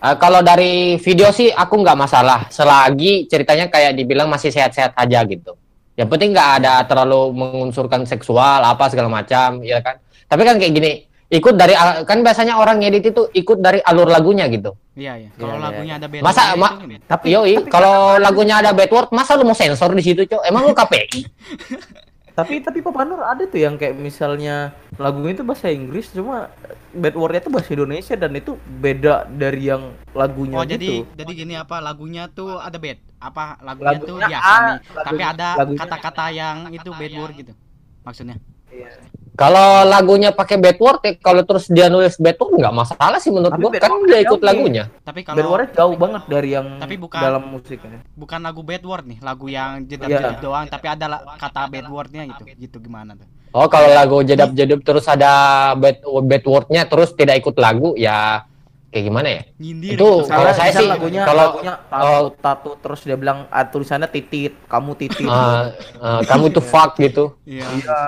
Eh, 0.00 0.16
kalau 0.16 0.40
dari 0.40 0.96
video 0.96 1.28
sih 1.28 1.52
aku 1.52 1.76
nggak 1.76 1.98
masalah 1.98 2.48
selagi 2.48 3.28
ceritanya 3.28 3.68
kayak 3.68 3.92
dibilang 3.92 4.32
masih 4.32 4.48
sehat-sehat 4.48 4.96
aja 4.96 5.20
gitu. 5.28 5.52
Yang 5.92 6.08
penting 6.08 6.32
nggak 6.32 6.50
ada 6.64 6.80
terlalu 6.88 7.36
mengunsurkan 7.36 8.08
seksual 8.08 8.64
apa 8.64 8.88
segala 8.88 9.12
macam, 9.12 9.60
ya 9.60 9.84
kan. 9.84 10.00
Tapi 10.24 10.42
kan 10.48 10.56
kayak 10.56 10.72
gini, 10.72 10.90
ikut 11.28 11.52
dari 11.52 11.76
kan 12.08 12.24
biasanya 12.24 12.56
orang 12.56 12.80
ngedit 12.80 13.12
itu 13.12 13.28
ikut 13.28 13.60
dari 13.60 13.84
alur 13.84 14.08
lagunya 14.08 14.48
gitu. 14.48 14.72
Iya, 14.96 15.20
iya. 15.20 15.28
Kalau 15.36 15.60
Iya, 15.60 15.64
lagunya 15.68 15.94
ada 16.00 16.06
beda. 16.08 16.22
Masa- 16.24 16.56
ma- 16.56 16.80
Tapi 16.80 17.26
Yoi, 17.28 17.54
tapi, 17.60 17.68
kalau 17.68 18.16
lagunya 18.16 18.56
ada 18.64 18.72
bad 18.72 18.88
word, 18.88 19.08
masa 19.12 19.36
lu 19.36 19.44
mau 19.44 19.52
sensor 19.52 19.92
di 19.92 20.00
situ, 20.00 20.24
Cok? 20.24 20.48
Emang 20.48 20.64
lu 20.64 20.72
KPI? 20.72 21.20
tapi 22.40 22.54
tapi 22.58 22.78
Pepanur 22.80 23.20
ada 23.20 23.42
tuh 23.42 23.56
yang 23.56 23.74
kayak 23.74 23.94
misalnya 23.94 24.56
lagunya 24.96 25.32
itu 25.32 25.44
bahasa 25.44 25.68
Inggris 25.68 26.10
cuma 26.10 26.48
bad 26.90 27.14
wordnya 27.14 27.40
itu 27.40 27.50
bahasa 27.50 27.70
Indonesia 27.70 28.14
dan 28.14 28.32
itu 28.32 28.52
beda 28.76 29.28
dari 29.28 29.62
yang 29.66 29.82
lagunya 30.10 30.56
Oh, 30.56 30.64
gitu. 30.64 30.74
jadi 30.74 30.90
jadi 31.16 31.32
gini 31.34 31.54
apa 31.54 31.76
lagunya 31.78 32.26
tuh 32.26 32.56
ada 32.56 32.76
bad. 32.76 32.98
Apa 33.16 33.60
lagunya, 33.60 34.00
tuh 34.00 34.16
Lagunya 34.16 34.28
biasa 34.32 34.48
A, 34.48 34.56
nih. 34.56 34.78
lagunya- 34.90 35.04
Tapi 35.04 35.22
ada 35.22 35.48
kata-kata 35.76 36.24
yang 36.30 36.56
itu 36.70 36.90
bad 36.90 37.12
word 37.14 37.34
gitu. 37.36 37.52
Maksudnya. 38.00 38.36
Iya. 38.70 38.90
Kalau 39.32 39.88
lagunya 39.88 40.36
pakai 40.36 40.60
bad 40.60 40.76
word, 40.76 41.00
ya, 41.00 41.12
kalau 41.16 41.40
terus 41.40 41.64
dia 41.66 41.88
nulis 41.88 42.12
bad 42.20 42.36
word 42.36 42.60
nggak 42.60 42.74
masalah 42.76 43.16
sih 43.16 43.32
menurut 43.32 43.56
Tapi 43.56 43.62
gua. 43.62 43.70
bad 43.72 43.80
Kan 43.80 43.90
word 43.90 44.04
dia 44.04 44.20
ikut 44.20 44.40
lagunya. 44.42 44.84
Tapi 45.00 45.20
Bad 45.20 45.28
kalau 45.32 45.48
wordnya 45.48 45.70
jauh 45.72 45.96
banget 45.96 46.22
dari 46.28 46.48
yang 46.50 46.66
Tapi 46.76 46.94
bukan- 46.94 47.22
dalam 47.22 47.42
musiknya. 47.48 47.98
bukan 48.12 48.40
lagu 48.42 48.60
bad 48.60 48.84
word 48.84 49.04
nih, 49.06 49.18
lagu 49.20 49.46
yang 49.48 49.70
Iya. 49.80 49.86
jedab-jedab 49.88 50.36
doang 50.40 50.64
tapi 50.68 50.86
ada 50.86 51.06
la- 51.08 51.24
kata 51.36 51.60
bad 51.66 51.86
wordnya 51.88 52.22
gitu. 52.28 52.42
Gitu 52.44 52.76
gimana 52.78 53.16
tuh? 53.16 53.24
Oh, 53.50 53.66
kalau 53.66 53.88
lagu 53.88 54.20
jedab-jedab 54.20 54.78
terus 54.80 55.08
ada 55.08 55.32
bad 55.74 55.98
bad 56.04 56.44
wordnya 56.44 56.82
terus 56.84 57.10
tidak 57.10 57.40
ikut 57.40 57.56
lagu, 57.56 57.96
ya 57.96 58.44
kayak 58.90 59.04
gimana 59.06 59.28
ya? 59.30 59.42
Nyindir 59.56 59.94
Itu 59.94 60.10
gitu. 60.20 60.28
kalau 60.28 60.50
saya 60.50 60.70
sih, 60.74 60.86
lagunya 60.86 61.22
kalau- 61.22 61.50
lagunya 61.54 61.74
tato, 61.86 62.10
oh. 62.10 62.24
tato 62.34 62.70
terus 62.82 63.00
dia 63.06 63.14
bilang 63.14 63.46
ah, 63.48 63.62
tulisannya 63.62 64.10
titit, 64.10 64.52
kamu 64.66 64.90
titit. 64.98 65.30
Ah, 65.30 65.70
ah, 66.02 66.20
kamu 66.26 66.50
tuh 66.50 66.60
fuck 66.60 66.98
gitu. 66.98 67.38
Iya. 67.46 67.66
Iya. 67.70 67.98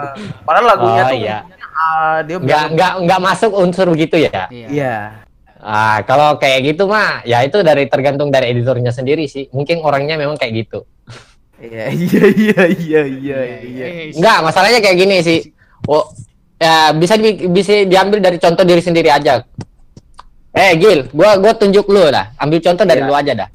Padahal 0.43 0.67
lagunya 0.75 1.03
Oh, 1.03 1.11
tuh 1.11 1.19
iya. 1.19 1.39
ah, 1.73 2.19
dia 2.21 2.37
Nggak 2.37 2.65
nggak 2.75 2.93
nggak 3.07 3.21
masuk 3.23 3.51
unsur 3.55 3.89
gitu 3.95 4.19
ya? 4.19 4.51
Iya. 4.51 4.67
iya. 4.69 4.97
Ah, 5.63 6.03
kalau 6.03 6.43
kayak 6.43 6.75
gitu 6.75 6.91
mah, 6.91 7.23
ya 7.23 7.47
itu 7.47 7.63
dari 7.63 7.87
tergantung 7.87 8.35
dari 8.35 8.51
editornya 8.51 8.91
sendiri 8.91 9.31
sih. 9.31 9.47
Mungkin 9.55 9.79
orangnya 9.87 10.19
memang 10.19 10.35
kayak 10.35 10.67
gitu. 10.67 10.83
Iya 11.63 11.95
iya 11.95 12.27
iya 12.35 12.63
iya 12.67 13.03
iya 13.07 13.39
iya. 13.63 13.87
Enggak, 14.19 14.39
masalahnya 14.43 14.83
kayak 14.83 14.99
gini 14.99 15.23
sih. 15.23 15.39
Oh, 15.87 16.11
ya 16.59 16.91
bisa 16.91 17.15
di, 17.15 17.47
bisa 17.47 17.87
diambil 17.87 18.19
dari 18.19 18.43
contoh 18.43 18.67
diri 18.67 18.83
sendiri 18.83 19.07
aja. 19.07 19.47
Eh, 20.53 20.77
Gil, 20.77 21.09
gua 21.17 21.41
gua 21.41 21.57
tunjuk 21.57 21.89
lu 21.89 22.13
dah. 22.13 22.37
Ambil 22.37 22.61
contoh 22.61 22.85
dari 22.85 23.01
Iya. 23.01 23.09
lu 23.09 23.15
aja 23.17 23.33
dah. 23.33 23.49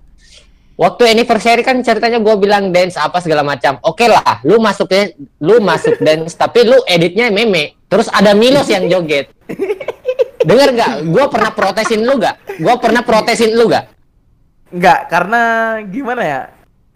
Waktu 0.78 1.10
anniversary 1.14 1.62
kan 1.62 1.78
ceritanya 1.82 2.18
gua 2.18 2.38
bilang 2.38 2.70
dance 2.74 2.98
apa 2.98 3.22
segala 3.22 3.42
macam. 3.42 3.78
Oke 3.86 4.10
lah, 4.10 4.42
lu 4.42 4.58
masuknya 4.58 5.14
lu 5.38 5.62
masuk 5.62 5.98
dance 6.06 6.34
tapi 6.34 6.66
lu 6.66 6.78
editnya 6.90 7.30
meme. 7.30 7.78
Terus 7.88 8.10
ada 8.10 8.34
Milos 8.34 8.66
yang 8.68 8.90
joget. 8.90 9.30
Dengar 10.42 10.70
gak? 10.74 10.94
Gua 11.10 11.26
pernah 11.30 11.52
protesin 11.54 12.02
lu 12.02 12.18
gak? 12.18 12.36
Gua 12.62 12.78
pernah 12.82 13.02
protesin 13.06 13.54
lu 13.54 13.70
gak? 13.70 13.94
Enggak, 14.68 15.00
karena 15.08 15.42
gimana 15.88 16.22
ya? 16.26 16.42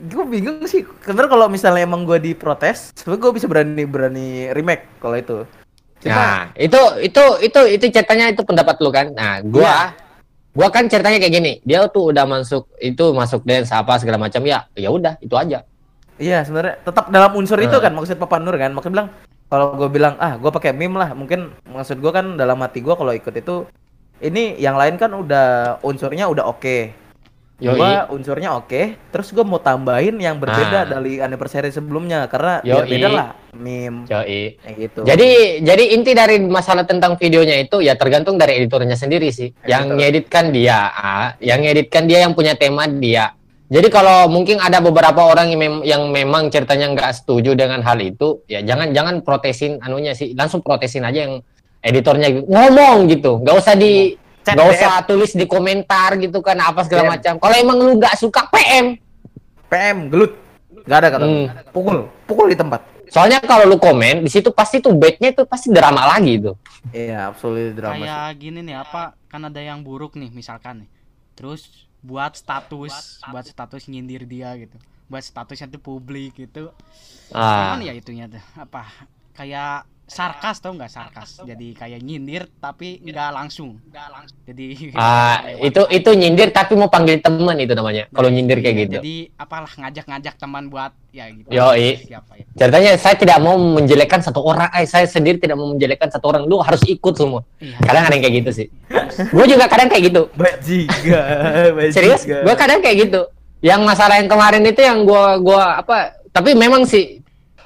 Gue 0.01 0.25
bingung 0.27 0.65
sih. 0.65 0.81
Karena 1.05 1.29
kalau 1.29 1.45
misalnya 1.45 1.85
emang 1.85 2.03
gue 2.03 2.17
diprotes, 2.17 2.89
sebenarnya 2.97 3.21
gue 3.21 3.31
bisa 3.37 3.45
berani 3.47 3.83
berani 3.85 4.27
remake 4.49 4.97
kalau 4.97 5.15
itu. 5.15 5.37
Cuma 6.01 6.17
Nah, 6.17 6.39
itu 6.57 6.81
itu 7.05 7.23
itu 7.45 7.59
itu 7.77 7.85
ceritanya 7.93 8.33
itu 8.33 8.41
pendapat 8.41 8.75
lu 8.81 8.89
kan. 8.89 9.13
Nah, 9.13 9.39
gua 9.45 9.93
gua 10.51 10.67
kan 10.73 10.89
ceritanya 10.89 11.21
kayak 11.21 11.33
gini. 11.33 11.53
Dia 11.61 11.85
tuh 11.87 12.09
udah 12.09 12.25
masuk 12.25 12.65
itu 12.81 13.13
masuk 13.13 13.45
dance 13.45 13.69
apa 13.69 14.01
segala 14.01 14.17
macam 14.17 14.41
ya. 14.43 14.65
Ya 14.73 14.89
udah, 14.89 15.15
itu 15.21 15.33
aja. 15.37 15.61
iya 16.21 16.45
sebenarnya 16.45 16.77
tetap 16.85 17.09
dalam 17.09 17.33
unsur 17.33 17.57
itu 17.57 17.73
Nah. 17.73 17.81
kan 17.81 17.93
maksud 17.97 18.17
Papa 18.21 18.37
Nur 18.37 18.53
kan. 18.53 18.69
Maksud 18.73 18.93
bilang 18.93 19.09
kalau 19.49 19.73
gue 19.73 19.89
bilang 19.89 20.13
ah 20.21 20.37
gue 20.37 20.51
pakai 20.53 20.69
meme 20.69 20.93
lah, 20.97 21.17
mungkin 21.17 21.49
maksud 21.65 21.97
gue 21.97 22.11
kan 22.13 22.37
dalam 22.37 22.61
hati 22.61 22.77
gue 22.81 22.93
kalau 22.93 23.09
ikut 23.09 23.33
itu 23.33 23.65
ini 24.21 24.53
yang 24.61 24.77
lain 24.77 25.01
kan 25.01 25.09
udah 25.13 25.77
unsurnya 25.81 26.29
udah 26.29 26.45
oke. 26.45 26.93
Yoi. 27.62 27.78
Gua 27.78 28.09
unsurnya 28.09 28.57
oke, 28.57 28.97
terus 29.14 29.30
gue 29.30 29.45
mau 29.45 29.62
tambahin 29.62 30.18
yang 30.18 30.41
berbeda 30.41 30.82
Ah. 30.82 30.89
dari 30.89 31.22
anniversary 31.22 31.70
sebelumnya 31.70 32.26
karena 32.26 32.57
biar 32.66 32.84
Yoi. 32.84 32.89
beda 32.89 33.07
lah 33.14 33.28
meme 33.53 34.09
Yoi. 34.09 34.57
kayak 34.57 34.76
gitu. 34.82 34.99
Jadi 35.05 35.30
jadi 35.62 35.84
inti 35.93 36.12
dari 36.18 36.41
masalah 36.41 36.89
tentang 36.89 37.22
videonya 37.22 37.62
itu 37.62 37.78
ya 37.80 37.93
tergantung 37.93 38.41
dari 38.41 38.57
editornya 38.57 38.97
sendiri 38.97 39.30
sih. 39.30 39.53
Yang 39.64 39.84
Editor. 39.86 39.97
ngeditkan 40.01 40.45
dia, 40.49 40.89
ah, 40.89 41.38
yang 41.38 41.62
ngeditkan 41.62 42.03
dia 42.09 42.26
yang 42.26 42.34
punya 42.34 42.57
tema 42.57 42.89
dia. 42.89 43.38
Jadi 43.72 43.88
kalau 43.88 44.28
mungkin 44.28 44.59
ada 44.59 44.84
beberapa 44.84 45.22
orang 45.24 45.53
yang, 45.53 45.62
mem- 45.62 45.86
yang 45.86 46.03
memang 46.12 46.49
ceritanya 46.49 46.91
nggak 46.91 47.14
setuju 47.14 47.55
dengan 47.55 47.80
hal 47.86 48.01
itu, 48.01 48.41
ya 48.43 48.59
jangan 48.59 48.91
jangan 48.91 49.16
protesin 49.22 49.80
anunya 49.80 50.12
sih, 50.12 50.34
langsung 50.36 50.59
protesin 50.59 51.07
aja 51.07 51.30
yang 51.30 51.39
editornya 51.80 52.41
ngomong 52.51 53.07
gitu, 53.07 53.39
nggak 53.39 53.55
usah 53.55 53.80
di 53.80 54.18
Chat 54.41 54.53
nggak 54.53 54.65
DM. 54.65 54.73
usah 54.75 54.93
tulis 55.03 55.31
di 55.31 55.45
komentar 55.45 56.17
gitu 56.17 56.39
kan 56.39 56.57
apa 56.57 56.81
segala 56.81 57.11
macam. 57.11 57.37
Kalau 57.37 57.55
emang 57.55 57.77
lu 57.77 57.93
nggak 57.95 58.15
suka 58.15 58.49
PM, 58.49 58.97
PM 59.67 59.97
gelut. 60.07 60.33
Gak 60.81 60.97
ada 60.97 61.09
kata. 61.09 61.25
Hmm. 61.25 61.45
Pukul, 61.69 61.97
pukul 62.25 62.47
di 62.47 62.57
tempat. 62.57 62.81
soalnya 63.07 63.37
kalau 63.39 63.67
lu 63.67 63.75
komen 63.75 64.23
di 64.23 64.31
situ 64.31 64.49
pasti 64.49 64.79
tuh 64.79 64.95
bait-nya 64.95 65.29
itu 65.29 65.43
pasti 65.43 65.67
drama 65.67 66.07
lagi 66.07 66.39
tuh. 66.39 66.55
Iya, 66.89 67.27
absolut 67.27 67.75
drama. 67.75 67.93
sih. 67.93 68.01
kayak 68.01 68.31
gini 68.35 68.59
nih 68.63 68.77
apa 68.77 69.01
kan 69.27 69.41
ada 69.43 69.59
yang 69.59 69.83
buruk 69.83 70.15
nih 70.15 70.31
misalkan 70.31 70.81
nih 70.81 70.89
terus 71.33 71.67
buat 71.99 72.33
status 72.33 73.19
buat 73.21 73.43
status 73.43 73.85
nyindir 73.85 74.23
dia 74.23 74.55
gitu 74.55 74.79
buat 75.05 75.21
statusnya 75.21 75.67
tuh 75.67 75.79
publik 75.79 76.39
gitu 76.39 76.71
Ah. 77.29 77.75
gimana 77.75 77.83
ya 77.83 77.93
itunya 77.93 78.25
tuh 78.25 78.39
apa 78.55 78.87
kayak 79.33 79.83
sarkas 80.12 80.59
tau 80.59 80.76
nggak 80.76 80.91
sarkas 80.91 81.39
jadi 81.41 81.68
kayak 81.72 82.03
nyindir 82.03 82.43
tapi 82.59 82.99
nggak 82.99 83.32
langsung 83.32 83.80
jadi 84.43 84.68
Ah, 84.99 85.39
itu 85.55 85.88
itu 85.88 86.09
nyindir 86.12 86.51
tapi 86.51 86.76
mau 86.76 86.91
panggil 86.91 87.24
teman 87.24 87.55
itu 87.55 87.72
namanya. 87.72 88.12
Kalau 88.12 88.28
nyindir 88.28 88.59
kayak 88.59 88.76
Iya, 88.76 88.82
gitu. 88.84 88.93
jadi 88.99 89.16
apalah 89.39 89.72
ngajak-ngajak 89.72 90.36
teman 90.36 90.68
buat 90.68 90.91
ya 91.12 91.32
gitu 91.32 91.47
Yoi. 91.47 92.03
siapa 92.07 92.32
ya 92.36 92.43
Ceritanya 92.59 92.91
saya 92.99 93.16
tidak 93.16 93.38
mau 93.39 93.55
menjelekkan 93.55 94.20
satu 94.20 94.43
orang, 94.43 94.68
eh 94.76 94.84
saya 94.84 95.07
sendiri 95.07 95.39
tidak 95.39 95.55
mau 95.55 95.72
menjelekkan 95.72 96.12
satu 96.12 96.28
orang. 96.28 96.43
Lu 96.43 96.59
harus 96.59 96.84
ikut 96.84 97.14
semua. 97.16 97.47
iya 97.64 97.80
Kadang 97.80 98.03
ada 98.07 98.14
yang 98.16 98.24
kayak 98.28 98.36
gitu 98.43 98.51
sih. 98.51 98.68
Gue 99.32 99.45
juga 99.47 99.66
kadang 99.72 99.88
kayak 99.88 100.03
gitu. 100.12 100.22
Bajinga, 100.36 101.22
bajinga. 101.72 101.95
Serius? 101.95 102.22
Gue 102.28 102.55
kadang 102.59 102.84
kayak 102.84 102.97
gitu. 103.07 103.22
Yang 103.64 103.82
masalah 103.86 104.16
yang 104.20 104.28
kemarin 104.28 104.64
itu 104.66 104.82
yang 104.82 105.05
gua 105.05 105.38
gua 105.38 105.80
apa? 105.80 106.18
Tapi 106.34 106.57
memang 106.57 106.82
sih 106.84 107.22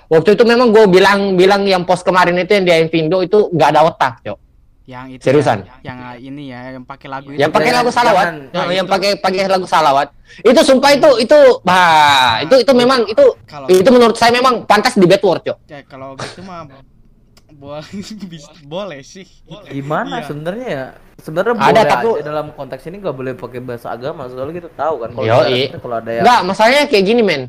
waktu 0.07 0.29
itu 0.33 0.43
memang 0.43 0.69
gue 0.69 0.85
bilang 0.85 1.33
bilang 1.33 1.61
yang 1.63 1.83
post 1.83 2.01
kemarin 2.01 2.35
itu 2.35 2.51
yang 2.51 2.63
di 2.63 2.71
Infindo 2.79 3.19
itu 3.19 3.49
nggak 3.49 3.69
ada 3.69 3.81
otak, 3.83 4.13
cok. 4.21 4.39
Yang 4.85 5.05
itu 5.11 5.21
Seriusan? 5.23 5.65
ya, 5.65 5.75
yang 5.83 5.97
ini 6.15 6.43
ya, 6.47 6.59
yang 6.71 6.85
pakai 6.85 7.07
lagu 7.07 7.27
itu. 7.27 7.41
Yang 7.41 7.51
pakai 7.51 7.71
lagu 7.73 7.89
salawat, 7.89 8.53
Nah, 8.53 8.69
yang 8.69 8.85
pakai 8.85 9.17
pakai 9.17 9.49
lagu 9.49 9.65
salawat. 9.65 10.13
Itu 10.39 10.61
sumpah 10.61 10.93
itu 10.93 11.09
itu 11.19 11.37
bah 11.61 12.37
itu 12.39 12.61
itu 12.61 12.71
memang 12.71 13.01
itu 13.03 13.25
Kalau 13.43 13.65
itu 13.65 13.89
menurut 13.89 14.13
saya 14.13 14.29
memang 14.31 14.61
pantas 14.63 14.93
di 14.93 15.03
backward, 15.03 15.41
cok. 15.41 15.57
ya, 15.65 15.81
kalau 15.83 16.13
gitu 16.15 16.45
mah 16.45 16.69
boleh 17.51 17.81
boleh 18.67 18.99
sih. 19.01 19.25
Gimana 19.65 20.21
Iya. 20.21 20.27
sebenarnya 20.27 20.67
ya? 20.69 20.85
Sebenarnya 21.17 21.53
Ada, 21.55 21.63
boleh 21.65 21.83
tapi- 21.87 22.05
aja 22.11 22.23
dalam 22.23 22.47
konteks 22.51 22.83
ini 22.85 22.95
nggak 22.99 23.15
boleh 23.15 23.33
pakai 23.33 23.59
bahasa 23.61 23.89
agama 23.89 24.29
soalnya 24.29 24.53
kita 24.55 24.69
tahu 24.69 25.01
kan 25.01 25.09
kalau 25.09 25.25
kalau 25.81 25.95
ada 25.97 26.11
yang 26.11 26.21
Enggak, 26.21 26.39
masalahnya 26.45 26.83
kayak 26.85 27.05
gini, 27.07 27.21
men. 27.23 27.41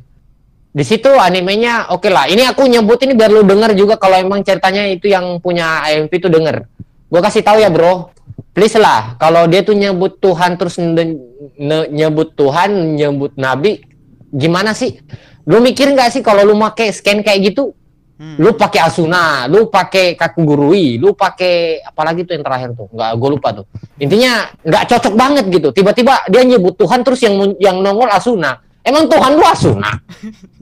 Di 0.77 0.85
situ 0.85 1.09
animenya 1.09 1.89
oke 1.89 2.13
lah. 2.13 2.29
Ini 2.29 2.53
aku 2.53 2.69
nyebut 2.69 3.01
ini 3.01 3.17
biar 3.17 3.33
lu 3.33 3.41
denger 3.49 3.73
juga 3.73 3.97
kalau 3.97 4.21
emang 4.21 4.45
ceritanya 4.45 4.85
itu 4.85 5.09
yang 5.09 5.41
punya 5.41 5.81
AMV 5.89 6.13
itu 6.13 6.29
denger. 6.29 6.69
Gua 7.09 7.25
kasih 7.25 7.41
tahu 7.41 7.65
ya, 7.65 7.73
Bro. 7.73 8.13
Please 8.53 8.77
lah, 8.77 9.17
kalau 9.17 9.49
dia 9.49 9.65
tuh 9.65 9.73
nyebut 9.73 10.21
Tuhan 10.21 10.61
terus 10.61 10.77
ne- 10.77 11.89
nyebut 11.89 12.37
Tuhan, 12.37 12.93
nyebut 12.93 13.33
nabi, 13.41 13.81
gimana 14.29 14.77
sih? 14.77 15.01
Lu 15.49 15.65
mikir 15.65 15.93
nggak 15.97 16.13
sih 16.13 16.21
kalau 16.21 16.45
lu 16.45 16.53
make 16.53 16.93
scan 16.93 17.25
kayak 17.25 17.53
gitu, 17.53 17.73
Hmm. 18.17 18.41
lu 18.41 18.57
pakai 18.57 18.81
Asuna, 18.81 19.45
lu 19.45 19.69
pakai 19.69 20.17
Kakugurui, 20.17 20.97
lu 20.97 21.13
pakai 21.13 21.85
apalagi 21.85 22.25
tuh 22.25 22.33
yang 22.33 22.45
terakhir 22.49 22.73
tuh, 22.73 22.89
nggak 22.89 23.11
gue 23.13 23.29
lupa 23.29 23.49
tuh. 23.53 23.69
Intinya 24.01 24.49
nggak 24.65 24.85
cocok 24.89 25.15
banget 25.17 25.45
gitu. 25.53 25.69
Tiba-tiba 25.73 26.25
dia 26.29 26.41
nyebut 26.41 26.81
Tuhan 26.81 27.05
terus 27.05 27.21
yang 27.21 27.37
yang 27.61 27.77
nongol 27.85 28.09
Asuna. 28.09 28.57
Emang 28.81 29.05
Tuhan 29.09 29.37
lu 29.37 29.45
Asuna? 29.45 29.93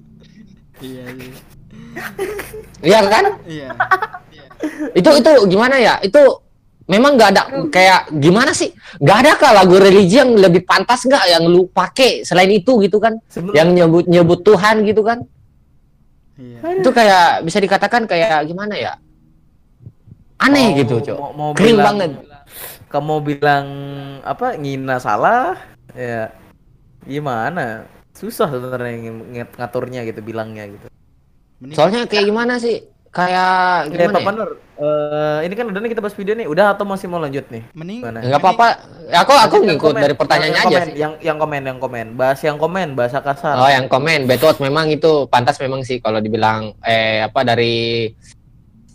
Iya, 0.84 1.04
iya. 1.08 1.32
Iya 2.84 2.98
kan? 3.08 3.24
Iya. 3.48 3.68
Itu 4.92 5.10
itu 5.14 5.30
gimana 5.48 5.76
ya? 5.76 5.94
Itu 6.00 6.20
memang 6.84 7.16
nggak 7.16 7.30
ada 7.32 7.42
kayak 7.68 8.12
gimana 8.14 8.52
sih? 8.52 8.70
Nggak 9.00 9.18
ada 9.18 9.32
kah 9.36 9.52
lagu 9.54 9.80
religi 9.80 10.20
yang 10.20 10.36
lebih 10.36 10.62
pantas 10.62 11.00
nggak 11.02 11.24
yang 11.30 11.44
lu 11.44 11.64
pakai 11.70 12.20
selain 12.22 12.52
itu 12.52 12.76
gitu 12.80 13.00
kan? 13.00 13.16
Sebenarnya- 13.26 13.56
Yang 13.56 13.68
nyebut 13.74 14.04
nyebut 14.06 14.40
Tuhan 14.42 14.76
gitu 14.84 15.00
kan? 15.00 15.18
Iya. 16.36 16.82
Itu 16.82 16.90
kayak 16.90 17.26
bisa 17.42 17.58
dikatakan 17.58 18.04
kayak 18.04 18.44
gimana 18.44 18.74
ya? 18.76 18.92
Aneh 20.36 20.74
mau- 20.74 20.78
gitu, 20.82 20.94
Cok. 21.00 21.16
Mau, 21.16 21.30
mau 21.32 21.50
Kering 21.54 21.78
bilang, 21.78 21.86
banget. 21.96 22.10
Kamu 22.90 23.14
bilang 23.22 23.66
apa? 24.22 24.54
Ngina 24.54 24.98
salah? 24.98 25.56
Ya 25.94 26.34
gimana? 27.06 27.86
Susah 28.14 28.46
sebenarnya 28.46 29.10
ng- 29.10 29.34
ng- 29.34 29.52
ngaturnya 29.58 30.00
gitu 30.06 30.20
bilangnya 30.22 30.70
gitu. 30.70 30.86
Mending- 31.58 31.76
Soalnya 31.76 32.06
kayak 32.06 32.24
gimana 32.24 32.56
sih? 32.56 32.86
Kayak 33.14 33.86
Oke, 33.86 33.94
gimana 33.94 34.10
Pak 34.10 34.18
ya? 34.18 34.26
Panur, 34.26 34.48
eh, 34.74 35.38
ini 35.46 35.54
kan 35.54 35.66
udah 35.70 35.78
nih 35.78 35.90
kita 35.94 36.02
bahas 36.02 36.18
video 36.18 36.34
nih. 36.34 36.46
Udah 36.50 36.74
atau 36.74 36.82
masih 36.82 37.06
mau 37.06 37.22
lanjut 37.22 37.46
nih? 37.46 37.62
mending? 37.70 38.02
Enggak 38.02 38.40
apa-apa. 38.42 38.66
Aku 39.06 39.30
aku 39.30 39.54
Lanjut 39.54 39.54
yang 39.54 39.62
ngikut 39.70 39.90
komen, 39.94 40.02
dari 40.02 40.14
pertanyaannya 40.18 40.50
yang 40.50 40.66
aja 40.66 40.74
komen, 40.74 40.86
sih. 40.86 40.94
Yang 40.98 41.12
yang 41.22 41.38
komen, 41.38 41.62
yang 41.62 41.78
komen. 41.78 42.06
Bahas 42.18 42.40
yang 42.42 42.58
komen, 42.58 42.88
bahasa 42.98 43.18
kasar. 43.22 43.54
Oh, 43.54 43.70
yang 43.70 43.86
komen 43.86 44.26
Betwot 44.26 44.58
memang 44.58 44.90
itu 44.90 45.30
pantas 45.30 45.62
memang 45.62 45.86
sih 45.86 46.02
kalau 46.02 46.18
dibilang 46.18 46.74
eh 46.82 47.22
apa 47.22 47.46
dari 47.46 48.10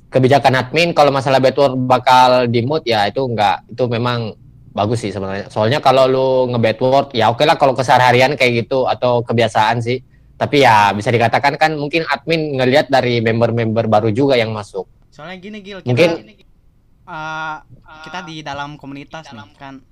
kebijakan 0.09 0.53
admin 0.57 0.91
kalau 0.91 1.15
masalah 1.15 1.39
Betwot 1.39 1.79
bakal 1.79 2.51
di 2.51 2.59
mute 2.59 2.91
ya 2.91 3.07
itu 3.07 3.23
enggak 3.23 3.63
itu 3.67 3.83
memang 3.87 4.35
bagus 4.79 4.99
sih 4.99 5.11
sebenarnya. 5.11 5.51
Soalnya 5.51 5.79
kalau 5.79 6.07
lu 6.07 6.27
nge-Betword 6.49 7.11
ya 7.11 7.27
oke 7.27 7.43
lah 7.43 7.59
kalau 7.59 7.75
keseharian 7.75 8.33
kayak 8.33 8.63
gitu 8.63 8.87
atau 8.87 9.19
kebiasaan 9.19 9.83
sih. 9.83 9.99
Tapi 10.33 10.63
ya 10.63 10.95
bisa 10.95 11.11
dikatakan 11.11 11.59
kan 11.59 11.75
mungkin 11.75 12.07
admin 12.07 12.55
ngelihat 12.55 12.87
dari 12.87 13.19
member-member 13.19 13.85
baru 13.85 14.07
juga 14.09 14.33
yang 14.33 14.49
masuk. 14.51 14.87
soalnya 15.09 15.35
gini 15.35 15.59
Gil, 15.59 15.83
kita 15.83 15.89
Mungkin- 15.89 16.31
eh, 17.03 17.57
kita 18.05 18.19
di 18.23 18.39
dalam 18.39 18.79
komunitas 18.79 19.27
nih 19.27 19.51
kan 19.59 19.83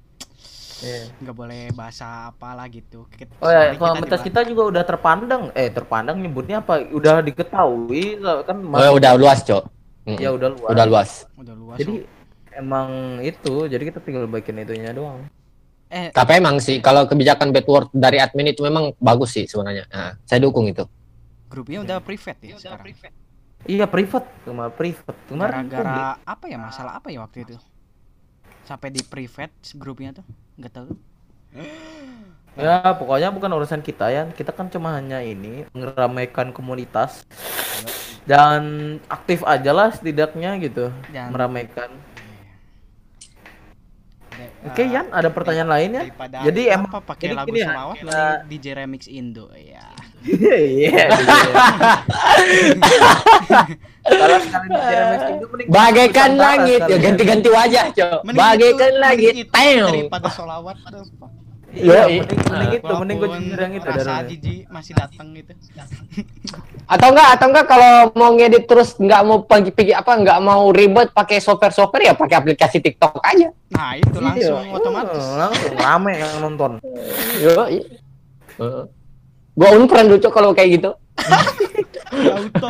Iya. 0.77 1.09
nggak 1.19 1.35
boleh 1.35 1.61
bahasa 1.73 2.31
apalah 2.31 2.69
gitu. 2.69 3.09
Kita- 3.09 3.35
Oh 3.41 3.49
ya, 3.49 3.73
komunitas 3.75 4.21
kita 4.21 4.45
juga 4.45 4.71
udah 4.71 4.83
terpandang. 4.85 5.49
Eh, 5.51 5.67
terpandang 5.67 6.15
nyebutnya 6.15 6.61
apa? 6.61 6.79
Udah 6.87 7.19
diketahui 7.19 8.21
kan 8.45 8.55
Oh, 8.61 8.95
udah 8.95 9.11
luas, 9.17 9.41
Cok. 9.43 9.63
Mm, 10.05 10.17
Ya 10.21 10.29
udah 10.31 10.49
luas. 10.53 10.69
udah 10.71 10.85
luas. 10.87 11.09
udah 11.35 11.55
luas. 11.57 11.77
Jadi 11.81 11.93
emang 12.57 13.21
itu, 13.21 13.69
jadi 13.69 13.83
kita 13.93 14.01
tinggal 14.01 14.25
bikin 14.25 14.57
itunya 14.57 14.89
doang. 14.91 15.29
eh 15.87 16.11
Tapi 16.11 16.41
emang 16.41 16.59
sih 16.59 16.81
kalau 16.83 17.07
kebijakan 17.07 17.53
Betword 17.55 17.93
dari 17.95 18.19
admin 18.19 18.51
itu 18.51 18.65
memang 18.65 18.91
bagus 18.99 19.37
sih 19.37 19.45
sebenarnya. 19.47 19.85
Nah, 19.87 20.17
saya 20.25 20.41
dukung 20.41 20.65
itu. 20.67 20.83
grupnya 21.47 21.79
udah 21.79 22.03
private 22.03 22.43
ya 22.43 22.59
sekarang. 22.59 22.91
Iya, 23.63 23.87
private, 23.87 24.27
cuma 24.43 24.67
private. 24.67 25.15
Kemarin. 25.31 25.71
Gara-gara 25.71 26.19
apa 26.27 26.45
ya 26.51 26.59
masalah 26.59 26.99
apa 26.99 27.07
ya 27.07 27.23
waktu 27.23 27.47
itu? 27.47 27.55
Sampai 28.67 28.91
di 28.91 28.99
private 28.99 29.55
grupnya 29.79 30.11
tuh 30.11 30.25
nggak 30.59 30.73
tahu. 30.73 30.91
Ya, 32.57 32.89
pokoknya 32.97 33.29
bukan 33.29 33.53
urusan 33.53 33.85
kita 33.85 34.09
ya. 34.09 34.25
Kita 34.33 34.49
kan 34.49 34.65
cuma 34.73 34.97
hanya 34.97 35.21
ini 35.21 35.69
meramaikan 35.77 36.49
komunitas 36.49 37.21
dan 38.25 38.97
aktif 39.13 39.45
aja 39.45 39.69
lah 39.77 39.93
setidaknya 39.93 40.57
gitu, 40.65 40.89
Dan- 41.13 41.29
meramaikan. 41.37 41.93
Oke, 44.67 44.81
eh, 44.81 44.87
Yan, 44.89 45.05
ada 45.09 45.29
pertanyaan 45.29 45.69
lain 45.69 45.89
ya? 45.91 46.03
Jadi 46.43 46.61
emang 46.67 46.89
apa 46.89 46.99
pakai 47.01 47.25
jadi 47.25 47.35
lagu 47.35 47.47
gini 47.47 47.59
ya, 47.59 47.67
selawat 47.69 47.95
kita- 47.95 48.07
mending 48.07 48.49
DJ 48.49 48.65
remix 48.75 49.01
Indo 49.07 49.47
ya. 49.53 49.85
Iya. 50.27 50.55
iya. 50.59 51.05
Kalau 54.03 54.37
di 54.43 54.49
JMX 54.73 55.21
itu 55.29 55.45
mending 55.47 55.67
Bagaikan 55.67 56.31
langit 56.35 56.79
ya 56.79 56.85
sekalian. 56.85 57.03
ganti-ganti 57.03 57.49
wajah, 57.49 57.85
Cok. 57.91 58.19
Bagaikan 58.33 58.93
langit. 58.97 59.33
Teo. 59.47 59.87
daripada 59.87 60.27
Pak. 61.17 61.31
Iya, 61.77 62.09
Yoi. 62.09 62.17
mending, 62.25 62.39
mending 62.49 62.71
itu, 62.73 62.93
mending 62.97 63.17
gue 63.17 63.29
jujur 63.37 63.59
yang 63.61 63.73
itu 63.77 63.85
rasa 63.85 64.13
jijik 64.25 64.59
masih 64.67 64.93
datang 64.97 65.27
gitu. 65.37 65.51
Atau 66.93 67.07
enggak 67.13 67.27
atau 67.37 67.47
enggak 67.51 67.65
kalau 67.67 67.93
mau 68.15 68.31
ngedit 68.33 68.63
terus 68.65 68.95
enggak 68.97 69.21
mau 69.27 69.43
pagi 69.43 69.69
pagi 69.69 69.91
apa 69.91 70.11
enggak 70.15 70.39
mau 70.39 70.71
ribet 70.71 71.11
pakai 71.11 71.37
software-software 71.37 72.09
ya 72.09 72.13
pakai 72.15 72.35
aplikasi 72.39 72.79
TikTok 72.79 73.19
aja. 73.21 73.51
Nah, 73.75 73.93
itu 73.93 74.17
langsung 74.17 74.57
Iya, 74.63 74.73
otomatis. 74.73 75.21
oh, 75.21 75.35
langsung 75.37 75.73
rame 75.75 76.11
yang 76.17 76.33
nonton. 76.39 76.71
Yo. 77.43 77.51
Heeh. 78.57 78.83
Gua 79.57 79.69
unfriend 79.73 80.07
lucu 80.09 80.29
kalau 80.31 80.55
kayak 80.55 80.81
gitu. 80.81 80.91
Auto. 82.07 82.67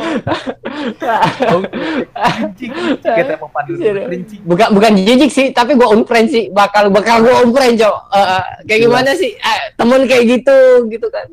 Kita 2.98 3.34
mau 3.38 3.50
kerinci. 3.50 4.36
Bukan 4.42 4.68
bukan 4.72 4.92
jijik 4.96 5.30
sih, 5.30 5.46
tapi 5.50 5.74
gua 5.74 5.92
unfriend 5.92 6.28
sih. 6.28 6.44
Bakal 6.48 6.90
bakal 6.90 7.22
gua 7.22 7.42
unfriend, 7.42 7.78
Cok. 7.78 7.96
Eh, 8.10 8.18
eh, 8.18 8.42
kayak 8.64 8.80
gimana 8.82 9.10
sih? 9.14 9.30
Eh, 9.32 9.60
temen 9.74 10.00
kayak 10.04 10.24
gitu 10.28 10.56
gitu 10.88 11.06
kan. 11.08 11.26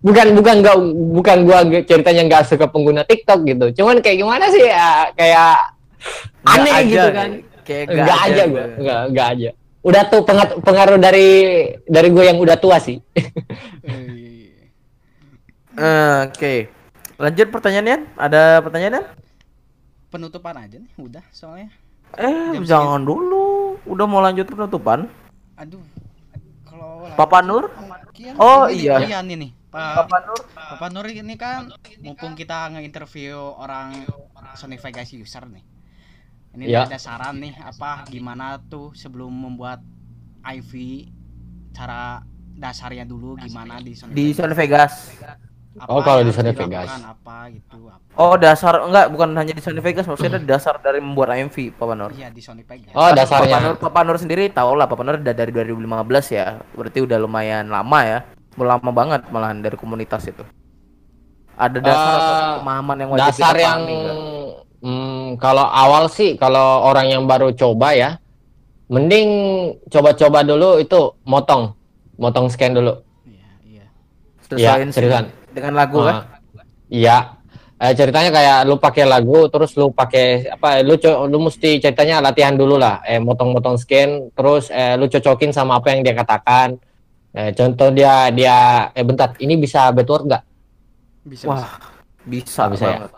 Bukan 0.00 0.26
bukan 0.36 0.54
enggak 0.62 0.76
bukan 1.10 1.38
gua 1.42 1.58
nge- 1.62 1.84
ceritanya 1.84 2.22
enggak 2.22 2.42
suka 2.46 2.66
pengguna 2.66 3.02
TikTok 3.02 3.40
gitu. 3.44 3.82
Cuman 3.82 3.98
kayak 3.98 4.18
gimana 4.20 4.44
sih? 4.48 4.62
ya, 4.62 5.10
kayak 5.12 5.54
aneh 6.44 6.70
Nggak 6.70 6.82
gitu 6.86 6.98
aja, 7.00 7.10
kan. 7.10 7.30
Kayak 7.64 7.84
Enggak 7.90 8.18
aja 8.20 8.42
gitu. 8.42 8.52
gua. 8.52 8.64
Enggak 8.78 9.00
enggak 9.10 9.28
aja. 9.30 9.50
Udah 9.84 10.02
tuh 10.08 10.24
pengaruh, 10.24 10.56
pengaruh 10.64 10.96
dari 10.96 11.28
dari 11.84 12.08
gue 12.08 12.24
yang 12.24 12.40
udah 12.40 12.56
tua 12.56 12.80
sih. 12.80 12.96
Eh, 15.76 16.18
Oke. 16.24 16.72
Lanjut 17.14 17.46
pertanyaannya? 17.48 17.96
Ada 18.14 18.58
pertanyaan? 18.60 19.04
Penutupan 20.08 20.54
aja 20.56 20.76
nih, 20.78 20.92
udah 20.96 21.24
soalnya. 21.30 21.70
Eh, 22.14 22.54
Jam 22.58 22.62
jangan 22.64 23.02
dulu. 23.02 23.74
Udah 23.84 24.06
mau 24.06 24.22
lanjut 24.22 24.46
penutupan? 24.46 25.10
Aduh. 25.54 25.82
Kalau 26.64 27.06
Papa 27.14 27.42
Nur? 27.42 27.70
Kian, 28.14 28.38
Oh, 28.38 28.66
ini 28.66 28.78
nih, 28.78 28.82
iya. 28.86 28.96
Kian 29.02 29.26
ini. 29.26 29.48
Pak 29.70 30.06
Papa 30.06 30.18
Nur? 30.22 30.40
Papa 30.54 30.86
Nur 30.90 31.06
ini 31.06 31.34
kan 31.34 31.70
mumpung 31.98 32.34
kita 32.34 32.70
nge-interview 32.70 33.34
orang 33.34 34.06
Sony 34.54 34.78
Vegas 34.78 35.10
user 35.10 35.42
nih. 35.50 35.66
Ini 36.54 36.70
Ya. 36.70 36.86
ada 36.86 36.94
saran 36.94 37.42
nih 37.42 37.58
apa 37.58 38.06
gimana 38.06 38.62
tuh 38.62 38.94
sebelum 38.94 39.34
membuat 39.34 39.82
IV 40.40 40.70
cara 41.74 42.22
dasarnya 42.54 43.02
dulu 43.02 43.34
gimana 43.34 43.82
di 43.82 43.98
Sony 43.98 44.14
Di 44.14 44.30
Vegas. 44.30 44.36
Sony 44.38 44.54
Vegas. 44.54 44.94
Apa 45.74 45.90
Oh, 45.90 46.00
kalau 46.00 46.22
di 46.22 46.30
Sony 46.30 46.50
Vegas. 46.50 46.86
apa 46.96 47.50
gitu 47.50 47.78
apa. 47.86 48.06
Oh, 48.14 48.38
dasar 48.38 48.78
enggak 48.80 49.10
bukan 49.10 49.34
hanya 49.34 49.50
di 49.50 49.58
Sony 49.58 49.78
Vegas, 49.78 50.06
maksudnya 50.06 50.38
dasar 50.38 50.78
dari 50.78 50.98
membuat 50.98 51.34
AMV, 51.34 51.74
Papa 51.74 51.92
Nur. 51.92 52.10
Iya 52.10 52.30
di 52.30 52.38
Sony 52.38 52.62
Vegas. 52.62 52.90
Oh, 52.90 53.02
Papa 53.02 53.10
Nur, 53.10 53.18
dasarnya. 53.18 53.58
Papa 53.74 54.00
Nur 54.02 54.16
sendiri 54.16 54.44
tau 54.48 54.72
lah 54.72 54.86
Papa 54.86 55.02
Nur 55.02 55.18
udah 55.18 55.34
dari 55.34 55.50
2015 55.50 55.82
ya. 56.30 56.46
Berarti 56.70 56.98
udah 57.00 57.18
lumayan 57.18 57.66
lama 57.66 58.00
ya. 58.00 58.18
Lama 58.54 58.90
banget 58.90 59.26
malahan 59.28 59.58
dari 59.58 59.74
komunitas 59.74 60.22
itu. 60.24 60.46
Ada 61.52 61.78
dasar 61.78 62.12
atau 62.12 62.34
Eh, 62.34 62.54
pemahaman 62.60 62.96
yang 62.96 63.08
wajib 63.10 63.22
dasar 63.24 63.54
yang 63.56 63.80
nggak? 63.82 64.16
hmm, 64.80 65.26
kalau 65.38 65.62
awal 65.64 66.06
sih 66.06 66.34
kalau 66.34 66.82
orang 66.84 67.06
yang 67.08 67.22
baru 67.24 67.50
coba 67.50 67.94
ya 67.94 68.18
mending 68.84 69.28
coba-coba 69.86 70.42
dulu 70.42 70.76
itu 70.76 70.98
motong 71.22 71.72
motong 72.14 72.46
scan 72.46 72.74
dulu 72.74 73.00
Iya, 73.24 73.46
iya. 73.64 73.84
Sesuaiin 74.44 74.60
Iya, 74.84 74.94
seriusan. 74.94 75.24
Dengan 75.54 75.72
lagu 75.78 76.02
kan? 76.02 76.14
Ah, 76.14 76.24
iya. 76.90 77.18
Eh, 77.74 77.92
ceritanya 77.92 78.30
kayak 78.30 78.58
lu 78.70 78.78
pakai 78.78 79.02
lagu 79.02 79.50
terus 79.50 79.74
lu 79.74 79.90
pakai 79.90 80.46
apa 80.46 80.78
lu 80.86 80.94
co- 80.94 81.26
lu 81.26 81.42
mesti 81.42 81.82
ceritanya 81.82 82.22
latihan 82.22 82.54
dulu 82.54 82.78
lah. 82.78 83.02
Eh 83.02 83.18
motong-motong 83.18 83.74
scan 83.78 84.30
terus 84.30 84.70
eh, 84.70 84.94
lu 84.94 85.10
cocokin 85.10 85.50
sama 85.50 85.82
apa 85.82 85.90
yang 85.90 86.06
dia 86.06 86.14
katakan. 86.14 86.78
Eh, 87.34 87.50
contoh 87.50 87.90
dia 87.90 88.30
dia 88.30 88.88
eh 88.94 89.02
bentar 89.02 89.34
ini 89.42 89.58
bisa 89.58 89.90
backward 89.90 90.22
nggak? 90.30 90.42
Bisa. 91.26 91.44
Wah, 91.50 91.66
bisa, 92.24 92.70
bisa 92.70 92.84
ya? 92.86 92.98
banget. 93.02 93.12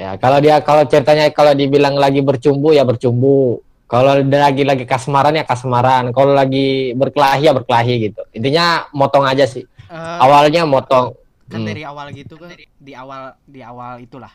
ya 0.00 0.10
kalau 0.16 0.38
dia 0.40 0.56
kalau 0.64 0.82
ceritanya 0.88 1.28
kalau 1.28 1.52
dibilang 1.52 1.94
lagi 2.00 2.24
bercumbu 2.24 2.72
ya 2.72 2.88
bercumbu. 2.88 3.60
Kalau 3.90 4.22
lagi 4.22 4.62
lagi 4.64 4.86
kasmaran 4.88 5.34
ya 5.36 5.44
kasmaran. 5.44 6.14
Kalau 6.14 6.32
lagi 6.32 6.96
berkelahi 6.96 7.42
ya 7.42 7.52
berkelahi 7.52 7.94
gitu. 8.08 8.22
Intinya 8.32 8.88
motong 8.96 9.28
aja 9.28 9.44
sih. 9.44 9.66
Eh, 9.66 10.18
awalnya 10.24 10.64
motong 10.64 11.19
kan 11.50 11.60
Hmm. 11.60 11.66
dari 11.66 11.82
awal 11.82 12.06
gitu 12.10 12.34
kan 12.36 12.54
di 12.54 12.92
awal 12.94 13.34
di 13.42 13.60
awal 13.60 13.98
itulah 13.98 14.30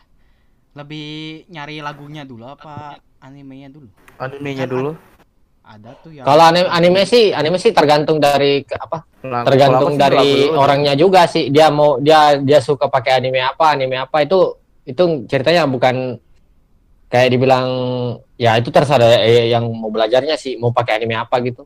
lebih 0.72 1.07
nyari 1.47 1.80
lagunya 1.80 2.22
dulu 2.22 2.43
apa 2.45 2.99
animenya 3.18 3.72
dulu 3.72 3.88
Animenya 4.16 4.63
Kan 4.63 4.72
dulu. 4.72 4.91
ada 5.61 5.91
tuh 5.97 6.11
yang 6.11 6.24
Kalau 6.24 6.43
anime, 6.45 6.70
anime 6.70 7.01
sih, 7.03 7.32
anime 7.32 7.57
sih 7.57 7.72
tergantung 7.72 8.16
dari 8.16 8.61
ke- 8.61 8.78
apa? 8.78 9.03
Nah, 9.24 9.41
Tergantung 9.41 9.97
dari 9.97 10.13
lagu 10.16 10.53
dulu. 10.53 10.61
orangnya 10.61 10.93
juga 10.93 11.26
sih. 11.26 11.49
Dia 11.49 11.68
mau 11.68 11.97
dia 11.97 12.38
dia 12.38 12.61
suka 12.61 12.86
pakai 12.86 13.18
anime 13.18 13.41
apa, 13.41 13.74
anime 13.74 13.97
apa 13.97 14.22
itu 14.22 14.55
itu 14.86 15.03
ceritanya 15.26 15.66
bukan 15.66 16.16
kayak 17.07 17.28
dibilang 17.30 17.68
ya 18.36 18.55
itu 18.55 18.70
terserah 18.70 19.20
eh, 19.20 19.49
yang 19.49 19.66
mau 19.68 19.89
belajarnya 19.89 20.36
sih 20.36 20.55
mau 20.55 20.70
pakai 20.70 20.95
anime 20.95 21.18
apa 21.18 21.41
gitu. 21.41 21.66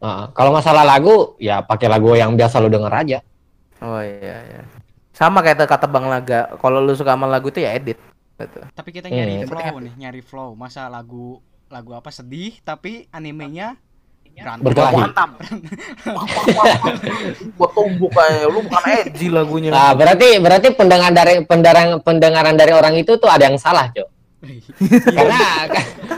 Nah, 0.00 0.32
kalau 0.32 0.50
masalah 0.50 0.82
lagu 0.82 1.36
ya 1.36 1.60
pakai 1.60 1.86
lagu 1.86 2.16
yang 2.16 2.32
biasa 2.32 2.56
lu 2.56 2.66
denger 2.66 2.90
aja. 2.90 3.18
Oh 3.80 4.00
iya 4.00 4.36
iya. 4.44 4.62
Sama 5.16 5.44
kayak 5.44 5.68
kata 5.68 5.86
Bang 5.90 6.08
Laga, 6.08 6.56
kalau 6.60 6.80
lu 6.80 6.96
suka 6.96 7.12
sama 7.12 7.28
lagu 7.28 7.52
itu 7.52 7.60
ya 7.60 7.76
edit. 7.76 7.98
Gitu. 8.40 8.56
tapi 8.72 8.88
kita 8.88 9.12
nyari 9.12 9.44
Hmm. 9.44 9.52
flow 9.52 9.76
nih 9.84 9.92
nyari 10.00 10.22
flow 10.24 10.56
masa 10.56 10.88
lagu 10.88 11.44
lagu 11.68 11.92
apa 11.92 12.08
sedih 12.08 12.56
tapi 12.64 13.04
animenya 13.12 13.76
berantem 14.32 14.64
Berkelahi. 14.64 14.96
Mantap. 14.96 15.30
Gua 17.60 17.68
tumbuk 17.76 18.08
kayak 18.16 18.48
lu 18.48 18.64
bukan 18.64 18.82
edgy 18.88 19.28
lagunya. 19.28 19.68
Nah, 19.68 19.92
berarti 19.92 20.40
berarti 20.40 20.72
pendengar 20.72 21.12
dari 21.12 21.44
pendengaran 21.44 22.00
pendengaran 22.00 22.56
dari 22.56 22.72
orang 22.72 22.96
itu 22.96 23.20
tuh 23.20 23.28
ada 23.28 23.52
yang 23.52 23.60
salah, 23.60 23.92
Cok. 23.92 24.08
karena 25.16 25.40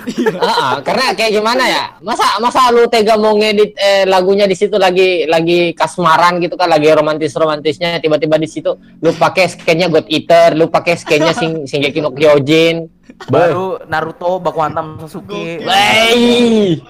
Heeh, 0.03 0.73
karena 0.87 1.05
kayak 1.15 1.33
gimana 1.35 1.65
ya 1.67 1.85
masa 2.03 2.39
masa 2.39 2.71
lu 2.71 2.87
tega 2.87 3.19
mau 3.19 3.35
ngedit 3.35 3.75
eh, 3.75 4.05
lagunya 4.07 4.47
di 4.47 4.55
situ 4.55 4.79
lagi 4.79 5.27
lagi 5.27 5.75
kasmaran 5.75 6.39
gitu 6.39 6.55
kan 6.55 6.71
lagi 6.71 6.87
romantis 6.95 7.35
romantisnya 7.35 7.99
tiba-tiba 7.99 8.39
di 8.39 8.47
situ 8.47 8.79
lu 9.03 9.11
pakai 9.15 9.51
skinnya 9.51 9.91
God 9.91 10.07
Eater 10.07 10.55
lu 10.55 10.71
pakai 10.71 10.95
skinnya 10.95 11.35
sing 11.35 11.67
Shingeki 11.67 11.99
no 11.99 12.15
Kyojin 12.15 13.03
Baru 13.29 13.79
Naruto 13.87 14.43
Baku 14.43 14.59
Hantam 14.63 14.99
Sasuke. 15.03 15.63
Wey. 15.63 16.81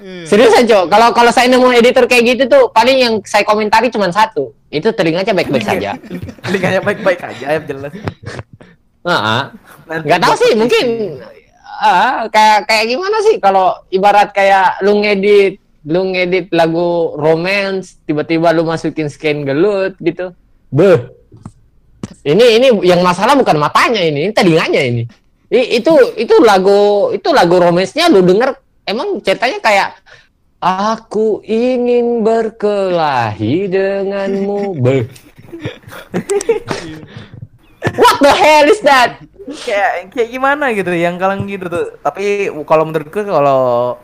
Seriusan 0.00 0.64
cok 0.64 0.88
kalau 0.88 1.12
kalau 1.12 1.28
saya 1.28 1.44
nemu 1.52 1.76
editor 1.76 2.08
kayak 2.08 2.24
gitu 2.24 2.42
tuh 2.48 2.64
paling 2.72 2.96
yang 2.96 3.14
saya 3.20 3.44
komentari 3.44 3.92
cuma 3.92 4.08
satu 4.08 4.56
itu 4.72 4.88
telinganya 4.96 5.36
baik-baik 5.36 5.60
saja 5.60 5.92
Lingkanya 6.48 6.80
baik-baik 6.80 7.20
aja 7.20 7.46
ya 7.52 7.60
jelas. 7.60 7.92
Heeh. 9.00 9.40
Nanti 9.88 10.04
nggak 10.06 10.20
tahu 10.20 10.34
sih 10.36 10.52
mungkin 10.54 10.86
ah, 11.80 12.28
kayak 12.28 12.68
kayak 12.68 12.84
gimana 12.92 13.16
sih 13.24 13.40
kalau 13.40 13.72
ibarat 13.88 14.28
kayak 14.36 14.84
lu 14.84 15.00
ngedit 15.00 15.56
lu 15.88 16.12
ngedit 16.12 16.52
lagu 16.52 17.16
romance 17.16 17.96
tiba-tiba 18.04 18.52
lu 18.52 18.68
masukin 18.68 19.08
scan 19.08 19.48
gelut 19.48 19.96
gitu. 20.04 20.36
Beh 20.68 21.08
ini 22.20 22.60
ini 22.60 22.68
yang 22.84 23.00
masalah 23.00 23.32
bukan 23.32 23.56
matanya 23.56 24.04
ini, 24.04 24.28
ini 24.28 24.32
telinganya 24.36 24.82
ini. 24.84 25.02
I- 25.50 25.80
itu 25.80 25.92
itu 26.20 26.34
lagu 26.44 27.10
itu 27.16 27.28
lagu 27.32 27.56
romance-nya 27.56 28.12
lu 28.12 28.20
denger 28.20 28.54
emang 28.84 29.18
ceritanya 29.24 29.58
kayak 29.64 29.88
aku 30.60 31.40
ingin 31.48 32.20
berkelahi 32.20 33.64
denganmu. 33.72 34.76
Beh 34.84 35.08
What 37.80 38.16
the 38.20 38.32
hell 38.32 38.66
is 38.68 38.80
that? 38.84 39.20
kayak 39.50 40.14
kayak 40.14 40.28
gimana 40.30 40.70
gitu 40.70 40.94
yang 40.94 41.18
kalian 41.18 41.42
gitu 41.50 41.66
tuh 41.66 41.86
tapi 42.06 42.46
kalau 42.62 42.86
menurutku 42.86 43.26
kalau 43.26 43.98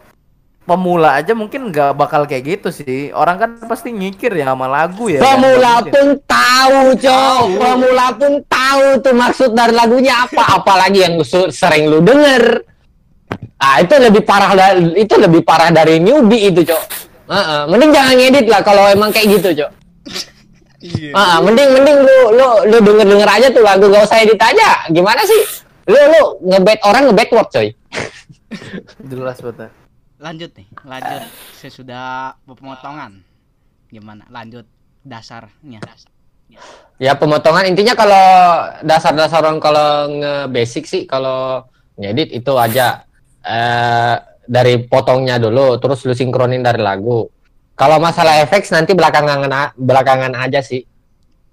pemula 0.66 1.22
aja 1.22 1.30
mungkin 1.38 1.70
nggak 1.70 1.94
bakal 1.94 2.26
kayak 2.26 2.58
gitu 2.58 2.68
sih 2.74 3.14
orang 3.14 3.38
kan 3.38 3.50
pasti 3.70 3.94
nyikir 3.94 4.34
ya 4.34 4.50
sama 4.50 4.66
lagu 4.66 5.06
ya 5.06 5.22
kan? 5.22 5.38
Pemula 5.38 5.74
pun 5.86 6.06
tahu, 6.26 6.80
Cok. 6.98 7.44
Pemula 7.54 8.06
pun 8.18 8.32
tahu 8.50 8.86
tuh 8.98 9.14
maksud 9.14 9.54
dari 9.54 9.70
lagunya 9.70 10.26
apa, 10.26 10.58
apalagi 10.58 11.06
yang 11.06 11.22
sering 11.54 11.86
lu 11.86 12.02
denger. 12.02 12.66
Ah, 13.62 13.78
itu 13.78 13.94
lebih 13.94 14.26
parah 14.26 14.58
dari 14.58 14.98
itu 14.98 15.14
lebih 15.14 15.46
parah 15.46 15.70
dari 15.70 16.02
newbie 16.02 16.50
itu, 16.50 16.66
Cok. 16.66 16.82
Heeh, 17.30 17.60
mending 17.70 17.90
jangan 17.94 18.14
ngedit 18.18 18.46
lah 18.50 18.60
kalau 18.66 18.90
emang 18.90 19.14
kayak 19.14 19.38
gitu, 19.38 19.62
Cok. 19.62 19.70
Iya 20.94 21.10
Ah, 21.16 21.38
mending 21.42 21.70
mending 21.74 21.98
lu 22.06 22.18
lu 22.36 22.48
lu 22.70 22.76
denger-denger 22.82 23.28
aja 23.28 23.48
tuh 23.50 23.62
lagu 23.66 23.90
gak 23.90 24.06
usah 24.06 24.22
edit 24.22 24.38
aja. 24.38 24.86
Gimana 24.94 25.22
sih? 25.26 25.42
Lu 25.90 25.98
lu 25.98 26.22
ngebet 26.50 26.80
orang 26.86 27.10
ngebet 27.10 27.28
word, 27.34 27.48
coy. 27.50 27.68
jelas 29.10 29.38
betul 29.42 29.70
lanjut 30.16 30.50
nih 30.56 30.68
lanjut 30.86 31.20
sesudah 31.60 32.34
pemotongan 32.48 33.20
gimana 33.92 34.24
lanjut 34.32 34.64
dasarnya 35.06 35.82
Ya 36.96 37.18
pemotongan 37.18 37.66
intinya 37.66 37.98
kalau 37.98 38.24
dasar-dasar 38.86 39.42
orang 39.42 39.58
kalau 39.58 40.06
nge-basic 40.14 40.86
sih 40.86 41.02
kalau 41.04 41.66
ngedit 41.98 42.30
itu 42.30 42.54
aja 42.54 43.02
eh 43.42 44.14
dari 44.46 44.78
potongnya 44.86 45.42
dulu 45.42 45.74
terus 45.82 46.06
lu 46.06 46.14
sinkronin 46.14 46.62
dari 46.62 46.78
lagu. 46.78 47.26
Kalau 47.76 47.96
masalah 47.96 48.40
efek 48.40 48.64
nanti 48.70 48.90
belakangan 48.90 49.44
belakangan 49.76 50.32
aja 50.34 50.58
sih. 50.58 50.82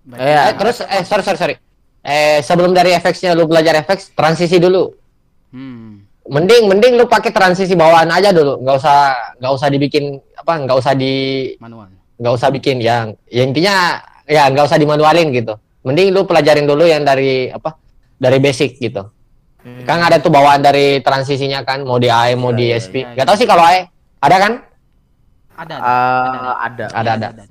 Berarti- 0.02 0.24
Iya. 0.24 0.42
Eh, 0.42 0.54
terus 0.56 0.78
eh 0.82 1.04
sorry 1.04 1.22
sorry 1.22 1.38
sorry. 1.38 1.56
Eh 2.02 2.40
sebelum 2.40 2.72
dari 2.72 2.92
efeknya 2.92 3.32
lu 3.32 3.44
belajar 3.44 3.76
efek 3.78 4.12
transisi 4.12 4.58
dulu. 4.58 4.92
hmm 5.52 5.92
Mending 6.24 6.64
mending 6.66 6.94
lu 6.96 7.04
pakai 7.04 7.30
transisi 7.30 7.76
bawaan 7.76 8.08
aja 8.08 8.32
dulu, 8.32 8.56
nggak 8.58 8.76
usah 8.78 9.00
nggak 9.38 9.54
usah 9.54 9.68
dibikin 9.68 10.04
apa 10.34 10.56
nggak 10.58 10.78
usah 10.80 10.96
di 10.96 11.14
manual 11.60 11.92
nggak 12.16 12.34
usah 12.34 12.48
bikin 12.48 12.80
yang 12.80 13.12
ya 13.28 13.44
intinya 13.44 14.00
ya 14.24 14.48
nggak 14.48 14.64
usah 14.64 14.80
dimanualin 14.80 15.28
gitu 15.30 15.52
mending 15.84 16.16
lu 16.16 16.24
pelajarin 16.24 16.64
dulu 16.64 16.88
yang 16.88 17.04
dari 17.04 17.52
apa 17.52 17.76
dari 18.16 18.40
basic 18.40 18.80
gitu 18.80 19.04
Hmm. 19.60 19.84
kan 19.84 20.00
ada 20.02 20.16
tuh 20.18 20.28
bawaan 20.28 20.60
dari 20.60 21.00
transisinya 21.00 21.64
kan 21.64 21.84
mau 21.84 21.96
di 21.96 22.08
AE 22.08 22.36
mau 22.36 22.52
di 22.52 22.68
Iya, 22.68 22.68
iya, 22.70 22.82
SP 22.82 22.96
iya, 22.98 23.08
nggak 23.14 23.26
tahu 23.26 23.38
sih 23.38 23.48
kalau 23.48 23.64
AE 23.64 23.82
ada 24.18 24.36
kan 24.38 24.52
ada 25.56 25.76
Ah, 25.78 26.54
ada 26.62 26.86
ada. 26.92 27.12
ada. 27.16 27.28
Ada. 27.32 27.44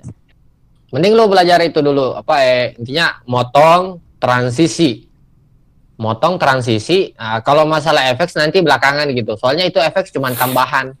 mending 0.93 1.13
lu 1.17 1.25
belajar 1.25 1.57
itu 1.65 1.81
dulu. 1.81 2.13
Apa 2.13 2.35
eh 2.39 2.63
intinya 2.77 3.17
motong 3.25 3.97
transisi. 4.21 5.09
Motong 5.97 6.37
transisi 6.37 7.13
Nah, 7.17 7.41
kalau 7.41 7.65
masalah 7.65 8.09
efek 8.09 8.29
nanti 8.37 8.61
belakangan 8.61 9.09
gitu. 9.09 9.33
Soalnya 9.33 9.65
itu 9.65 9.81
efek 9.81 10.09
cuman 10.13 10.37
tambahan. 10.37 10.93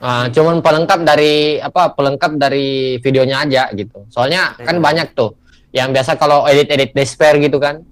Ah, 0.00 0.30
cuman 0.32 0.62
pelengkap 0.62 1.04
dari 1.04 1.58
apa 1.58 1.92
pelengkap 1.92 2.38
dari 2.38 2.96
videonya 3.02 3.44
aja 3.44 3.62
gitu. 3.74 4.06
Soalnya 4.08 4.54
kan 4.56 4.78
Iya. 4.78 4.82
banyak 4.82 5.08
tuh 5.12 5.36
yang 5.70 5.92
biasa 5.92 6.16
kalau 6.16 6.46
edit-edit 6.46 6.94
despair 6.94 7.36
gitu 7.36 7.58
kan. 7.58 7.82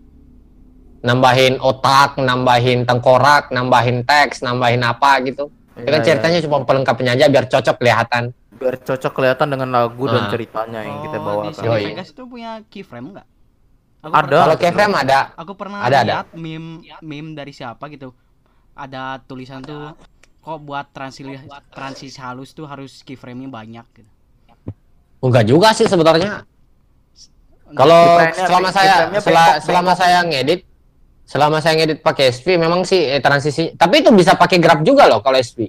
Nambahin 0.99 1.62
otak 1.62 2.18
nambahin 2.18 2.82
tengkorak 2.82 3.51
nambahin 3.51 4.03
teks 4.03 4.42
nambahin 4.42 4.82
apa 4.82 5.22
gitu 5.22 5.46
kan 5.79 5.91
Iya, 5.95 6.05
ceritanya 6.05 6.39
cuma 6.43 6.57
pelengkapnya 6.62 7.11
aja 7.14 7.26
biar 7.26 7.47
cocok 7.47 7.76
kelihatan. 7.76 8.22
Biar 8.51 8.74
cocok 8.76 9.12
kelihatan 9.12 9.47
dengan 9.49 9.68
lagu 9.70 10.05
dan 10.05 10.26
Ah. 10.26 10.29
ceritanya 10.29 10.81
yang 10.83 10.99
kita 11.01 11.16
Oh, 11.16 11.22
bawakan 11.22 11.53
di 11.53 11.62
Yoi. 11.62 11.85
Vegas 11.89 12.09
itu 12.11 12.22
punya 12.24 12.51
keyframe 12.66 13.09
nggak? 13.12 13.26
Aku 13.99 14.12
Ada. 14.12 14.22
pernah- 14.22 14.43
kalau 14.45 14.57
keyframe 14.57 14.95
ada. 14.97 15.20
Aku 15.35 15.53
pernah 15.55 15.79
Ada, 15.81 15.97
ada. 15.97 16.12
lihat 16.16 16.29
meme 16.33 16.70
meme 17.01 17.31
dari 17.33 17.51
siapa 17.51 17.87
gitu. 17.89 18.11
Ada 18.72 19.18
tulisan 19.20 19.59
tuh 19.61 19.95
kok 20.39 20.59
buat 20.61 20.87
transisi 20.89 21.35
transisi 21.68 22.14
halus 22.16 22.51
tuh 22.51 22.64
harus 22.64 23.03
keyframe-nya 23.03 23.47
banyak 23.49 23.87
gitu. 23.93 24.11
Enggak 25.20 25.45
juga 25.45 25.70
sih 25.72 25.85
sebenarnya. 25.85 26.47
Kalau 27.68 28.16
selama 28.33 28.70
saya 28.70 29.12
bengkok- 29.12 29.61
selama 29.61 29.93
saya 29.93 30.18
ngedit 30.24 30.62
selama 31.29 31.61
saya 31.61 31.76
ngedit 31.76 32.01
pakai 32.01 32.33
SP 32.33 32.57
memang 32.57 32.89
sih 32.89 33.05
eh, 33.05 33.20
transisi 33.20 33.76
tapi 33.76 34.01
itu 34.01 34.09
bisa 34.16 34.33
pakai 34.33 34.57
grab 34.57 34.81
juga 34.81 35.05
loh 35.05 35.20
kalau 35.20 35.37
SP 35.37 35.68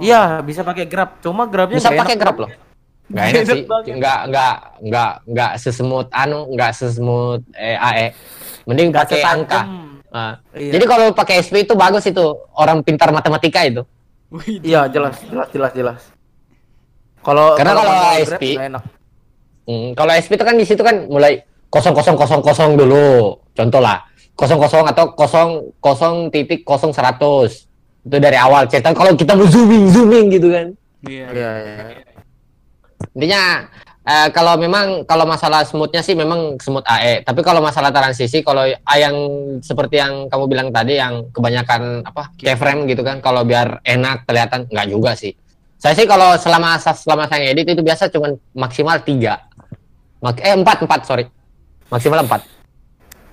iya 0.00 0.40
bisa 0.44 0.60
pakai 0.64 0.84
grab. 0.88 1.20
Cuma 1.24 1.48
grabnya 1.48 1.80
bisa 1.80 1.92
pakai 1.92 2.16
grab 2.16 2.36
loh. 2.36 2.50
Nggak 3.08 3.24
enak 3.32 3.42
sih. 3.48 3.62
Nggak 3.98 4.20
nggak 4.32 4.54
nggak 4.86 5.12
nggak 5.30 5.52
sesemut 5.60 6.06
anu 6.12 6.50
nggak 6.52 6.70
sesemut 6.74 7.40
eh, 7.56 7.78
AE 7.78 8.06
mending 8.66 8.90
pakai 8.92 9.22
angka. 9.24 9.60
Ah. 10.16 10.40
Iya. 10.56 10.80
jadi 10.80 10.84
kalau 10.88 11.06
pakai 11.12 11.44
SP 11.44 11.68
itu 11.68 11.76
bagus 11.76 12.08
itu 12.08 12.24
orang 12.56 12.80
pintar 12.80 13.12
matematika 13.12 13.60
itu. 13.68 13.84
Iya 14.64 14.88
jelas 14.88 15.20
jelas 15.28 15.48
jelas 15.52 15.72
jelas. 15.76 16.00
Kalau 17.20 17.58
Karena 17.58 17.74
kalau 17.74 17.92
ASP 18.16 18.42
grab 18.56 18.68
enak. 18.70 18.84
Hmm, 19.66 19.88
kalau 19.98 20.12
SP 20.14 20.38
itu 20.38 20.44
kan 20.46 20.56
di 20.56 20.64
situ 20.64 20.82
kan 20.82 21.10
mulai 21.10 21.42
kosong 21.68 21.92
kosong 21.92 22.16
kosong 22.16 22.40
kosong 22.40 22.70
dulu. 22.78 23.38
Contoh 23.52 23.82
lah 23.82 24.02
kosong 24.36 24.60
kosong 24.60 24.84
atau 24.84 25.04
kosong 25.16 25.50
kosong 25.80 26.14
titik 26.28 26.62
kosong 26.62 26.92
seratus. 26.92 27.64
Itu 28.04 28.20
dari 28.20 28.36
awal 28.38 28.68
cerita. 28.68 28.92
Kalau 28.92 29.16
kita 29.16 29.34
mau 29.34 29.48
zooming 29.48 29.88
zooming 29.90 30.26
gitu 30.30 30.52
kan. 30.52 30.66
Iya. 31.08 31.26
Iya, 31.32 31.50
iya. 31.60 31.76
intinya 33.12 33.68
eh, 34.08 34.28
kalau 34.32 34.56
memang 34.56 35.04
kalau 35.04 35.28
masalah 35.28 35.64
smoothnya 35.68 36.00
sih 36.00 36.16
memang 36.16 36.56
smooth 36.56 36.84
AE 36.88 37.20
tapi 37.28 37.44
kalau 37.44 37.60
masalah 37.60 37.92
transisi 37.92 38.40
kalau 38.40 38.64
A 38.64 38.94
yang 38.96 39.16
seperti 39.60 40.00
yang 40.00 40.32
kamu 40.32 40.44
bilang 40.48 40.68
tadi 40.72 40.96
yang 40.96 41.28
kebanyakan 41.28 42.00
apa 42.08 42.32
keyframe 42.40 42.88
gitu 42.88 43.04
kan 43.04 43.20
kalau 43.20 43.44
biar 43.44 43.84
enak 43.84 44.24
kelihatan 44.24 44.64
nggak 44.68 44.88
juga 44.88 45.12
sih. 45.12 45.36
Saya 45.76 45.92
sih 45.92 46.08
kalau 46.08 46.40
selama 46.40 46.80
selama 46.80 47.28
saya 47.28 47.52
edit 47.52 47.68
itu 47.76 47.84
biasa 47.84 48.08
cuman 48.08 48.40
maksimal 48.56 48.96
tiga. 49.04 49.44
Mak 50.24 50.40
eh 50.40 50.56
empat 50.56 50.88
empat 50.88 51.00
sorry. 51.04 51.24
Maksimal 51.92 52.24
empat. 52.24 52.42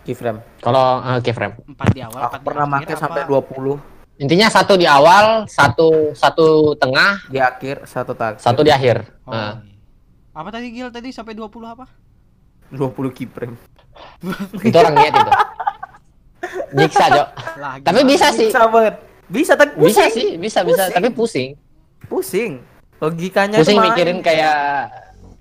Keyframe. 0.04 0.53
Kalau 0.64 1.04
eh, 1.04 1.20
keyframe 1.20 1.54
Empat 1.68 1.88
di 1.92 2.02
awal, 2.02 2.20
Aku 2.26 2.36
pernah 2.42 2.66
pakai 2.72 2.96
sampai 2.96 3.22
20 3.28 3.92
intinya 4.14 4.48
satu 4.48 4.78
di 4.78 4.86
awal 4.86 5.44
satu 5.50 6.14
satu 6.14 6.78
tengah 6.78 7.26
di 7.28 7.42
akhir, 7.42 7.84
satu 7.84 8.14
tak. 8.14 8.38
satu 8.40 8.62
di 8.62 8.70
akhir 8.72 9.04
Oh, 9.26 9.34
iya. 9.34 9.60
Apa 10.34 10.50
tadi 10.50 10.72
Gil 10.72 10.90
tadi 10.90 11.10
sampai 11.12 11.34
20 11.34 11.50
apa? 11.66 11.86
20 12.74 12.90
keyframe. 13.14 13.54
itu 14.66 14.74
orang 14.74 14.96
niat 14.98 15.14
itu 15.14 15.32
nyiksa 16.74 17.06
Cok. 17.08 17.28
Lah, 17.62 17.74
tapi 17.80 18.02
bisa 18.04 18.28
sih 18.34 18.50
Bisa 18.50 18.66
banget. 18.68 18.96
Bisa 19.30 19.54
tapi 19.56 19.72
pusing. 19.78 19.88
bisa 19.88 20.04
sih 20.12 20.28
bisa 20.36 20.60
bisa 20.62 20.84
Pusing. 20.90 20.96
tapi 20.96 21.08
pusing 21.14 21.50
Pusing. 22.06 22.52
Logikanya 23.00 23.58
pusing 23.60 23.78
itu 23.78 23.82
main. 23.82 23.90
mikirin 23.96 24.20
kayak 24.20 24.58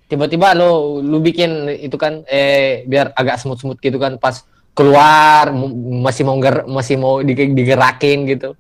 tiba-tiba 0.07 0.55
lo 0.55 1.01
lu 1.01 1.18
bikin 1.18 1.66
itu 1.73 1.97
kan 1.97 2.23
eh 2.29 2.85
biar 2.85 3.11
agak 3.16 3.41
smooth-smooth 3.41 3.81
gitu 3.81 3.97
kan 3.97 4.16
pas 4.16 4.45
keluar 4.73 5.53
masih 6.03 6.25
mau 6.25 6.37
ger 6.41 6.64
masih 6.64 6.97
mau 6.97 7.20
di- 7.20 7.53
digerakin 7.53 8.25
gitu. 8.27 8.57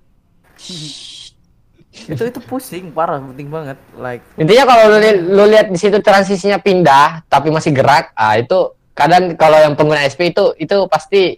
Itu 1.92 2.24
itu 2.24 2.40
pusing 2.40 2.88
parah 2.90 3.20
penting 3.20 3.52
banget 3.52 3.76
like. 3.96 4.24
Intinya 4.36 4.64
kalau 4.64 4.84
lu, 4.92 4.98
li- 4.98 5.22
lu 5.28 5.44
lihat 5.44 5.68
di 5.68 5.76
situ 5.76 6.00
transisinya 6.00 6.56
pindah 6.56 7.24
tapi 7.28 7.52
masih 7.52 7.72
gerak 7.72 8.12
ah 8.16 8.36
itu 8.36 8.72
kadang 8.92 9.36
kalau 9.36 9.60
yang 9.60 9.76
pengguna 9.76 10.04
SP 10.04 10.32
itu 10.32 10.52
itu 10.56 10.76
pasti 10.88 11.36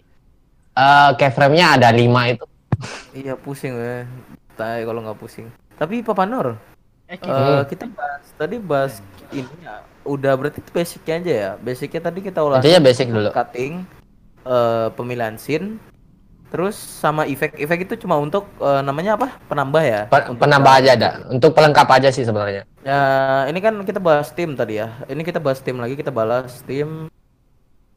eh 0.75 1.09
keyframe-nya 1.15 1.79
ada 1.79 1.91
lima 1.91 2.31
itu. 2.31 2.43
Iya 3.11 3.35
pusing 3.35 3.75
ya 3.75 4.03
tai 4.55 4.83
kalau 4.83 5.03
nggak 5.03 5.19
pusing. 5.19 5.47
Tapi 5.75 6.03
Papa 6.03 6.23
Nur 6.23 6.55
Eh, 7.05 7.13
eh, 7.13 7.21
Hmm. 7.21 7.61
kita 7.69 7.85
bahas 7.85 8.25
tadi 8.33 8.57
bahas 8.57 8.97
ini 9.29 9.45
ya 9.61 9.77
udah 10.01 10.33
berarti 10.33 10.57
itu 10.57 10.73
basicnya 10.73 11.15
aja 11.21 11.33
ya? 11.37 11.51
Basicnya 11.61 12.01
tadi 12.01 12.19
kita 12.25 12.41
ulas 12.41 12.65
intinya 12.65 12.81
basic 12.81 13.07
dulu. 13.13 13.29
cutting 13.29 13.85
eh, 14.45 14.87
pemilihan 14.93 15.35
scene 15.35 15.77
terus 16.53 16.77
sama 16.77 17.27
efek-efek 17.27 17.89
itu 17.89 18.07
cuma 18.07 18.15
untuk 18.21 18.47
eh, 18.61 18.81
namanya 18.85 19.17
apa 19.19 19.27
penambah 19.49 19.83
ya 19.83 20.01
Pe- 20.07 20.29
Untuk- 20.31 20.39
penambah 20.45 20.73
aja 20.79 20.91
ada 20.95 21.09
untuk 21.27 21.51
pelengkap 21.51 21.87
aja 21.89 22.09
sih 22.13 22.23
sebenarnya 22.23 22.63
Ya, 22.85 23.01
ini 23.49 23.57
kan 23.65 23.73
kita 23.81 23.97
bahas 23.97 24.29
tim 24.29 24.53
tadi 24.53 24.77
ya. 24.77 24.93
Ini 25.09 25.25
kita 25.25 25.41
bahas 25.41 25.57
tim 25.57 25.73
lagi, 25.81 25.97
kita 25.97 26.13
balas 26.13 26.61
tim. 26.69 27.09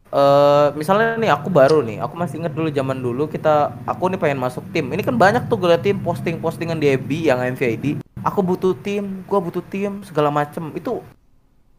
Eh, 0.08 0.66
misalnya 0.72 1.20
nih 1.20 1.28
aku 1.28 1.52
baru 1.52 1.84
nih, 1.84 2.00
aku 2.00 2.16
masih 2.16 2.40
inget 2.40 2.56
dulu 2.56 2.72
zaman 2.72 2.96
dulu 3.04 3.28
kita, 3.28 3.68
aku 3.84 4.08
nih 4.08 4.16
pengen 4.16 4.40
masuk 4.40 4.64
tim. 4.72 4.88
Ini 4.88 5.04
kan 5.04 5.20
banyak 5.20 5.44
tuh 5.52 5.60
gue 5.60 5.76
tim 5.84 6.00
posting-postingan 6.00 6.80
di 6.80 6.96
FB 6.96 7.28
yang 7.28 7.44
MVID. 7.44 8.00
Aku 8.24 8.40
butuh 8.40 8.72
tim, 8.80 9.20
gua 9.28 9.44
butuh 9.44 9.60
tim 9.68 10.00
segala 10.08 10.32
macem. 10.32 10.72
Itu 10.72 11.04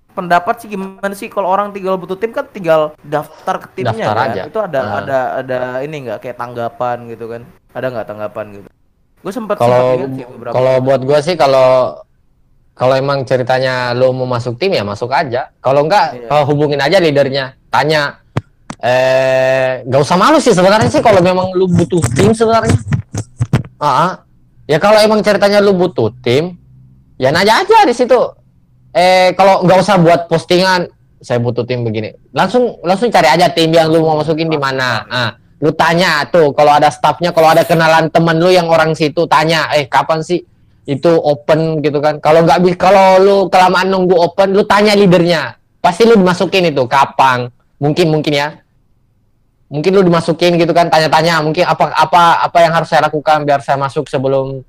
pendapat 0.10 0.56
sih 0.60 0.68
gimana 0.68 1.14
sih 1.14 1.28
kalau 1.28 1.48
orang 1.48 1.70
tinggal 1.70 1.96
butuh 1.96 2.16
tim 2.16 2.30
kan 2.30 2.46
tinggal 2.46 2.92
daftar 3.02 3.56
ke 3.60 3.68
timnya 3.76 4.06
Daftar 4.06 4.18
kan? 4.18 4.30
aja. 4.30 4.42
Itu 4.46 4.60
ada 4.60 4.80
Nah. 4.80 4.94
ada 5.00 5.20
ada 5.40 5.60
ini 5.80 5.96
nggak 6.04 6.20
kayak 6.20 6.38
tanggapan 6.38 6.98
gitu 7.08 7.26
kan? 7.28 7.42
Ada 7.72 7.88
nggak 7.90 8.08
tanggapan 8.08 8.46
gitu? 8.56 8.68
Gue 9.20 9.32
sempat 9.32 9.56
kalau 9.56 10.00
kalau 10.50 10.74
buat 10.80 11.02
gua 11.04 11.20
sih 11.20 11.36
kalau 11.36 12.00
kalau 12.72 12.96
emang 12.96 13.28
ceritanya 13.28 13.92
lo 13.92 14.10
mau 14.10 14.24
masuk 14.26 14.56
tim 14.56 14.72
ya 14.72 14.88
masuk 14.88 15.12
aja 15.12 15.52
kalau 15.60 15.84
enggak 15.84 16.16
Iya. 16.16 16.28
eh, 16.32 16.44
hubungin 16.48 16.80
aja 16.80 16.98
leadernya 16.98 17.52
tanya 17.68 18.24
eh 18.80 19.84
nggak 19.84 20.00
usah 20.00 20.16
malu 20.16 20.40
sih 20.40 20.56
sebenarnya 20.56 20.88
sih 20.88 21.04
kalau 21.04 21.20
memang 21.20 21.52
lu 21.52 21.68
butuh 21.68 22.00
tim 22.16 22.32
sebenarnya 22.32 22.80
ah 23.76 23.88
ah. 24.08 24.12
ya 24.64 24.80
kalau 24.80 24.96
emang 24.98 25.20
ceritanya 25.20 25.60
lu 25.60 25.76
butuh 25.76 26.16
tim 26.24 26.56
ya 27.20 27.28
nanya 27.30 27.60
aja 27.60 27.84
di 27.84 27.92
situ 27.92 28.16
eh 28.96 29.34
kalau 29.38 29.66
nggak 29.66 29.80
usah 29.82 29.96
buat 30.02 30.32
postingan 30.32 30.90
saya 31.20 31.40
butuh 31.44 31.68
tim 31.68 31.84
begini. 31.84 32.16
Langsung 32.32 32.80
langsung 32.82 33.12
cari 33.12 33.28
aja 33.28 33.52
tim 33.52 33.70
yang 33.76 33.92
lu 33.92 34.04
mau 34.04 34.20
masukin 34.20 34.48
di 34.48 34.60
mana. 34.60 35.04
Ah 35.08 35.32
lu 35.60 35.76
tanya 35.76 36.24
tuh 36.32 36.56
kalau 36.56 36.72
ada 36.72 36.88
staffnya 36.88 37.36
kalau 37.36 37.52
ada 37.52 37.68
kenalan 37.68 38.08
temen 38.08 38.40
lu 38.40 38.48
yang 38.48 38.72
orang 38.72 38.96
situ 38.96 39.28
tanya 39.28 39.68
eh 39.76 39.92
kapan 39.92 40.24
sih 40.24 40.40
itu 40.90 41.12
open? 41.22 41.86
gitu 41.86 42.02
kan. 42.02 42.18
Kalau 42.18 42.42
nggak 42.42 42.60
bisa 42.66 42.76
kalau 42.82 43.22
lu 43.22 43.38
kelamaan 43.52 43.94
nunggu 43.94 44.16
open 44.18 44.58
lu 44.58 44.66
tanya 44.66 44.98
leadernya. 44.98 45.54
Pasti 45.80 46.04
lu 46.10 46.18
dimasukin 46.18 46.74
itu 46.74 46.84
kapan? 46.90 47.46
Mungkin 47.78 48.10
mungkin 48.10 48.34
ya. 48.34 48.58
Mungkin 49.70 49.92
lu 49.94 50.02
dimasukin 50.02 50.58
gitu 50.58 50.74
kan 50.74 50.90
tanya-tanya 50.90 51.46
mungkin 51.46 51.62
apa 51.62 51.94
apa 51.94 52.42
apa 52.42 52.58
yang 52.58 52.74
harus 52.74 52.90
saya 52.90 53.06
lakukan 53.06 53.46
biar 53.46 53.62
saya 53.62 53.78
masuk 53.78 54.10
sebelum 54.10 54.66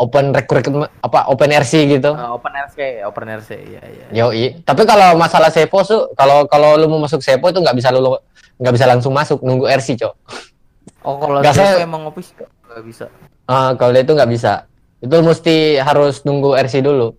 open 0.00 0.32
recruitment 0.32 0.88
apa 1.04 1.28
open 1.28 1.52
RC 1.52 1.72
gitu 1.92 2.16
Eh, 2.16 2.30
open 2.32 2.52
RC, 2.56 2.78
open 3.04 3.26
RC, 3.36 3.50
iya 3.60 3.82
iya. 3.84 4.06
Yoi. 4.24 4.64
Tapi 4.64 4.88
kalau 4.88 5.12
masalah 5.20 5.52
Sepo 5.52 5.84
tuh, 5.84 6.08
kalau 6.16 6.48
kalau 6.48 6.80
lu 6.80 6.88
mau 6.88 7.04
masuk 7.04 7.20
Sepo 7.20 7.52
itu 7.52 7.60
nggak 7.60 7.76
bisa 7.76 7.92
lu 7.92 8.16
nggak 8.60 8.74
bisa 8.74 8.86
langsung 8.88 9.12
masuk, 9.12 9.44
nunggu 9.44 9.68
RC, 9.68 10.00
Cok. 10.00 10.14
Oh 11.04 11.16
kalau 11.20 11.38
Nggak, 11.44 11.54
saya 11.56 11.84
emang 11.84 12.08
office 12.08 12.32
nggak 12.36 12.84
bisa. 12.84 13.04
Ah, 13.44 13.76
kalau 13.76 13.92
itu 13.92 14.12
nggak 14.16 14.30
bisa. 14.32 14.64
Itu 15.00 15.16
mesti 15.20 15.80
harus 15.80 16.24
nunggu 16.24 16.56
RC 16.56 16.80
dulu. 16.80 17.12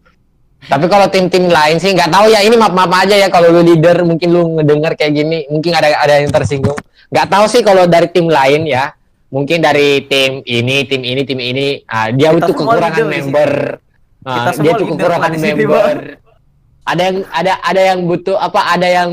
Tapi 0.62 0.86
kalau 0.86 1.10
tim-tim 1.10 1.50
lain 1.50 1.82
sih 1.82 1.90
nggak 1.98 2.14
tahu 2.14 2.30
ya 2.30 2.46
ini 2.46 2.54
maaf-maaf 2.54 3.06
aja 3.06 3.18
ya 3.18 3.28
kalau 3.34 3.50
lu 3.50 3.66
leader 3.66 4.06
mungkin 4.06 4.30
lu 4.30 4.42
ngedengar 4.62 4.94
kayak 4.94 5.18
gini, 5.18 5.50
mungkin 5.50 5.74
ada 5.74 5.90
ada 5.98 6.22
yang 6.22 6.30
tersinggung. 6.30 6.78
Nggak 7.10 7.28
tahu 7.34 7.46
sih 7.50 7.62
kalau 7.66 7.90
dari 7.90 8.06
tim 8.14 8.30
lain 8.30 8.70
ya. 8.70 8.94
Mungkin 9.32 9.64
dari 9.64 10.04
tim 10.12 10.44
ini, 10.44 10.84
tim 10.84 11.02
ini, 11.08 11.22
tim 11.24 11.40
ini, 11.40 11.88
ah, 11.88 12.12
dia 12.12 12.36
Kita 12.36 12.52
semua 12.52 12.76
kekurangan 12.76 13.08
member. 13.08 13.52
Kita 14.22 14.40
dia 14.44 14.52
semua 14.52 14.74
tuh 14.76 14.86
leader 14.86 15.00
kekurangan 15.00 15.34
member. 15.40 15.94
Ada 16.84 17.02
yang 17.08 17.18
ada 17.32 17.54
ada 17.64 17.82
yang 17.82 18.00
butuh 18.12 18.36
apa? 18.36 18.60
Ada 18.76 18.88
yang 18.92 19.12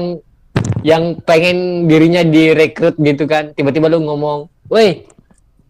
yang 0.82 1.02
pengen 1.22 1.86
dirinya 1.86 2.26
direkrut 2.26 2.98
gitu 2.98 3.30
kan. 3.30 3.54
Tiba-tiba 3.54 3.86
lu 3.86 4.02
ngomong, 4.02 4.50
"Woi, 4.66 5.06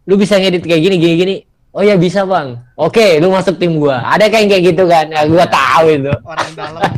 lu 0.09 0.17
bisa 0.17 0.41
ngedit 0.41 0.65
kayak 0.65 0.81
gini 0.81 0.97
gini 0.97 1.15
gini." 1.21 1.37
Oh 1.77 1.85
ya 1.85 2.01
bisa, 2.01 2.25
Bang. 2.25 2.65
Oke, 2.81 3.21
lu 3.21 3.29
masuk 3.29 3.61
tim 3.61 3.77
gua. 3.77 4.01
Ada 4.01 4.33
kayak 4.33 4.49
kayak 4.49 4.63
gitu 4.73 4.89
kan. 4.89 5.13
Ya, 5.13 5.29
gua 5.29 5.45
tahu 5.45 5.87
itu. 5.93 6.13
orang 6.25 6.51
dalam 6.57 6.93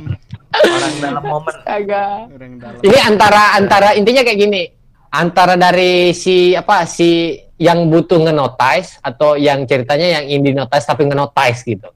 Orang 0.50 0.94
dalam 1.02 1.22
momen. 1.26 1.54
Agak. 1.66 2.30
orang 2.30 2.54
dalam 2.62 2.78
Ini 2.78 2.98
antara 3.10 3.42
antara 3.58 3.88
intinya 3.98 4.22
kayak 4.22 4.38
gini. 4.38 4.62
Antara 5.10 5.58
dari 5.58 6.14
si 6.14 6.54
apa 6.54 6.86
si 6.86 7.34
yang 7.58 7.90
butuh 7.90 8.22
ngenotice 8.22 9.02
atau 9.02 9.34
yang 9.34 9.66
ceritanya 9.66 10.20
yang 10.20 10.24
indie 10.26 10.54
notice 10.54 10.86
tapi 10.86 11.04
ngenotice 11.04 11.66
gitu. 11.66 11.90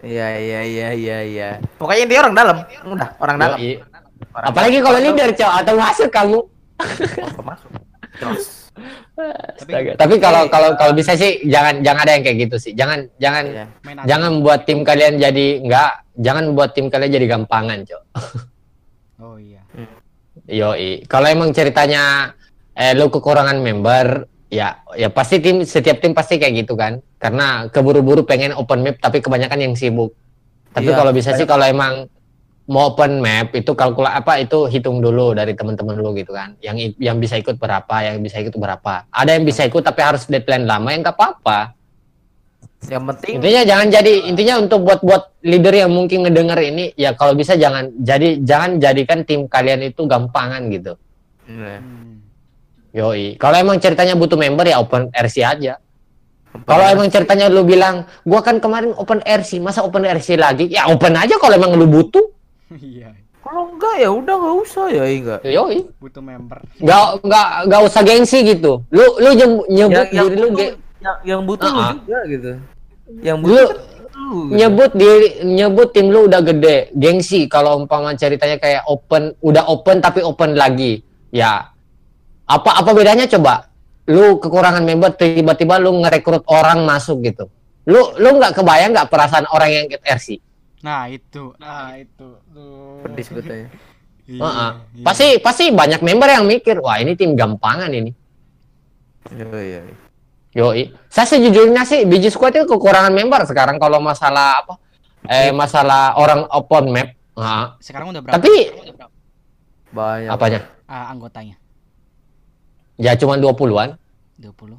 Iya 0.00 0.28
iya 0.40 0.60
iya 0.64 0.88
iya 0.96 1.18
iya. 1.22 1.50
Pokoknya 1.76 2.08
dia 2.08 2.18
orang 2.24 2.34
dalam. 2.34 2.56
Udah, 2.88 3.08
orang 3.20 3.36
dalam. 3.36 3.58
Orang 3.60 4.44
Apalagi 4.48 4.80
dalam. 4.80 4.86
kalau 4.88 4.98
leader, 4.98 5.30
Cok, 5.36 5.52
atau 5.60 5.74
masuk 5.76 6.08
kamu. 6.08 6.38
Masuk. 7.44 7.70
Terus. 8.16 8.44
Astaga. 9.60 9.92
Tapi 10.00 10.14
kalau 10.16 10.48
kalau 10.48 10.70
kalau 10.80 10.92
bisa 10.96 11.12
sih 11.12 11.44
jangan 11.44 11.84
jangan 11.84 12.00
ada 12.08 12.12
yang 12.16 12.24
kayak 12.24 12.38
gitu 12.48 12.56
sih. 12.56 12.72
Jangan 12.72 13.04
jangan 13.20 13.44
Iya. 13.44 13.64
jangan 14.08 14.40
buat 14.40 14.64
tim 14.64 14.80
kalian 14.80 15.20
jadi 15.20 15.60
enggak, 15.60 15.92
jangan 16.16 16.44
buat 16.56 16.72
tim 16.72 16.88
kalian 16.88 17.12
jadi 17.20 17.26
gampangan, 17.36 17.78
Cok. 17.84 18.02
Yoi. 20.50 21.06
Kalau 21.06 21.30
emang 21.30 21.54
ceritanya 21.54 22.34
eh 22.74 22.92
lu 22.98 23.06
kekurangan 23.06 23.62
member, 23.62 24.26
ya 24.50 24.82
ya 24.98 25.08
pasti 25.08 25.38
tim 25.38 25.62
setiap 25.62 26.02
tim 26.02 26.10
pasti 26.10 26.42
kayak 26.42 26.66
gitu 26.66 26.74
kan. 26.74 26.98
Karena 27.22 27.70
keburu-buru 27.70 28.26
pengen 28.26 28.50
open 28.58 28.82
map 28.82 28.98
tapi 28.98 29.22
kebanyakan 29.22 29.70
yang 29.70 29.74
sibuk. 29.78 30.10
Tapi 30.74 30.90
Iya, 30.90 30.98
kalau 30.98 31.12
bisa 31.14 31.34
sih 31.38 31.46
kalau 31.46 31.66
emang 31.66 32.06
mau 32.70 32.94
open 32.94 33.18
map 33.18 33.50
itu 33.54 33.74
kalkula 33.74 34.14
apa 34.14 34.38
itu 34.38 34.70
hitung 34.70 35.02
dulu 35.02 35.34
dari 35.34 35.54
teman-teman 35.54 35.98
lu 35.98 36.14
gitu 36.14 36.34
kan. 36.34 36.54
Yang 36.62 36.98
yang 36.98 37.18
bisa 37.18 37.38
ikut 37.38 37.58
berapa, 37.58 37.94
yang 38.02 38.22
bisa 38.22 38.38
ikut 38.42 38.54
berapa. 38.54 39.06
Ada 39.10 39.38
yang 39.38 39.44
bisa 39.46 39.66
ikut 39.66 39.82
tapi 39.82 40.00
harus 40.02 40.26
deadline 40.26 40.66
lama 40.66 40.90
yang 40.90 41.02
nggak 41.02 41.14
apa-apa. 41.18 41.74
Yang 42.88 43.04
penting 43.12 43.32
Intinya 43.36 43.62
jangan 43.68 43.86
jadi 43.92 44.12
intinya 44.24 44.54
untuk 44.56 44.80
buat-buat 44.88 45.44
leader 45.44 45.74
yang 45.84 45.92
mungkin 45.92 46.24
ngedenger 46.24 46.60
ini 46.64 46.84
ya 46.96 47.12
kalau 47.12 47.36
bisa 47.36 47.52
jangan 47.52 47.92
jadi 48.00 48.40
jangan 48.40 48.80
jadikan 48.80 49.20
tim 49.28 49.44
kalian 49.44 49.84
itu 49.84 50.08
gampangan 50.08 50.64
gitu. 50.72 50.96
Iya. 51.44 51.76
Hmm. 51.84 52.24
Yoi. 52.90 53.38
Kalau 53.38 53.56
emang 53.60 53.78
ceritanya 53.78 54.16
butuh 54.16 54.34
member 54.34 54.66
ya 54.66 54.80
open 54.82 55.12
RC 55.12 55.36
aja. 55.44 55.78
Kalau 56.66 56.82
emang 56.82 57.06
ceritanya 57.06 57.46
lu 57.46 57.62
bilang, 57.62 58.10
gua 58.26 58.42
kan 58.42 58.58
kemarin 58.58 58.90
open 58.98 59.22
RC, 59.22 59.62
masa 59.62 59.86
open 59.86 60.02
RC 60.02 60.34
lagi? 60.34 60.66
Ya 60.66 60.90
open 60.90 61.14
aja 61.14 61.38
kalau 61.38 61.54
emang 61.54 61.78
lu 61.78 61.86
butuh. 61.86 62.26
iya 62.82 63.14
Kalau 63.40 63.70
enggak 63.70 63.94
ya 64.02 64.10
udah 64.10 64.34
nggak 64.34 64.56
usah 64.66 64.86
ya 64.90 65.04
enggak. 65.06 65.40
Yoi. 65.46 65.78
butuh 66.02 66.22
member 66.22 66.58
Nggak 66.82 67.06
nggak 67.22 67.48
nggak 67.70 67.82
usah 67.86 68.02
gengsi 68.02 68.38
gitu. 68.42 68.82
Lu 68.90 69.06
lu 69.22 69.30
nyebut, 69.70 70.06
yang 70.10 70.26
diri 70.26 70.36
lu 70.36 70.48
yang, 71.00 71.16
yang 71.24 71.40
butuh 71.42 71.66
lu 71.66 71.76
Uh-uh. 71.76 71.92
juga 71.98 72.18
gitu. 72.26 72.50
Yang 73.20 73.38
Lu- 73.38 73.44
butuh 73.44 73.68
kan 73.68 73.88
lu. 74.20 74.38
gitu. 74.40 74.52
nyebut 74.52 74.90
diri 74.92 75.28
nyebut 75.42 75.88
tim 75.90 76.06
lu 76.06 76.20
udah 76.24 76.40
gede 76.40 76.76
gengsi 76.92 77.44
kalau 77.44 77.76
umpama 77.76 78.14
ceritanya 78.14 78.56
kayak 78.56 78.84
open 78.84 79.34
udah 79.40 79.66
open 79.66 79.98
tapi 79.98 80.20
open 80.20 80.54
lagi 80.54 81.00
ya 81.30 81.66
apa 82.44 82.70
apa 82.76 82.90
bedanya 82.90 83.26
coba 83.26 83.66
lu 84.06 84.36
kekurangan 84.36 84.82
member 84.82 85.10
tiba-tiba 85.12 85.78
lu 85.78 85.98
ngerekrut 85.98 86.46
orang 86.46 86.82
masuk 86.82 87.22
gitu 87.22 87.50
lu 87.86 88.14
lu 88.16 88.36
nggak 88.36 88.54
kebayang 88.54 88.92
nggak 88.92 89.08
perasaan 89.08 89.46
orang 89.48 89.70
yang 89.72 89.84
ikut 89.86 90.02
RC 90.04 90.38
nah 90.80 91.06
itu 91.06 91.50
nah 91.56 91.94
itu 91.94 92.28
tuh 92.46 93.02
Pedih 93.02 93.24
sebetulnya. 93.24 93.68
Iya, 94.24 94.38
Heeh. 94.38 94.70
iya. 94.94 95.04
pasti 95.04 95.26
pasti 95.40 95.64
banyak 95.70 96.00
member 96.00 96.28
yang 96.28 96.44
mikir 96.44 96.78
wah 96.78 96.96
ini 96.96 97.14
tim 97.14 97.34
gampangan 97.34 97.90
ini 97.90 98.12
Iya 99.28 99.46
iya. 99.58 99.80
Iya. 100.50 100.62
Yoi. 100.62 100.82
Saya 101.06 101.26
sejujurnya 101.28 101.82
sih 101.82 102.02
biji 102.04 102.28
squad 102.28 102.52
itu 102.52 102.66
kekurangan 102.66 103.10
member 103.10 103.42
sekarang 103.44 103.76
kalau 103.76 103.98
masalah 103.98 104.60
apa? 104.60 104.74
Eh 105.24 105.50
masalah 105.50 106.16
orang 106.16 106.48
open 106.50 106.90
map. 106.90 107.08
Nah, 107.32 107.76
sekarang 107.78 108.10
udah 108.10 108.20
berapa 108.20 108.36
tapi 108.36 108.52
Banyak. 109.90 110.28
apanya? 110.28 110.60
ah, 110.84 111.08
anggotanya 111.08 111.56
Ya 112.94 113.16
cuma 113.16 113.34
20-an. 113.34 113.96
20 114.36 114.76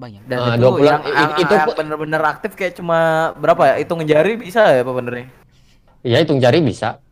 banyak 0.00 0.22
Dan 0.24 0.36
Ah, 0.38 0.56
itu 0.56 0.64
20 0.64 0.80
yang, 0.80 1.00
yang, 1.04 1.30
itu- 1.36 1.52
yang 1.52 1.68
bener-bener 1.76 2.22
aktif 2.24 2.56
kayak 2.56 2.72
cuma 2.72 3.30
berapa 3.36 3.62
ya? 3.66 3.74
Hitung 3.76 4.00
jari 4.02 4.40
bisa 4.40 4.64
ya 4.70 4.80
apa 4.80 4.92
benernya? 4.96 5.28
Ya 6.00 6.24
hitung 6.24 6.40
jari 6.40 6.64
bisa. 6.64 7.04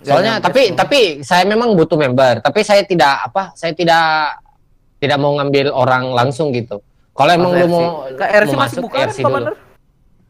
Soalnya 0.00 0.40
tapi 0.40 0.72
tapi 0.72 1.20
saya 1.20 1.44
memang 1.44 1.76
butuh 1.76 1.96
member, 1.96 2.40
tapi 2.40 2.64
saya 2.64 2.80
tidak 2.88 3.28
apa? 3.28 3.52
Saya 3.52 3.76
tidak 3.76 4.40
tidak 4.96 5.18
mau 5.18 5.36
ngambil 5.36 5.68
orang 5.68 6.08
langsung 6.08 6.56
gitu. 6.56 6.80
Kalau 7.16 7.30
emang 7.32 7.50
lu 7.56 7.66
mau 7.66 7.84
Ke 8.12 8.24
RC 8.28 8.52
mau 8.52 8.60
masih 8.62 8.76
masuk 8.76 8.80
buka 8.84 8.96
kan 9.00 9.08
RC 9.08 9.18
Pak 9.24 9.30
dulu. 9.40 9.54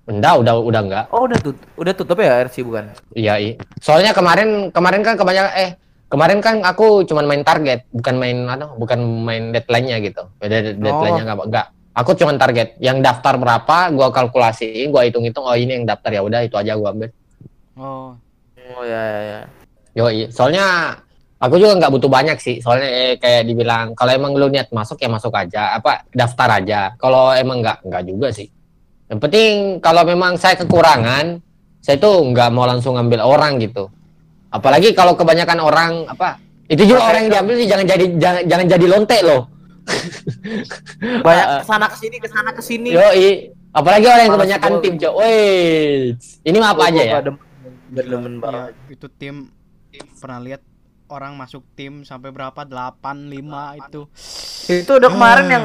Enggak, 0.07 0.35
udah 0.39 0.55
udah 0.63 0.81
enggak. 0.87 1.05
Oh 1.11 1.27
udah 1.27 1.39
tutup, 1.43 1.67
udah 1.75 1.93
tutup 1.99 2.17
ya 2.23 2.47
RC 2.47 2.57
bukan? 2.63 2.95
Iya, 3.19 3.35
iya. 3.43 3.53
Soalnya 3.83 4.15
kemarin 4.15 4.71
kemarin 4.71 5.03
kan 5.03 5.19
kebanyakan 5.19 5.53
eh 5.59 5.71
kemarin 6.07 6.39
kan 6.39 6.63
aku 6.63 7.03
cuman 7.03 7.27
main 7.27 7.43
target, 7.43 7.91
bukan 7.91 8.15
main 8.15 8.39
ano, 8.47 8.79
bukan 8.79 9.03
main 9.03 9.51
deadline-nya 9.51 9.99
gitu. 10.07 10.31
Beda 10.39 10.63
Oh. 10.63 10.79
deadline-nya 10.79 11.23
enggak 11.27 11.39
enggak. 11.51 11.67
Aku 11.97 12.15
cuman 12.15 12.39
target. 12.39 12.79
Yang 12.79 13.03
daftar 13.03 13.35
berapa, 13.35 13.77
gua 13.91 14.15
kalkulasiin, 14.15 14.95
gua 14.95 15.03
hitung-hitung 15.09 15.43
oh 15.43 15.57
ini 15.59 15.83
yang 15.83 15.85
daftar 15.89 16.15
ya 16.15 16.23
udah 16.23 16.41
itu 16.47 16.55
aja 16.55 16.79
gua 16.79 16.95
ambil. 16.95 17.11
oh 17.75 18.15
Oh 18.77 18.83
ya 18.83 18.99
ya 19.01 19.21
ya. 19.23 19.41
Yoi. 19.97 20.29
Soalnya 20.31 20.99
aku 21.47 21.57
juga 21.57 21.79
nggak 21.79 21.93
butuh 21.93 22.11
banyak 22.11 22.39
sih. 22.39 22.59
Soalnya 22.59 22.87
eh, 22.87 23.15
kayak 23.17 23.47
dibilang 23.47 23.95
kalau 23.95 24.11
emang 24.11 24.35
lu 24.35 24.47
niat 24.47 24.69
masuk 24.71 24.99
ya 24.99 25.09
masuk 25.09 25.33
aja, 25.33 25.75
apa 25.75 26.05
daftar 26.11 26.59
aja. 26.59 26.93
Kalau 26.95 27.31
emang 27.33 27.63
nggak 27.63 27.83
nggak 27.83 28.03
juga 28.05 28.29
sih. 28.31 28.51
Yang 29.07 29.21
penting 29.23 29.53
kalau 29.79 30.03
memang 30.03 30.35
saya 30.35 30.59
kekurangan, 30.59 31.39
saya 31.79 31.97
tuh 31.97 32.27
nggak 32.27 32.49
mau 32.51 32.67
langsung 32.67 32.99
ngambil 32.99 33.23
orang 33.23 33.57
gitu. 33.59 33.87
Apalagi 34.51 34.91
kalau 34.93 35.15
kebanyakan 35.15 35.59
orang 35.59 35.93
apa 36.07 36.39
itu 36.67 36.83
juga 36.83 37.07
orang 37.07 37.27
yang 37.27 37.33
diambil 37.39 37.55
sih 37.57 37.69
jangan 37.71 37.87
jadi 37.87 38.05
jangan 38.19 38.43
jangan 38.51 38.67
jadi 38.67 38.87
lonte 38.87 39.19
loh. 39.23 39.43
Banyak 41.27 41.47
Ah, 41.47 41.53
ah. 41.57 41.61
ke 41.63 41.67
sana 41.67 41.87
ke 41.87 41.97
sini 41.97 42.17
ke 42.19 42.29
sana 42.29 42.51
ke 42.51 42.63
sini. 42.63 42.91
Yoi. 42.91 43.55
Apalagi 43.71 44.09
orang 44.09 44.23
yang 44.25 44.33
Malas 44.33 44.41
kebanyakan 44.41 44.73
tim, 44.81 44.95
Cok. 44.97 45.15
Woi. 45.21 45.37
Ini 46.49 46.57
mah 46.57 46.71
apa 46.73 46.83
aja 46.89 47.03
ya? 47.05 47.15
demen- 47.21 47.45
Demen 47.87 48.35
ya, 48.43 48.73
itu 48.91 49.07
tim 49.07 49.53
pernah 50.19 50.43
lihat 50.43 50.59
orang 51.07 51.35
masuk 51.35 51.63
tim 51.73 52.03
sampai 52.03 52.31
berapa 52.31 52.57
8 52.59 52.99
5 53.31 53.79
itu 53.79 54.01
Itu 54.67 54.93
udah 54.99 55.07
kemarin 55.09 55.47
yang 55.47 55.65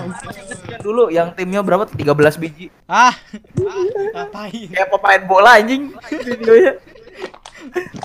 yang 0.70 0.82
dulu 0.82 1.04
yang 1.10 1.28
timnya 1.34 1.62
berapa? 1.62 1.86
13 1.86 1.98
biji. 2.38 2.70
ah 2.86 3.14
ngapain 4.14 4.70
Kayak 4.70 4.90
pemain 4.90 5.22
bola 5.26 5.58
anjing 5.58 5.90
videonya. 6.08 6.74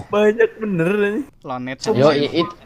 Banyak 0.09 0.51
bener 0.57 0.89
anjing. 0.97 1.25
lonet 1.43 1.79
Yo, 1.87 2.09
it- 2.13 2.57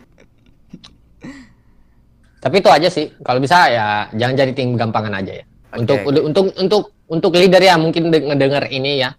Tapi 2.40 2.56
itu 2.56 2.70
aja 2.70 2.88
sih. 2.88 3.12
Kalau 3.20 3.36
bisa 3.36 3.68
ya 3.68 3.86
jangan 4.14 4.34
jadi 4.34 4.52
tim 4.54 4.72
gampangan 4.72 5.12
aja 5.12 5.32
ya. 5.36 5.44
Untuk 5.70 6.00
Oke. 6.00 6.08
untuk 6.08 6.22
untuk 6.24 6.44
untuk 6.56 6.82
untuk 7.06 7.30
leader 7.34 7.60
ya 7.60 7.76
mungkin 7.76 8.08
de- 8.08 8.24
ngedenger 8.24 8.64
ini 8.70 9.02
ya. 9.02 9.12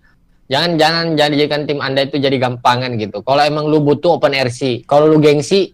Jangan 0.51 0.75
jangan 0.75 1.05
jangan 1.15 1.31
jadikan 1.33 1.61
tim 1.63 1.79
Anda 1.79 2.03
itu 2.03 2.19
jadi 2.19 2.35
gampangan 2.35 2.99
gitu. 2.99 3.23
Kalau 3.23 3.39
emang 3.39 3.71
lu 3.71 3.79
butuh 3.79 4.19
open 4.19 4.35
RC, 4.35 4.83
kalau 4.83 5.07
lu 5.07 5.17
gengsi 5.17 5.71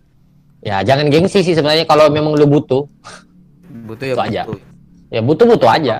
ya 0.62 0.86
jangan 0.86 1.10
gengsi 1.10 1.42
sih 1.42 1.58
sebenarnya 1.58 1.84
kalau 1.84 2.08
memang 2.08 2.38
lu 2.38 2.46
butuh. 2.46 2.86
Butuh 3.90 4.06
ya 4.06 4.14
Itu 4.14 4.22
aja. 4.22 4.42
butuh. 4.46 4.62
Ya 5.08 5.22
butuh-butuh 5.24 5.70
aja. 5.72 5.96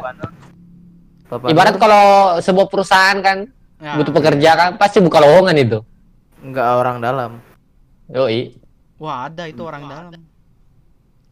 Ibarat 1.44 1.76
kalau 1.76 2.04
sebuah 2.40 2.68
perusahaan 2.68 3.18
kan 3.20 3.50
Ya, 3.78 3.94
butuh 3.94 4.10
pekerja 4.10 4.50
kan 4.54 4.70
pasti 4.74 4.98
buka 4.98 5.22
lowongan 5.22 5.54
itu. 5.56 5.80
enggak 6.42 6.66
orang 6.78 6.98
dalam. 6.98 7.32
Yoi. 8.10 8.58
wah 8.98 9.30
ada 9.30 9.46
itu 9.46 9.62
orang 9.62 9.86
dalam 9.86 10.06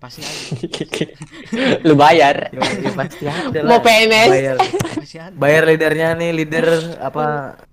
pasti 0.06 0.22
ada 0.22 1.82
lu 1.82 1.93
bayar. 1.97 2.36
Ya, 2.53 2.62
ya 2.62 2.91
pasti 2.93 3.24
ada 3.26 3.60
Mau 3.66 3.78
lah. 3.78 3.82
PNS? 3.82 4.30
Bayar. 4.30 4.56
pasti 5.01 5.18
ada 5.18 5.34
Bayar 5.34 5.64
leadernya 5.66 6.08
nih, 6.14 6.30
leader 6.30 6.66
apa 7.01 7.26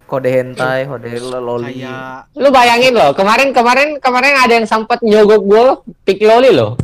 kode 0.09 0.29
hentai, 0.29 0.89
kode 0.89 1.09
loli. 1.21 1.85
kayak 1.85 2.33
Lu 2.37 2.49
bayangin 2.49 2.93
loh, 2.97 3.13
kemarin 3.13 3.53
kemarin 3.53 4.01
kemarin 4.01 4.35
ada 4.41 4.53
yang 4.57 4.69
sempat 4.69 5.05
nyogok 5.05 5.43
gue 5.45 5.63
pick 6.09 6.25
loli 6.25 6.53
loh. 6.53 6.81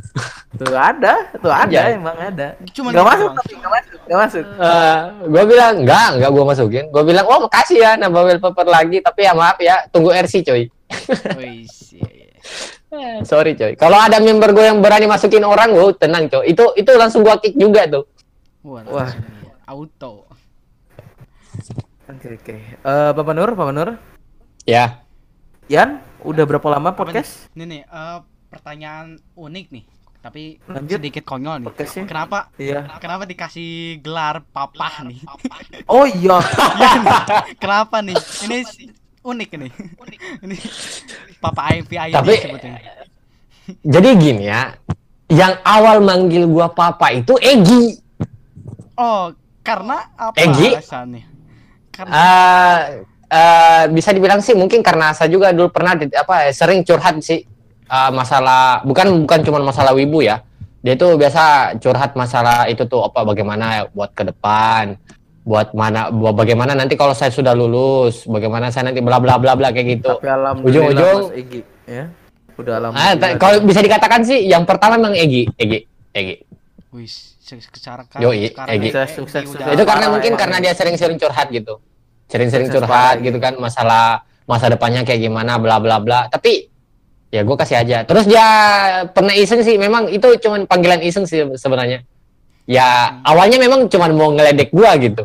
Tuh 0.57 0.72
ada, 0.72 1.28
tuh 1.36 1.53
ada 1.53 1.68
Anjay. 1.68 2.01
emang 2.01 2.16
ada. 2.16 2.57
Cuman 2.72 2.90
Gak 2.90 3.05
gitu 3.05 3.11
masuk 3.12 3.30
tapi 3.36 3.53
gak 3.61 3.72
masuk, 3.72 3.99
gak 4.09 4.18
masuk. 4.24 4.44
Eh, 4.49 4.99
gue 5.28 5.42
bilang 5.44 5.74
enggak, 5.84 6.09
enggak 6.16 6.30
gue 6.32 6.44
masukin. 6.49 6.84
Gue 6.88 7.03
bilang, 7.05 7.26
oh 7.28 7.38
makasih 7.44 7.78
ya 7.78 7.92
nambah 8.01 8.22
wallpaper 8.24 8.66
lagi, 8.66 8.99
tapi 9.05 9.28
ya 9.28 9.32
maaf 9.36 9.61
ya, 9.61 9.84
tunggu 9.92 10.09
RC 10.09 10.49
coy. 10.49 10.72
Wis, 11.36 11.92
iya, 11.94 12.09
iya. 12.11 12.28
Eh, 12.89 13.20
Sorry 13.20 13.53
coy. 13.53 13.76
Kalau 13.76 14.01
ada 14.01 14.16
member 14.16 14.57
gue 14.57 14.64
yang 14.64 14.80
berani 14.80 15.05
masukin 15.05 15.45
orang, 15.45 15.76
gue 15.76 15.93
tenang 16.01 16.24
coy. 16.26 16.49
Itu 16.49 16.72
itu 16.72 16.89
langsung 16.97 17.20
gue 17.20 17.34
kick 17.45 17.55
juga 17.57 17.84
tuh. 17.84 18.05
Wah, 18.64 18.84
Wah. 18.89 19.11
iya. 19.12 19.53
auto 19.68 20.24
Oke 22.09 22.41
oke. 22.41 22.57
Eh 22.80 23.11
Papa 23.12 23.32
Nur, 23.36 23.53
Papa 23.53 23.72
Nur. 23.72 24.01
Ya. 24.64 25.05
Yan, 25.68 26.01
udah 26.24 26.49
berapa 26.49 26.64
lama 26.72 26.97
podcast? 26.97 27.53
nih? 27.53 27.64
Nih 27.64 27.66
nih, 27.68 27.82
eh, 27.84 28.18
pertanyaan 28.49 29.20
unik 29.36 29.66
nih, 29.68 29.84
tapi 30.24 30.57
Lanjut. 30.64 30.97
sedikit 30.97 31.24
konyol 31.28 31.61
nih. 31.61 31.66
Podcastnya. 31.68 32.05
Kenapa? 32.09 32.49
Iya. 32.57 32.89
Kenapa 32.97 33.28
dikasih 33.28 34.01
gelar 34.01 34.41
papa 34.49 35.05
nih? 35.05 35.20
Oh 35.84 36.09
iya. 36.09 36.41
Kenapa 37.62 38.01
nih? 38.01 38.16
Ini 38.49 38.59
unik 39.28 39.48
nih. 39.54 39.72
Ini 40.48 40.56
papa 41.38 41.60
IMP 41.76 41.92
ID 41.92 42.14
Tapi- 42.16 42.40
sebetulnya. 42.40 42.80
Jadi 43.84 44.08
gini 44.16 44.48
ya, 44.48 44.72
yang 45.28 45.60
awal 45.60 46.00
manggil 46.00 46.48
gua 46.48 46.72
papa 46.72 47.12
itu 47.12 47.36
Egi. 47.36 48.00
Oh, 48.96 49.28
karena 49.60 50.08
apa 50.16 50.34
Egi? 50.40 50.72
alasannya? 50.72 51.24
Karena 51.92 52.12
Eh 52.16 52.80
eh, 53.28 53.84
bisa 53.92 54.16
dibilang 54.16 54.40
sih 54.40 54.56
mungkin 54.56 54.80
karena 54.80 55.12
saya 55.12 55.28
juga 55.28 55.52
dulu 55.52 55.68
pernah 55.68 55.92
di- 55.92 56.08
apa 56.08 56.48
sering 56.48 56.80
curhat 56.80 57.20
sih 57.20 57.44
eh, 57.84 58.10
masalah 58.10 58.80
bukan 58.88 59.28
bukan 59.28 59.40
cuma 59.44 59.60
masalah 59.60 59.92
wibu 59.92 60.24
ya 60.24 60.40
dia 60.80 60.96
itu 60.96 61.04
biasa 61.12 61.76
curhat 61.76 62.16
masalah 62.16 62.64
itu 62.72 62.88
tuh 62.88 63.04
apa 63.04 63.20
bagaimana 63.26 63.84
buat 63.92 64.16
ke 64.16 64.24
depan 64.32 64.96
buat 65.49 65.72
mana 65.72 66.12
buat 66.12 66.36
bagaimana 66.36 66.76
nanti 66.76 66.92
kalau 66.92 67.16
saya 67.16 67.32
sudah 67.32 67.57
lulus 67.57 68.28
bagaimana 68.28 68.68
saya 68.68 68.92
nanti 68.92 69.01
bla 69.01 69.16
bla 69.16 69.40
bla 69.40 69.57
bla 69.57 69.72
kayak 69.72 69.86
gitu 69.96 70.20
Ujung-ujung- 70.61 71.32
Egi, 71.32 71.64
ya. 71.88 72.05
Udah 72.59 72.74
ah, 72.76 72.90
alhamdulillah. 72.92 73.38
kalau 73.40 73.57
bisa 73.64 73.80
dikatakan 73.80 74.20
sih 74.20 74.44
yang 74.44 74.68
pertama 74.68 75.01
memang 75.01 75.16
Egi 75.16 75.49
Egi 75.57 75.88
Egi 76.12 76.34
wis 76.92 77.40
se- 77.40 77.64
secara 77.64 78.05
Yoi, 78.20 78.53
sekarang 78.53 78.76
Egi. 78.76 78.88
Sukses, 78.92 79.09
sukses, 79.16 79.72
itu 79.72 79.84
karena 79.88 80.07
mungkin 80.12 80.36
emang. 80.36 80.40
karena 80.44 80.57
dia 80.61 80.72
sering-sering 80.76 81.16
curhat 81.16 81.49
gitu 81.49 81.80
sering-sering 82.28 82.68
Sukses 82.68 82.84
curhat 82.84 83.16
gitu 83.24 83.38
kan 83.40 83.57
masalah 83.57 84.20
masa 84.44 84.68
depannya 84.68 85.01
kayak 85.01 85.22
gimana 85.22 85.57
bla 85.57 85.80
bla 85.80 85.96
bla 85.96 86.28
tapi 86.28 86.68
ya 87.28 87.40
gue 87.40 87.57
kasih 87.57 87.76
aja 87.78 87.99
terus 88.05 88.24
dia 88.24 88.44
pernah 89.12 89.32
iseng 89.32 89.61
sih 89.61 89.76
memang 89.76 90.09
itu 90.09 90.28
cuman 90.40 90.64
panggilan 90.64 91.01
iseng 91.01 91.24
sih 91.24 91.44
sebenarnya 91.57 92.05
ya 92.68 93.18
awalnya 93.24 93.56
memang 93.56 93.88
cuman 93.88 94.10
mau 94.12 94.28
ngeledek 94.30 94.68
gua 94.70 94.92
gitu 94.94 95.24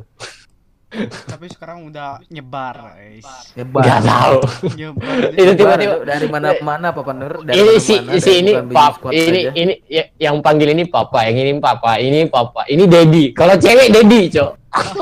tapi 1.26 1.50
sekarang 1.50 1.90
udah 1.90 2.22
nyebar, 2.30 2.94
guys. 2.94 3.26
Nyebar. 3.58 3.82
nggak 3.82 4.02
tahu 4.06 4.38
Nyebar. 4.78 5.16
Itu 5.42 5.52
tiba-tiba- 5.58 6.06
dari 6.06 6.28
mana 6.30 6.54
mana 6.62 6.88
Papa 6.94 7.18
Nur? 7.18 7.42
Dari 7.42 7.58
ini 7.58 7.74
si 7.82 7.98
dari 7.98 8.22
si 8.22 8.32
ini 8.38 8.52
pap 8.70 9.02
ini 9.10 9.40
saja. 9.42 9.52
ini 9.58 9.74
ya- 9.90 10.10
yang 10.22 10.38
panggil 10.38 10.70
ini 10.70 10.86
papa 10.86 11.26
yang 11.26 11.38
ini 11.42 11.52
papa 11.58 11.98
ini 11.98 12.30
papa 12.30 12.70
ini 12.70 12.86
daddy 12.86 13.34
kalau 13.34 13.58
cewek 13.58 13.90
daddy 13.90 14.22
cok 14.30 14.52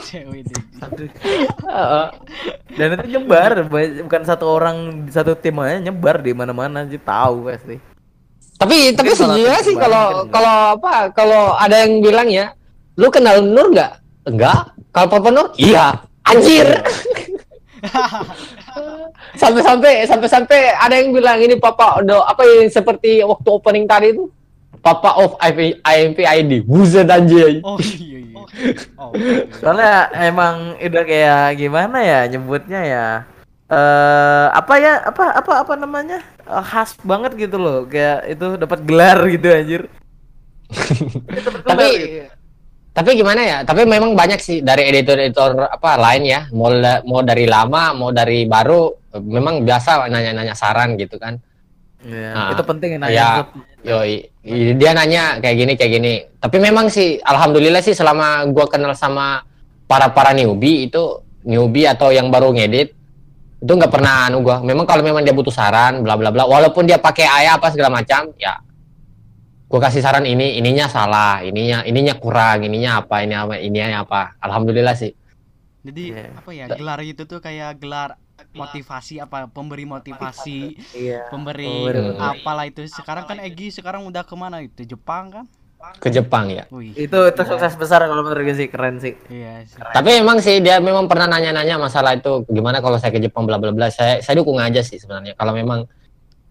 cewek. 0.01 0.47
Heeh. 1.61 2.05
Dan 2.71 2.87
itu 2.95 3.05
nyebar, 3.11 3.51
ba- 3.67 3.95
bukan 4.01 4.21
satu 4.23 4.45
orang 4.47 4.77
satu 5.11 5.35
tim 5.35 5.59
aja 5.59 5.75
nyebar 5.81 6.23
di 6.23 6.31
mana-mana 6.31 6.87
sih 6.87 7.03
tahu 7.03 7.51
pasti. 7.51 7.90
Tapi 8.61 8.93
tapi 8.93 9.09
Mungkin 9.09 9.17
kalau 9.17 9.33
sejujurnya 9.33 9.61
sih 9.65 9.73
kalau 9.73 10.05
enggak. 10.21 10.29
kalau 10.29 10.55
apa 10.77 10.93
kalau 11.17 11.43
ada 11.57 11.75
yang 11.81 11.97
bilang 11.97 12.29
ya, 12.29 12.53
lu 12.93 13.09
kenal 13.09 13.41
Nur 13.41 13.73
nggak? 13.73 13.91
Enggak. 14.29 14.77
Kalau 14.93 15.07
Papa 15.09 15.29
Nur? 15.33 15.49
Iya. 15.57 15.97
Anjir. 16.29 16.69
Sampai-sampai 19.41 20.05
sampai-sampai 20.05 20.77
ada 20.77 20.93
yang 20.93 21.09
bilang 21.09 21.41
ini 21.41 21.57
Papa 21.57 22.05
do 22.05 22.21
apa 22.21 22.45
yang 22.45 22.69
seperti 22.69 23.25
waktu 23.25 23.49
opening 23.49 23.89
tadi 23.89 24.13
itu 24.13 24.29
Papa 24.81 25.17
of 25.17 25.37
IMP 25.41 26.21
ID. 26.21 26.61
Buset 26.65 27.09
anjir. 27.09 27.61
oh 27.61 27.77
iya 27.77 28.17
iya 28.21 28.41
oh 29.01 29.09
iya. 29.13 29.45
Soalnya 29.57 29.93
emang 30.21 30.77
udah 30.77 31.03
kayak 31.05 31.57
gimana 31.57 31.97
ya 32.01 32.19
nyebutnya 32.29 32.81
ya. 32.85 33.07
Eh 33.71 34.45
apa 34.51 34.73
ya 34.77 34.93
apa 35.05 35.25
apa 35.37 35.53
apa 35.65 35.73
namanya 35.77 36.19
khas 36.45 36.97
banget 37.01 37.31
gitu 37.37 37.57
loh. 37.57 37.85
Kayak 37.85 38.19
itu 38.29 38.47
dapat 38.55 38.79
gelar 38.83 39.19
gitu 39.27 39.47
anjir. 39.47 39.81
Tapi 41.67 41.85
gitu. 41.91 42.27
tapi 42.91 43.09
gimana 43.15 43.41
ya? 43.43 43.57
Tapi 43.63 43.87
memang 43.87 44.15
banyak 44.15 44.39
sih 44.39 44.59
dari 44.59 44.87
editor-editor 44.87 45.67
apa 45.67 45.95
lain 45.95 46.23
ya. 46.27 46.41
Mau 46.51 46.71
mau 47.07 47.21
dari 47.23 47.47
lama 47.47 47.91
mau 47.91 48.11
dari 48.11 48.43
baru 48.43 48.91
memang 49.19 49.63
biasa 49.63 50.07
nanya-nanya 50.07 50.55
saran 50.55 50.95
gitu 50.95 51.15
kan. 51.15 51.39
Iya, 52.01 52.33
Nah, 52.33 52.49
itu 52.57 52.63
penting 52.65 52.89
nanya 52.97 53.13
ya. 53.13 53.29
ke- 53.45 53.69
Yoi, 53.81 54.13
i- 54.45 54.73
dia 54.77 54.93
nanya 54.93 55.37
kayak 55.37 55.55
gini 55.57 55.73
kayak 55.73 55.91
gini. 55.91 56.13
Tapi 56.37 56.57
memang 56.57 56.85
sih 56.87 57.17
alhamdulillah 57.17 57.81
sih 57.81 57.93
selama 57.93 58.45
gua 58.49 58.65
kenal 58.65 58.93
sama 58.93 59.41
para 59.85 60.09
para 60.09 60.31
newbie 60.31 60.85
itu 60.85 61.01
newbie 61.41 61.89
atau 61.89 62.13
yang 62.13 62.29
baru 62.29 62.53
ngedit 62.53 62.93
itu 63.61 63.71
nggak 63.77 63.93
pernah 63.93 64.25
anu 64.25 64.41
gua. 64.41 64.57
Memang 64.65 64.89
kalau 64.89 65.05
memang 65.05 65.21
dia 65.21 65.37
butuh 65.37 65.53
saran 65.53 66.01
bla 66.01 66.17
bla 66.17 66.33
bla. 66.33 66.49
Walaupun 66.49 66.89
dia 66.89 66.97
pakai 66.97 67.29
ayah 67.29 67.61
apa 67.61 67.69
segala 67.69 67.93
macam 68.01 68.33
ya 68.41 68.57
gua 69.71 69.79
kasih 69.87 70.03
saran 70.03 70.27
ini 70.27 70.59
ininya 70.59 70.91
salah 70.91 71.39
ininya 71.47 71.87
ininya 71.87 72.11
kurang 72.19 72.67
ininya 72.67 72.99
apa 73.05 73.23
ini 73.23 73.33
apa 73.37 73.55
ininya 73.61 74.03
apa. 74.03 74.35
Alhamdulillah 74.41 74.97
sih. 74.97 75.13
Jadi 75.81 76.13
Iya. 76.13 76.35
apa 76.37 76.49
ya 76.53 76.65
gelar 76.69 76.99
itu 77.01 77.23
tuh 77.25 77.41
kayak 77.41 77.81
gelar 77.81 78.17
motivasi 78.53 79.21
apa 79.21 79.45
pemberi 79.49 79.85
motivasi 79.85 80.77
Iya. 80.97 81.29
pemberi 81.29 81.65
Pemberi 81.65 82.17
apalah 82.17 82.65
itu. 82.65 82.81
Sekarang 82.89 83.29
kan 83.29 83.37
Egi 83.39 83.69
sekarang 83.69 84.05
udah 84.09 84.25
ke 84.25 84.33
mana? 84.33 84.61
Itu 84.65 84.81
Jepang 84.85 85.29
kan 85.29 85.45
ke 85.97 86.09
Jepang 86.09 86.49
ya 86.49 86.63
wih 86.69 86.93
Itu 86.95 87.19
itu 87.25 87.41
sukses 87.41 87.73
besar 87.73 88.01
kalau 88.01 88.21
menurut 88.21 88.41
gue 88.43 88.55
sih 88.55 88.67
keren 88.67 88.97
sih. 88.97 89.13
iya 89.27 89.61
sih. 89.63 89.77
Tapi 89.77 90.21
memang 90.21 90.37
sih 90.39 90.57
dia 90.57 90.77
memang 90.77 91.05
pernah 91.05 91.25
nanya-nanya 91.27 91.77
masalah 91.77 92.13
itu 92.13 92.41
gimana 92.47 92.79
kalau 92.79 92.97
saya 92.97 93.09
ke 93.09 93.19
Jepang 93.19 93.45
bla 93.45 93.57
bla 93.57 93.69
bla. 93.69 93.87
Saya 93.87 94.17
saya 94.19 94.37
dukung 94.37 94.57
aja 94.57 94.81
sih 94.81 94.97
sebenarnya. 94.97 95.33
Kalau 95.33 95.53
memang 95.53 95.85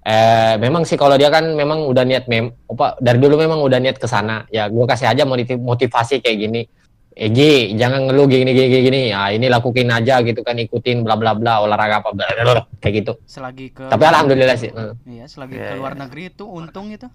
eh 0.00 0.54
memang 0.56 0.82
sih 0.82 0.96
kalau 0.96 1.14
dia 1.14 1.28
kan 1.28 1.44
memang 1.52 1.84
udah 1.84 2.02
niat 2.02 2.24
mem 2.24 2.48
apa 2.66 2.96
dari 2.98 3.18
dulu 3.18 3.36
memang 3.36 3.60
udah 3.60 3.78
niat 3.78 3.96
ke 3.96 4.06
sana. 4.06 4.46
Ya 4.48 4.66
gua 4.66 4.86
kasih 4.86 5.10
aja 5.10 5.22
motiv- 5.22 5.60
motivasi 5.60 6.18
kayak 6.18 6.38
gini. 6.40 6.62
Egi, 7.10 7.74
jangan 7.74 8.06
ngeluh 8.06 8.30
gini 8.30 8.54
gini 8.54 8.68
gini. 8.70 8.82
gini. 8.86 9.00
Ya 9.10 9.28
ini 9.28 9.50
lakuin 9.50 9.90
aja 9.90 10.22
gitu 10.22 10.40
kan 10.40 10.56
ikutin 10.56 11.02
bla 11.02 11.18
bla 11.18 11.34
bla 11.34 11.60
olahraga 11.60 12.00
apa 12.00 12.14
bla 12.14 12.24
bla 12.24 12.42
bla 12.46 12.62
kayak 12.78 12.94
gitu. 13.02 13.12
selagi 13.26 13.74
ke 13.74 13.90
Tapi 13.90 14.04
alhamdulillah 14.06 14.56
sih. 14.56 14.70
eh. 14.70 14.94
iya 15.04 15.24
selagi 15.26 15.58
Iya, 15.58 15.68
ke 15.68 15.74
luar 15.76 15.94
iya. 15.94 16.00
negeri 16.06 16.22
itu 16.30 16.44
untung 16.46 16.88
itu 16.88 17.10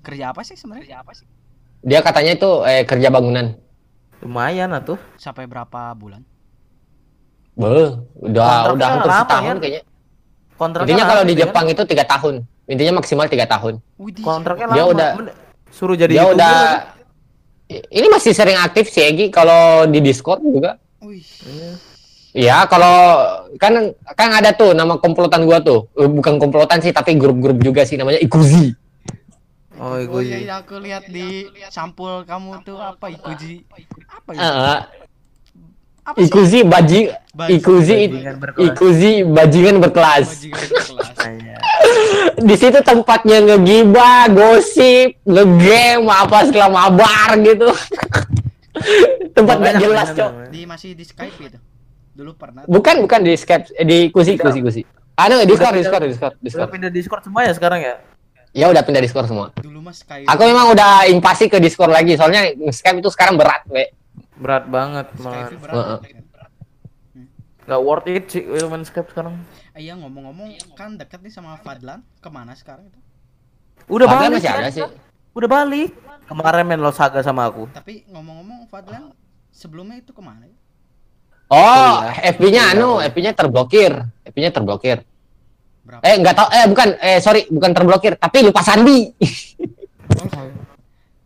kerja 0.00 0.32
apa 0.32 0.40
sih 0.42 0.54
sebenarnya 0.54 0.86
kerja 0.86 0.98
apa 1.02 1.12
sih 1.12 1.26
Dia 1.80 2.00
katanya 2.00 2.32
itu 2.34 2.50
eh, 2.62 2.84
kerja 2.84 3.08
bangunan. 3.08 3.56
Lumayan 4.20 4.68
atuh. 4.70 5.00
sampai 5.16 5.44
berapa 5.44 5.92
bulan 5.94 6.20
Beuh, 7.52 8.04
udah 8.16 8.44
Kontraknya 8.68 8.72
udah 8.72 8.86
hampir 8.86 9.10
lama, 9.10 9.18
setahun 9.18 9.44
ya? 9.46 9.54
kayaknya. 9.58 9.82
Kontraknya 10.54 10.84
Intinya 10.86 11.04
kalau 11.06 11.22
di 11.22 11.34
kan? 11.34 11.40
Jepang 11.42 11.66
itu 11.68 11.82
tiga 11.84 12.04
tahun. 12.06 12.34
Intinya 12.64 12.92
maksimal 12.94 13.26
tiga 13.26 13.46
tahun. 13.46 13.74
Widih, 13.96 14.22
kontraknya 14.22 14.66
Dia 14.70 14.76
lama. 14.78 14.92
udah- 14.92 15.12
suruh 15.70 15.94
jadi 15.94 16.12
dia 16.12 16.24
udah 16.26 16.56
lagi. 17.68 17.78
ini 17.90 18.06
masih 18.08 18.32
sering 18.32 18.56
aktif 18.56 18.88
si 18.88 19.00
Egi 19.00 19.28
kalau 19.28 19.84
di 19.86 19.98
Discord 19.98 20.40
juga. 20.42 20.76
wih 21.00 21.20
Iya. 21.42 21.70
Iya, 22.30 22.56
kalau 22.64 22.94
kan 23.56 23.74
kan 24.14 24.30
ada 24.32 24.52
tuh 24.52 24.70
nama 24.70 24.94
komplotan 24.96 25.42
gua 25.42 25.58
tuh. 25.58 25.90
Eh, 25.94 26.06
Bukan 26.06 26.38
komplotan 26.38 26.78
sih, 26.78 26.90
tapi 26.90 27.14
grup-grup 27.14 27.58
juga 27.58 27.82
sih 27.82 27.96
namanya 27.96 28.20
Ikuzi. 28.20 28.70
Oh, 29.80 29.96
Oh 29.96 29.96
gue 29.96 30.20
iya, 30.22 30.36
iya, 30.38 30.54
aku 30.60 30.76
lihat 30.76 31.08
di 31.08 31.48
sampul 31.68 32.20
kamu 32.22 32.60
tuh 32.60 32.76
apa 32.76 33.08
Ikuji 33.08 33.64
apa 34.06 34.28
ya? 34.30 34.38
Heeh. 34.38 34.78
Apa 36.02 36.16
sih? 36.16 36.24
Ikuzi 36.26 36.58
bajing 36.62 37.06
Bajing- 37.30 37.56
Ikuzi 37.56 37.98
bajingan 38.02 38.36
berkelas. 38.36 38.66
Ikuzi 38.66 39.12
bajingan 39.24 39.76
berkelas. 39.78 40.26
Bajingan 40.28 40.60
berkelas. 40.60 41.08
Di 42.48 42.54
situ 42.56 42.80
tempatnya 42.82 43.38
ngegibah, 43.42 44.28
gosip, 44.28 45.16
ngegame, 45.22 46.08
apa 46.08 46.44
segala 46.44 46.68
mabar 46.70 47.36
gitu. 47.38 47.68
Tempat 49.36 49.56
gak 49.56 49.64
Banyak, 49.66 49.80
jelas, 49.80 50.08
Cok. 50.10 50.30
Di 50.48 50.60
masih 50.64 50.90
di 50.92 51.04
Skype 51.04 51.36
itu. 51.38 51.58
Dulu 52.12 52.32
pernah. 52.34 52.64
Bukan, 52.64 53.00
bukan 53.00 53.20
di 53.22 53.32
Skype, 53.34 53.68
eh, 53.72 53.84
di 53.84 53.98
Kuzi, 54.08 54.34
Udah. 54.34 54.44
Kuzi, 54.46 54.60
Kuzi. 54.60 54.82
Anu, 55.14 55.44
Discord, 55.44 55.72
pindah- 55.72 55.78
Discord, 55.78 56.04
Discord, 56.06 56.32
Udah 56.32 56.42
Discord. 56.42 56.68
pindah 56.72 56.90
Discord 56.90 57.22
semua 57.22 57.40
ya 57.44 57.52
sekarang 57.52 57.80
ya? 57.80 57.94
Ya 58.50 58.66
udah 58.66 58.82
pindah 58.82 58.98
Discord 58.98 59.26
semua. 59.26 59.54
Dulu 59.54 59.78
mas 59.80 60.02
Skype. 60.02 60.26
Aku 60.26 60.42
memang 60.42 60.70
udah 60.70 61.06
invasi 61.06 61.46
ke 61.46 61.56
Discord 61.56 61.90
lagi, 61.90 62.14
soalnya 62.14 62.50
Skype 62.68 62.98
itu 62.98 63.06
sekarang 63.08 63.34
berat, 63.34 63.62
we. 63.66 63.86
Berat 64.36 64.66
banget, 64.66 65.06
Skype 65.12 65.22
man. 65.22 65.50
berat. 65.56 65.74
Heeh. 65.76 65.98
Gak 67.62 67.80
worth 67.80 68.08
it 68.08 68.26
sih 68.26 68.42
gue 68.42 68.58
main 68.66 68.82
Skype 68.82 69.06
sekarang. 69.08 69.38
Eh, 69.72 69.86
Iya 69.86 69.94
ngomong-ngomong 69.94 70.74
kan 70.74 70.98
deket 70.98 71.22
nih 71.22 71.30
sama 71.30 71.54
Fadlan. 71.56 72.02
Ke 72.18 72.26
mana 72.26 72.50
sekarang 72.52 72.90
itu? 72.90 72.98
Udah 73.86 74.06
Padahal 74.06 74.26
balik. 74.26 74.36
masih 74.36 74.50
ada 74.50 74.68
sih. 74.68 74.82
Udah 75.30 75.48
balik. 75.48 75.90
Kemarin 76.26 76.66
main 76.66 76.78
Los 76.78 76.98
Saga 76.98 77.22
sama 77.22 77.46
aku. 77.46 77.70
Tapi 77.70 78.02
ngomong-ngomong 78.08 78.66
Fadlan 78.66 79.14
sebelumnya 79.48 79.98
itu 79.98 80.10
ke 80.10 80.18
mana? 80.18 80.42
ya? 80.42 80.56
Oh, 81.46 82.02
Iya. 82.02 82.34
FB-nya 82.34 82.62
Iya. 82.64 82.74
anu, 82.74 82.90
FB-nya 83.00 83.32
terblokir. 83.32 83.92
FB-nya 84.24 84.50
terblokir. 84.50 85.06
Berapa? 85.90 86.06
Eh, 86.06 86.14
enggak 86.14 86.34
tahu 86.38 86.48
eh 86.54 86.64
bukan 86.70 86.88
eh 87.02 87.18
sorry, 87.18 87.40
bukan 87.50 87.70
terblokir, 87.74 88.14
tapi 88.14 88.46
lupa 88.46 88.62
sandi. 88.62 89.10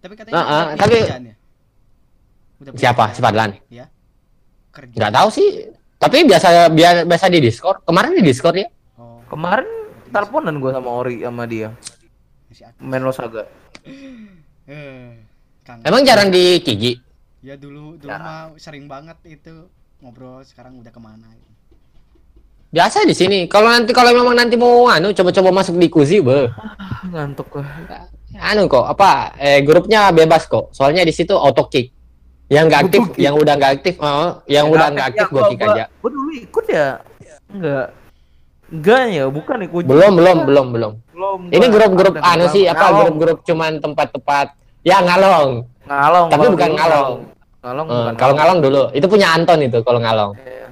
Tapi 0.00 0.14
katanya 0.16 0.40
ah, 0.40 0.64
punya 0.72 0.76
tapi- 0.80 1.04
ya? 1.04 1.34
Udah 2.64 2.72
Siapa? 2.80 3.04
Si 3.12 3.20
Fadlan. 3.20 3.50
Ya. 3.68 3.92
Kerja. 4.72 4.96
Enggak 4.96 5.12
tahu 5.20 5.28
sih. 5.28 5.48
Tapi 6.00 6.24
biasa 6.24 6.72
biasa, 6.72 7.00
biasa 7.04 7.26
di 7.28 7.38
Discord. 7.44 7.84
Kemarin 7.84 8.16
di 8.16 8.24
Discord 8.24 8.56
ya. 8.56 8.68
Oh, 8.96 9.20
Kemarin 9.28 9.68
teleponan 10.08 10.56
gue 10.56 10.72
sama 10.72 10.90
Ori 10.96 11.20
sama 11.20 11.44
dia. 11.44 11.68
Main 12.80 13.04
Saga. 13.12 13.44
Eh. 14.64 15.12
Emang 15.84 16.04
jarang 16.08 16.32
di 16.32 16.60
Kiki. 16.64 16.92
Ya 17.44 17.60
dulu 17.60 18.00
dulu 18.00 18.08
mah 18.08 18.56
sering 18.56 18.88
banget 18.88 19.20
itu 19.28 19.68
ngobrol 20.00 20.40
sekarang 20.44 20.80
udah 20.80 20.92
ke 20.92 21.00
mana 21.00 21.28
gitu. 21.28 21.53
Biasa 22.74 23.06
di 23.06 23.14
sini. 23.14 23.38
Kalau 23.46 23.70
nanti 23.70 23.94
kalau 23.94 24.10
memang 24.10 24.34
nanti 24.34 24.58
mau 24.58 24.90
anu 24.90 25.14
coba-coba 25.14 25.62
masuk 25.62 25.78
di 25.78 25.86
Kuzi, 25.86 26.18
be. 26.18 26.50
Ah, 26.58 27.06
Ngantuk 27.06 27.46
gue. 27.46 27.62
Anu 28.34 28.66
kok, 28.66 28.82
apa? 28.82 29.30
Eh 29.38 29.62
grupnya 29.62 30.10
bebas 30.10 30.50
kok. 30.50 30.74
Soalnya 30.74 31.06
di 31.06 31.14
situ 31.14 31.38
auto 31.38 31.70
kick. 31.70 31.94
Yang 32.50 32.64
nggak 32.66 32.80
aktif, 32.90 33.02
kick. 33.14 33.22
yang 33.22 33.34
udah 33.38 33.54
nggak 33.56 33.72
aktif, 33.78 33.94
oh, 34.02 34.42
yang 34.50 34.66
udah 34.68 34.90
nggak 34.90 35.06
aktif 35.14 35.26
gua 35.30 35.42
kick 35.48 35.62
aja. 35.62 35.86
Gue 36.02 36.10
dulu 36.10 36.30
ikut 36.34 36.64
ya. 36.66 36.88
Enggak. 37.48 37.86
Enggak 38.68 39.02
ya, 39.06 39.24
bukan 39.30 39.56
ikut. 39.64 39.82
Belum, 39.86 40.12
belum, 40.18 40.38
belum, 40.44 40.66
belum. 40.74 40.92
Belum. 41.14 41.38
Ini 41.48 41.66
grup-grup 41.70 42.14
anu 42.18 42.44
sih, 42.50 42.66
apa 42.66 42.90
Ngalong. 42.90 42.98
grup-grup 43.00 43.38
cuman 43.46 43.78
tempat-tempat 43.78 44.46
ya 44.82 44.98
ngalong. 45.00 45.62
Ngalong. 45.86 46.26
Tapi 46.28 46.44
bukan 46.50 46.70
ngalong. 46.74 47.10
Ngalong 47.64 47.86
Eh, 47.86 47.94
bukan. 47.96 48.14
kalau 48.18 48.34
ngalong 48.36 48.58
dulu, 48.60 48.82
itu 48.92 49.06
punya 49.08 49.30
Anton 49.32 49.58
itu 49.62 49.78
kalau 49.80 50.02
ngalong. 50.02 50.32
Iya. 50.36 50.63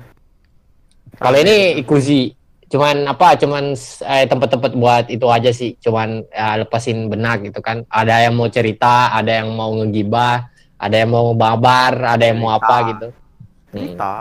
Kalau 1.23 1.39
ini 1.39 1.57
ikuzi, 1.79 2.35
cuman 2.67 3.07
apa? 3.07 3.39
Cuman 3.39 3.73
eh, 3.79 4.27
tempat-tempat 4.27 4.73
buat 4.75 5.05
itu 5.07 5.27
aja 5.31 5.51
sih, 5.55 5.79
cuman 5.79 6.27
ya, 6.29 6.59
lepasin 6.61 7.07
benak 7.07 7.47
gitu 7.47 7.63
kan. 7.63 7.87
Ada 7.87 8.27
yang 8.27 8.35
mau 8.35 8.51
cerita, 8.51 9.15
ada 9.15 9.31
yang 9.43 9.55
mau 9.55 9.71
ngegibah, 9.79 10.51
ada 10.77 10.97
yang 10.99 11.11
mau 11.15 11.31
babar, 11.33 12.19
ada 12.19 12.25
yang 12.27 12.43
mau 12.43 12.51
Cerita. 12.53 12.67
apa 12.67 12.77
gitu. 12.91 13.07
Hmm. 13.09 13.73
cerita. 13.73 14.13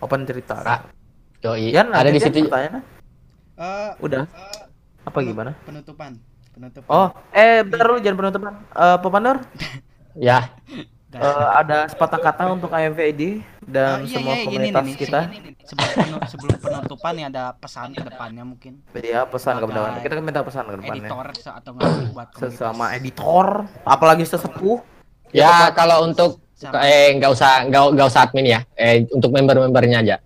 Open 0.00 0.20
cerita. 0.24 0.56
Ah, 0.64 0.80
Yoi, 1.44 1.70
Yan, 1.70 1.92
ada 1.92 2.08
di 2.08 2.18
situ. 2.18 2.48
Eh, 3.56 3.90
Udah. 4.00 4.24
Apa 5.06 5.22
penut- 5.22 5.28
gimana? 5.30 5.50
Penutupan. 5.64 6.12
Penutupan. 6.52 6.88
Oh, 6.88 7.08
eh 7.30 7.60
bentar 7.62 7.84
dulu 7.86 7.98
jangan 8.00 8.16
penutupan. 8.18 8.52
Eh 8.72 8.96
Pepanur, 8.98 9.36
Ya, 10.16 10.48
Eh, 11.16 11.24
ada 11.54 11.86
sepatah 11.86 12.18
kata 12.18 12.44
untuk 12.50 12.68
AMVID 12.68 13.40
dan 13.62 13.96
Ah, 13.96 14.00
iya, 14.00 14.12
semua 14.12 14.34
iya, 14.34 14.44
komunitas 14.44 14.82
nih, 14.82 14.88
nih. 14.88 14.98
kita. 14.98 15.20
sebelum 15.66 15.90
penu- 15.90 16.22
sebelum 16.26 16.56
penutupan 16.60 17.12
nih 17.12 17.26
ada 17.26 17.44
pesan 17.52 17.90
ke 17.90 18.02
depannya 18.02 18.44
mungkin 18.44 18.72
Iya, 18.92 19.24
pesan 19.24 19.56
ke 19.56 19.64
Sebagai 19.64 19.74
depan. 19.74 19.98
Kita 19.98 20.14
minta 20.20 20.40
pesan 20.40 20.64
ke 20.64 20.74
depannya. 20.76 21.02
editor 21.02 21.26
atau 21.26 21.70
buat 21.74 22.28
komunitas. 22.30 22.54
Sesama 22.54 22.84
editor, 22.92 23.46
apalagi 23.82 24.24
sesepuh. 24.24 24.78
ya 25.32 25.52
kalau 25.70 26.06
untuk 26.06 26.38
Sama. 26.54 26.80
eh 26.82 27.12
nggak 27.12 27.28
usah 27.28 27.66
nggak 27.66 27.82
nggak 27.92 28.06
usah 28.06 28.20
admin 28.22 28.46
ya 28.46 28.60
eh 28.74 29.04
untuk 29.10 29.28
member-membernya 29.28 29.98
aja 30.00 30.16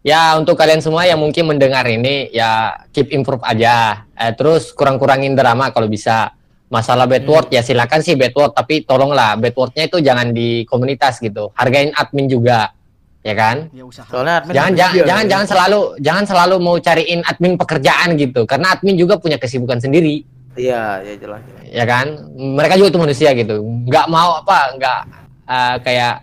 ya 0.00 0.36
untuk 0.36 0.54
kalian 0.54 0.78
semua 0.78 1.02
yang 1.02 1.16
mungkin 1.16 1.48
mendengar 1.48 1.82
ini 1.84 2.28
ya 2.28 2.50
keep 2.90 3.10
improve 3.10 3.42
aja 3.42 4.04
eh, 4.12 4.30
terus 4.32 4.70
kurang-kurangin 4.70 5.32
drama 5.32 5.70
kalau 5.70 5.88
bisa 5.88 6.36
masalah 6.72 7.04
bad 7.04 7.28
word 7.28 7.52
ya 7.52 7.60
silakan 7.60 8.00
sih 8.00 8.16
bad 8.16 8.32
word 8.32 8.56
tapi 8.56 8.88
tolonglah 8.88 9.36
bad 9.36 9.52
wordnya 9.52 9.84
itu 9.84 10.00
jangan 10.00 10.32
di 10.32 10.64
komunitas 10.64 11.20
gitu. 11.20 11.52
Hargain 11.52 11.92
admin 11.92 12.32
juga 12.32 12.72
ya 13.20 13.34
kan? 13.36 13.68
Ya 13.76 13.84
usaha. 13.84 14.08
Soalnya 14.08 14.40
admin 14.40 14.56
jangan 14.56 14.72
jangan 14.72 14.94
jangan 15.04 15.24
ya. 15.24 15.30
jangan 15.30 15.46
selalu 15.46 15.80
jangan 16.00 16.24
selalu 16.24 16.54
mau 16.64 16.76
cariin 16.80 17.20
admin 17.28 17.60
pekerjaan 17.60 18.16
gitu. 18.16 18.48
Karena 18.48 18.72
admin 18.72 18.96
juga 18.96 19.20
punya 19.20 19.36
kesibukan 19.36 19.76
sendiri. 19.76 20.24
Iya, 20.52 21.00
ya 21.00 21.14
jelas. 21.16 21.40
ya 21.64 21.84
kan? 21.88 22.06
Mereka 22.36 22.76
juga 22.80 22.88
tuh 22.92 23.02
manusia 23.04 23.36
gitu. 23.36 23.60
Nggak 23.60 24.06
mau 24.08 24.40
apa 24.40 24.56
nggak 24.80 25.00
eh, 25.48 25.76
kayak 25.84 26.14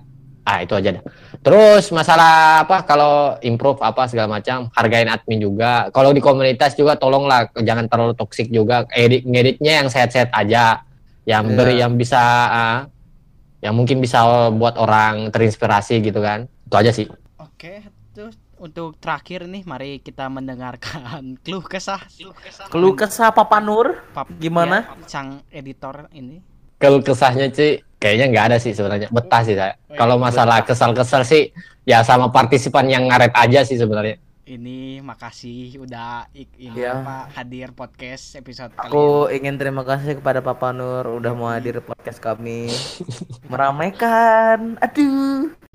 ah 0.49 0.65
itu 0.65 0.73
aja 0.73 0.89
dah 0.97 1.03
terus 1.39 1.87
masalah 1.89 2.61
apa 2.61 2.83
kalau 2.83 3.39
improve 3.39 3.79
apa 3.79 4.05
segala 4.05 4.27
macam 4.29 4.67
hargain 4.71 5.07
admin 5.07 5.39
juga. 5.39 5.87
Kalau 5.89 6.11
di 6.11 6.19
komunitas 6.19 6.73
juga 6.73 6.93
tolonglah 6.93 7.47
jangan 7.55 7.85
terlalu 7.85 8.13
toksik 8.13 8.47
juga. 8.47 8.83
Edit 8.89 9.23
ngeditnya 9.23 9.79
yang 9.79 9.87
sehat-sehat 9.87 10.29
aja. 10.31 10.83
Yang 11.23 11.43
Iya. 11.45 11.55
beri 11.55 11.75
yang 11.77 11.93
bisa 11.93 12.21
ah, 12.45 12.79
yang 13.59 13.73
mungkin 13.73 13.99
bisa 13.99 14.23
buat 14.49 14.75
orang 14.75 15.29
terinspirasi 15.29 16.01
gitu 16.01 16.19
kan. 16.19 16.47
Itu 16.63 16.75
aja 16.75 16.89
sih. 16.89 17.05
Oke, 17.37 17.83
terus 18.11 18.33
untuk 18.55 18.97
terakhir 18.97 19.45
nih 19.45 19.63
mari 19.63 19.99
kita 19.99 20.27
mendengarkan 20.27 21.35
keluh 21.45 21.61
kesah. 21.61 22.03
Keluh 22.67 22.91
kesah 22.93 23.31
Papa 23.31 23.59
Nur 23.59 23.99
Pap- 24.11 24.31
Gimana? 24.35 24.83
ya, 24.83 25.07
sang 25.07 25.39
editor 25.49 26.11
ini. 26.11 26.43
Kalau 26.79 26.99
kesahnya 26.99 27.51
sih 27.51 27.71
kayaknya 27.95 28.25
nggak 28.29 28.45
ada 28.47 28.57
sih 28.57 28.71
sebenarnya 28.71 29.07
betah 29.09 29.43
sih 29.43 29.53
saya 29.53 29.75
Oh, 29.75 29.91
iya, 29.91 29.97
kalau 29.97 30.15
masalah 30.17 30.63
kesal-kesal 30.63 31.21
sih 31.21 31.51
ya 31.83 31.99
sama 32.01 32.29
partisipan 32.29 32.87
yang 32.87 33.05
ngaret 33.05 33.33
aja 33.33 33.61
sih 33.61 33.75
sebenarnya 33.75 34.17
Ini 34.45 35.03
makasih 35.03 35.77
udah 35.77 36.25
ik- 36.33 36.57
ini 36.57 36.73
Iya. 36.79 36.97
apa 36.97 37.29
hadir 37.31 37.69
podcast 37.71 38.33
episode 38.33 38.73
kali 38.73 38.89
Aku 38.89 39.05
ingin 39.29 39.55
terima 39.55 39.83
kasih 39.83 40.17
kepada 40.17 40.41
Papa 40.41 40.71
Nur 40.71 41.05
udah 41.11 41.37
mau 41.37 41.49
hadir 41.49 41.77
podcast 41.79 42.17
kami. 42.17 42.65
Meramaikan. 43.45 44.73
Aduh. 44.79 45.68